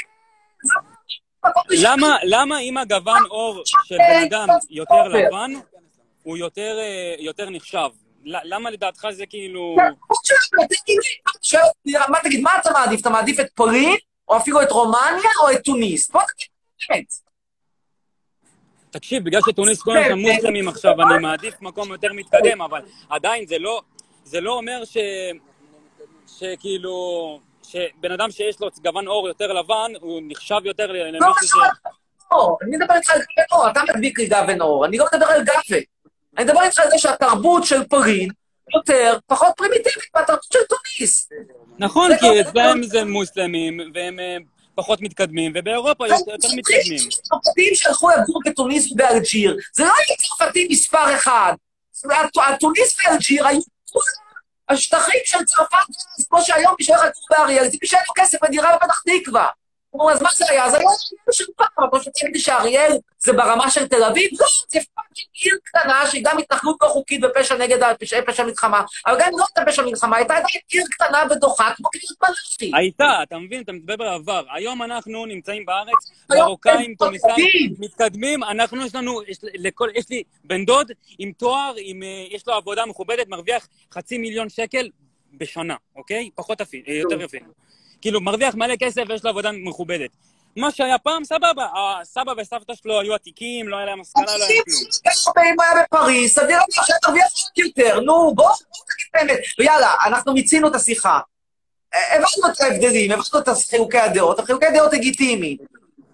למה, 1.69 2.17
למה 2.23 2.59
אם 2.59 2.77
הגוון 2.77 3.23
עור 3.29 3.61
של 3.65 3.97
בן 3.97 4.23
אדם 4.27 4.47
יותר 4.69 5.07
לבן, 5.07 5.51
הוא 6.23 6.37
יותר, 6.37 6.77
אה, 6.79 7.15
יותר 7.19 7.49
נחשב? 7.49 7.89
למה 8.23 8.69
לדעתך 8.69 9.07
זה 9.11 9.25
כאילו... 9.25 9.75
אותי, 10.09 10.33
מה 12.09 12.19
תגיד, 12.23 12.41
מה 12.41 12.51
אתה 12.61 12.71
מעדיף? 12.71 13.01
אתה 13.01 13.09
מעדיף 13.09 13.39
את 13.39 13.47
פולין, 13.55 13.97
או 14.27 14.37
אפילו 14.37 14.61
את 14.61 14.71
רומניה, 14.71 15.31
או 15.43 15.51
את 15.51 15.63
טוניס? 15.63 16.09
בוא 16.09 16.21
תגיד 16.21 16.47
באמת. 16.89 17.13
תקשיב, 18.89 19.23
בגלל 19.23 19.41
שטוניס 19.49 19.81
כולם 19.81 20.03
שם 20.07 20.17
מוסלמים 20.17 20.67
עכשיו, 20.67 21.01
אני 21.01 21.19
מעדיף 21.21 21.61
מקום 21.61 21.91
יותר 21.91 22.13
מתקדם, 22.13 22.61
אבל 22.61 22.81
עדיין 23.09 23.47
זה 23.47 23.59
לא, 23.59 23.81
זה 24.23 24.41
לא 24.41 24.53
אומר 24.53 24.85
ש... 24.85 24.97
שכאילו... 26.27 27.39
שבן 27.63 28.11
אדם 28.11 28.31
שיש 28.31 28.59
לו 28.61 28.69
גוון 28.83 29.07
עור 29.07 29.27
יותר 29.27 29.53
לבן, 29.53 29.91
הוא 30.01 30.21
נחשב 30.27 30.59
יותר 30.63 30.91
לא 30.91 30.99
למישהו 30.99 31.47
ש... 31.47 31.51
לא, 32.31 32.57
אני 32.61 32.77
מדבר 32.77 32.95
איתך 32.95 33.09
על 33.09 33.17
גוון 33.19 33.45
אור, 33.51 33.69
אתה 33.71 33.81
מדביק 33.89 34.19
לי 34.19 34.27
גוון 34.27 34.61
אור, 34.61 34.85
אני 34.85 34.97
לא 34.97 35.05
מדבר 35.13 35.25
על 35.25 35.43
גוון. 35.43 35.81
אני 36.37 36.45
מדבר 36.45 36.61
איתך 36.61 36.79
על 36.79 36.89
זה 36.89 36.97
שהתרבות 36.97 37.63
של 37.63 37.83
פולין 37.87 38.29
יותר, 38.75 39.17
פחות 39.27 39.47
פרימיטיבית 39.57 40.09
מהתרבות 40.15 40.43
של 40.53 40.59
טוניס. 40.69 41.29
נכון, 41.79 42.17
כי 42.17 42.41
אצלם 42.41 42.83
זה 42.83 43.05
מוסלמים, 43.05 43.79
והם 43.93 44.19
אה, 44.19 44.37
פחות 44.75 45.01
מתקדמים, 45.01 45.51
ובאירופה 45.55 46.07
יותר 46.07 46.47
מתקדמים. 46.55 47.09
צרפתים 47.09 47.75
שהלכו 47.75 48.09
לגור 48.09 48.41
בתוניס 48.45 48.91
ובאלג'יר, 48.91 49.57
זה 49.75 49.83
לא 49.83 49.89
היה 49.89 50.17
צרפתי 50.17 50.67
מספר 50.71 51.15
אחד. 51.15 51.53
הט- 52.05 52.37
הטוניס 52.37 52.97
ואלג'יר 53.05 53.47
היו 53.47 53.59
כל 53.91 53.99
השטחים 54.69 55.21
של 55.25 55.45
צרפת 55.45 55.77
כמו 56.29 56.41
שהיום 56.41 56.75
מי 56.79 56.85
שהולך 56.85 57.01
לגור 57.01 57.27
באריאל, 57.29 57.69
זה 57.69 57.77
לו 58.07 58.13
כסף 58.23 58.43
בדירה 58.43 58.75
בפתח 58.75 59.01
תקווה. 59.05 59.47
נו, 59.97 60.11
אז 60.11 60.21
מה 60.21 60.29
זה 60.35 60.45
היה? 60.49 60.69
זה 60.69 60.77
היה 60.77 60.87
עיר 60.87 61.31
של 61.31 61.45
פעם, 61.55 61.87
אבל 61.91 62.01
שתגיד 62.01 62.33
לי 62.33 62.39
שאריאל 62.39 62.91
זה 63.19 63.33
ברמה 63.33 63.71
של 63.71 63.87
תל 63.87 64.03
אביב? 64.03 64.29
לא, 64.39 64.47
זה 64.69 64.79
fucking 64.95 65.27
עיר 65.33 65.57
קטנה 65.63 66.07
שהיא 66.11 66.23
גם 66.25 66.37
התנחלות 66.37 66.77
לא 66.81 66.87
חוקית 66.87 67.21
ופשע 67.23 67.57
נגד 67.57 67.93
פשעי 67.99 68.21
פשע 68.25 68.43
מלחמה, 68.43 68.83
אבל 69.07 69.15
גם 69.19 69.31
לא 69.37 69.45
הייתה 69.47 69.71
פשע 69.71 69.81
מלחמה, 69.81 70.17
הייתה 70.17 70.33
עדיין 70.33 70.61
עיר 70.69 70.83
קטנה 70.91 71.19
ודוחה 71.31 71.71
כמו 71.75 71.89
קריית 71.89 72.17
מלאכי. 72.23 72.71
הייתה, 72.77 73.19
אתה 73.23 73.37
מבין? 73.37 73.61
אתה 73.61 73.71
מדבר 73.71 73.95
בעבר. 73.95 74.43
היום 74.53 74.83
אנחנו 74.83 75.25
נמצאים 75.25 75.65
בארץ, 75.65 76.11
מרוקאים, 76.29 76.95
תוניסאים. 76.95 77.73
מתקדמים, 77.79 78.43
אנחנו, 78.43 78.85
יש 78.85 78.95
לנו, 78.95 79.21
יש, 79.27 79.37
לכל, 79.43 79.89
יש 79.95 80.09
לי 80.09 80.23
בן 80.43 80.65
דוד 80.65 80.91
עם 81.19 81.31
תואר, 81.31 81.73
עם, 81.77 82.03
אה, 82.03 82.25
יש 82.29 82.47
לו 82.47 82.53
עבודה 82.53 82.85
מכובדת, 82.85 83.27
מרוויח 83.27 83.67
חצי 83.93 84.17
מיליון 84.17 84.49
שקל 84.49 84.89
בשנה, 85.33 85.75
אוקיי? 85.95 86.29
פחות 86.35 86.61
אפילו, 86.61 86.83
אה, 86.87 86.93
יותר 86.93 87.25
אפילו. 87.25 87.66
כאילו, 88.01 88.21
מרוויח 88.21 88.55
מלא 88.55 88.75
כסף 88.75 89.01
ויש 89.09 89.23
לו 89.23 89.29
עבודה 89.29 89.51
מכובדת. 89.51 90.09
מה 90.57 90.71
שהיה 90.71 90.97
פעם, 90.97 91.23
סבבה, 91.23 91.67
הסבא 92.01 92.31
וסבתא 92.37 92.73
שלו 92.75 92.99
היו 92.99 93.13
עתיקים, 93.13 93.67
לא 93.67 93.77
היה 93.77 93.85
להם 93.85 94.01
השכלה, 94.01 94.37
לא 94.37 94.45
היה 94.45 94.61
כלום. 94.63 95.45
אם 95.45 95.59
היה 95.59 95.83
בפריז, 95.83 96.31
סביר 96.31 96.57
להניח 96.57 96.85
שהיה 96.85 96.99
תרוויח 97.01 97.25
עוד 97.25 97.65
יותר, 97.65 97.99
נו, 97.99 98.35
בוא, 98.35 98.51
תגיד 98.53 99.07
באמת. 99.13 99.39
ויאללה, 99.59 99.91
אנחנו 100.05 100.33
מיצינו 100.33 100.67
את 100.67 100.75
השיחה. 100.75 101.19
אה, 101.93 102.15
הבנו 102.15 102.53
את 102.53 102.61
ההבדלים, 102.61 103.11
הבנו 103.11 103.39
את 103.39 103.49
חילוקי 103.69 103.97
הדעות, 103.97 104.39
החילוקי 104.39 104.65
דעות 104.73 104.93
לגיטימיים. 104.93 105.57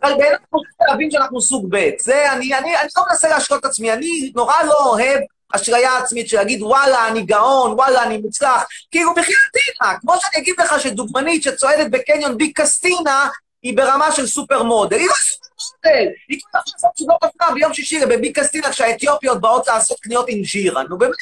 אבל 0.04 0.14
באמת 0.14 0.32
אנחנו 0.32 0.60
צריכים 0.60 0.88
להבין 0.88 1.12
שאנחנו 1.12 1.42
סוג 1.42 1.68
ב'. 1.70 1.90
זה, 2.00 2.32
אני, 2.32 2.56
אני, 2.56 2.78
אני 2.78 2.90
לא 2.98 3.04
מנסה 3.10 3.30
להשלות 3.30 3.60
את 3.60 3.66
עצמי, 3.66 3.94
אני 3.94 4.32
נורא 4.36 4.64
לא 4.64 4.86
אוהב 4.86 5.20
אשליה 5.52 5.98
עצמית 5.98 6.30
של 6.30 6.38
להגיד, 6.38 6.62
וואלה, 6.62 7.08
אני 7.08 7.22
גאון, 7.22 7.72
וואלה, 7.72 8.04
אני 8.04 8.18
מוצלח. 8.18 8.64
כאילו, 8.92 9.12
בחייאתינה, 9.12 10.00
כמו 10.02 10.14
שאני 10.22 10.42
אגיד 10.44 10.56
לך 10.60 10.80
שדוגמנית 10.82 11.44
שצועדת 11.44 11.92
בקניון 11.92 12.38
בי 12.38 12.54
קסטינה, 12.54 13.28
היא 13.62 13.78
ברמה 13.78 14.12
של 14.12 14.28
סופר 14.28 14.64
מודל. 14.64 14.98
היא 14.98 15.08
לא 15.08 15.14
סופר 15.14 15.48
מודל! 15.86 16.08
היא 16.30 16.40
כבר 16.50 16.60
לעשות 16.74 16.92
סודות 16.98 17.18
אופנה 17.24 17.52
ביום 17.54 17.74
שישי 17.74 18.06
בבי 18.06 18.34
קסטינה 18.34 18.70
כשהאתיופיות 18.72 19.42
באות 19.42 19.68
לעשות 19.68 20.00
קניות 20.00 20.26
עם 20.30 20.44
ז'ירה, 20.46 20.84
נו 20.84 20.98
באמת. 20.98 21.14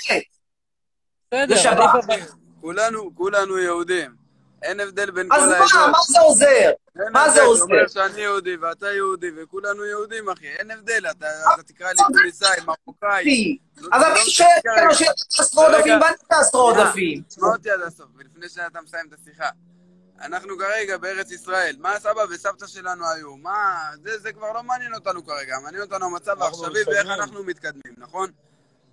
בסדר, 1.34 1.72
אבל- 1.72 2.20
כולנו, 2.62 3.12
כולנו 3.16 3.58
יהודים. 3.60 4.21
אין 4.64 4.80
הבדל 4.80 5.12
בין 5.12 5.32
אז 5.32 5.42
כל 5.42 5.48
מה, 5.50 5.56
העדות. 5.82 5.92
מה 5.92 5.98
זה 6.08 6.20
עוזר? 6.20 6.72
אין 7.04 7.12
מה 7.14 7.30
זה 7.30 7.32
הבדל, 7.40 7.42
עוזר? 7.46 7.64
אומר 7.64 7.88
שאני 7.88 8.22
יהודי 8.22 8.56
ואתה 8.56 8.92
יהודי 8.92 9.28
וכולנו 9.38 9.86
יהודים, 9.86 10.30
אחי. 10.30 10.48
אין 10.48 10.72
הבדל, 10.72 11.06
אתה 11.12 11.28
תקרא 11.68 11.88
לי 11.90 11.96
טוניסאי, 12.14 12.48
מרוקאי. 12.66 13.58
לא- 13.78 13.90
אז 13.92 14.02
לא 14.02 14.08
אתה 14.08 14.14
משנה 14.14 14.48
שואל. 14.64 14.76
כאילו 14.76 14.96
שיש 14.96 15.10
קסטרו 15.40 15.64
עודפים 15.66 15.94
ואני 16.02 16.16
קסטרו 16.32 16.72
שנייה, 16.72 16.86
עודפים. 16.86 17.22
תשמע 17.28 17.48
אותי 17.48 17.72
עד 17.72 17.82
הסוף, 17.82 18.06
ולפני 18.18 18.50
שאתה 18.50 18.82
מסיים 18.82 19.06
את 19.08 19.20
השיחה. 19.22 19.50
אנחנו 20.22 20.58
כרגע 20.58 20.98
בארץ 20.98 21.32
ישראל, 21.32 21.76
מה 21.80 22.00
סבא 22.00 22.22
וסבתא 22.30 22.68
שלנו 22.68 23.06
היו? 23.10 23.38
מה... 23.38 23.82
זה, 24.04 24.20
זה 24.20 24.34
כבר 24.34 24.52
לא 24.54 24.64
מעניין 24.64 24.94
אותנו 24.94 25.26
כרגע, 25.26 25.56
מעניין 25.64 25.84
אותנו 25.84 26.06
המצב 26.06 26.42
העכשווי 26.42 26.84
ואיך 26.88 27.08
אנחנו 27.08 27.44
מתקדמים, 27.44 27.94
נכון? 27.98 28.32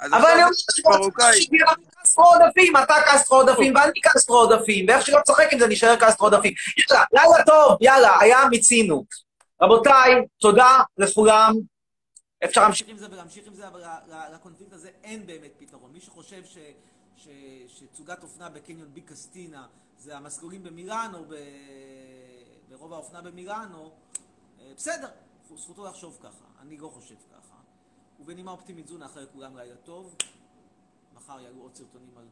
אבל 0.01 0.31
אני 0.31 0.43
אומר 0.43 0.53
זה 0.53 0.83
מרוקאי. 0.85 1.43
שתהיה 1.43 1.65
לנו 1.67 1.83
קסטרו 2.03 2.25
עודפים, 2.25 2.77
אתה 2.77 2.95
קסטרו 3.13 3.37
עודפים 3.39 3.75
ואני 3.75 4.01
קסטרו 4.03 4.37
עודפים, 4.37 4.85
ואיך 4.89 5.07
שלא 5.07 5.21
תשחק 5.21 5.53
עם 5.53 5.59
זה 5.59 5.67
נשאר 5.67 5.97
קסטרו 6.01 6.27
עודפים. 6.27 6.53
יאללה, 6.91 7.05
לילה 7.13 7.45
טוב, 7.45 7.79
יאללה, 7.81 8.21
היה 8.21 8.39
מיצינו. 8.51 9.05
רבותיי, 9.63 10.15
תודה 10.41 10.81
לכולם. 10.99 11.55
אפשר 12.45 12.63
להמשיך 12.63 12.89
עם 12.89 12.99
זה 12.99 13.07
ולהמשיך 13.11 13.47
עם 13.47 13.55
זה, 13.55 13.69
אבל 13.69 13.83
לקונפליקט 14.35 14.73
הזה 14.73 14.91
אין 15.05 15.27
באמת 15.27 15.51
פתרון. 15.59 15.91
מי 15.93 16.01
שחושב 16.01 16.45
ש, 16.45 16.59
ש, 17.17 17.29
שתצוגת 17.69 18.23
אופנה 18.23 18.49
בקניון 18.49 18.89
בי 18.95 19.01
קסטינה 19.01 19.67
זה 19.99 20.17
המסלולים 20.17 20.63
במילאנו, 20.63 21.25
ב, 21.29 21.35
ברוב 22.69 22.93
האופנה 22.93 23.21
במילאנו, 23.23 23.91
אה, 24.61 24.73
בסדר, 24.77 25.09
זכותו 25.57 25.85
לחשוב 25.85 26.19
ככה. 26.23 26.45
אני 26.63 26.77
לא 26.77 26.89
חושב 26.89 27.15
ככה. 27.15 27.48
ובנימה 28.21 28.51
אופטימית 28.51 28.87
זו 28.87 28.99
נאחל 28.99 29.21
לכולם 29.21 29.57
לילה 29.57 29.77
טוב. 29.77 30.17
מחר 31.15 31.41
יעלו 31.41 31.63
עוד 31.63 31.75
סרטונים 31.75 32.19
על 32.19 32.27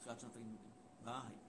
תחילת 0.00 0.20
שנת 0.20 0.36
הלימודים. 0.36 0.70
ביי. 1.04 1.45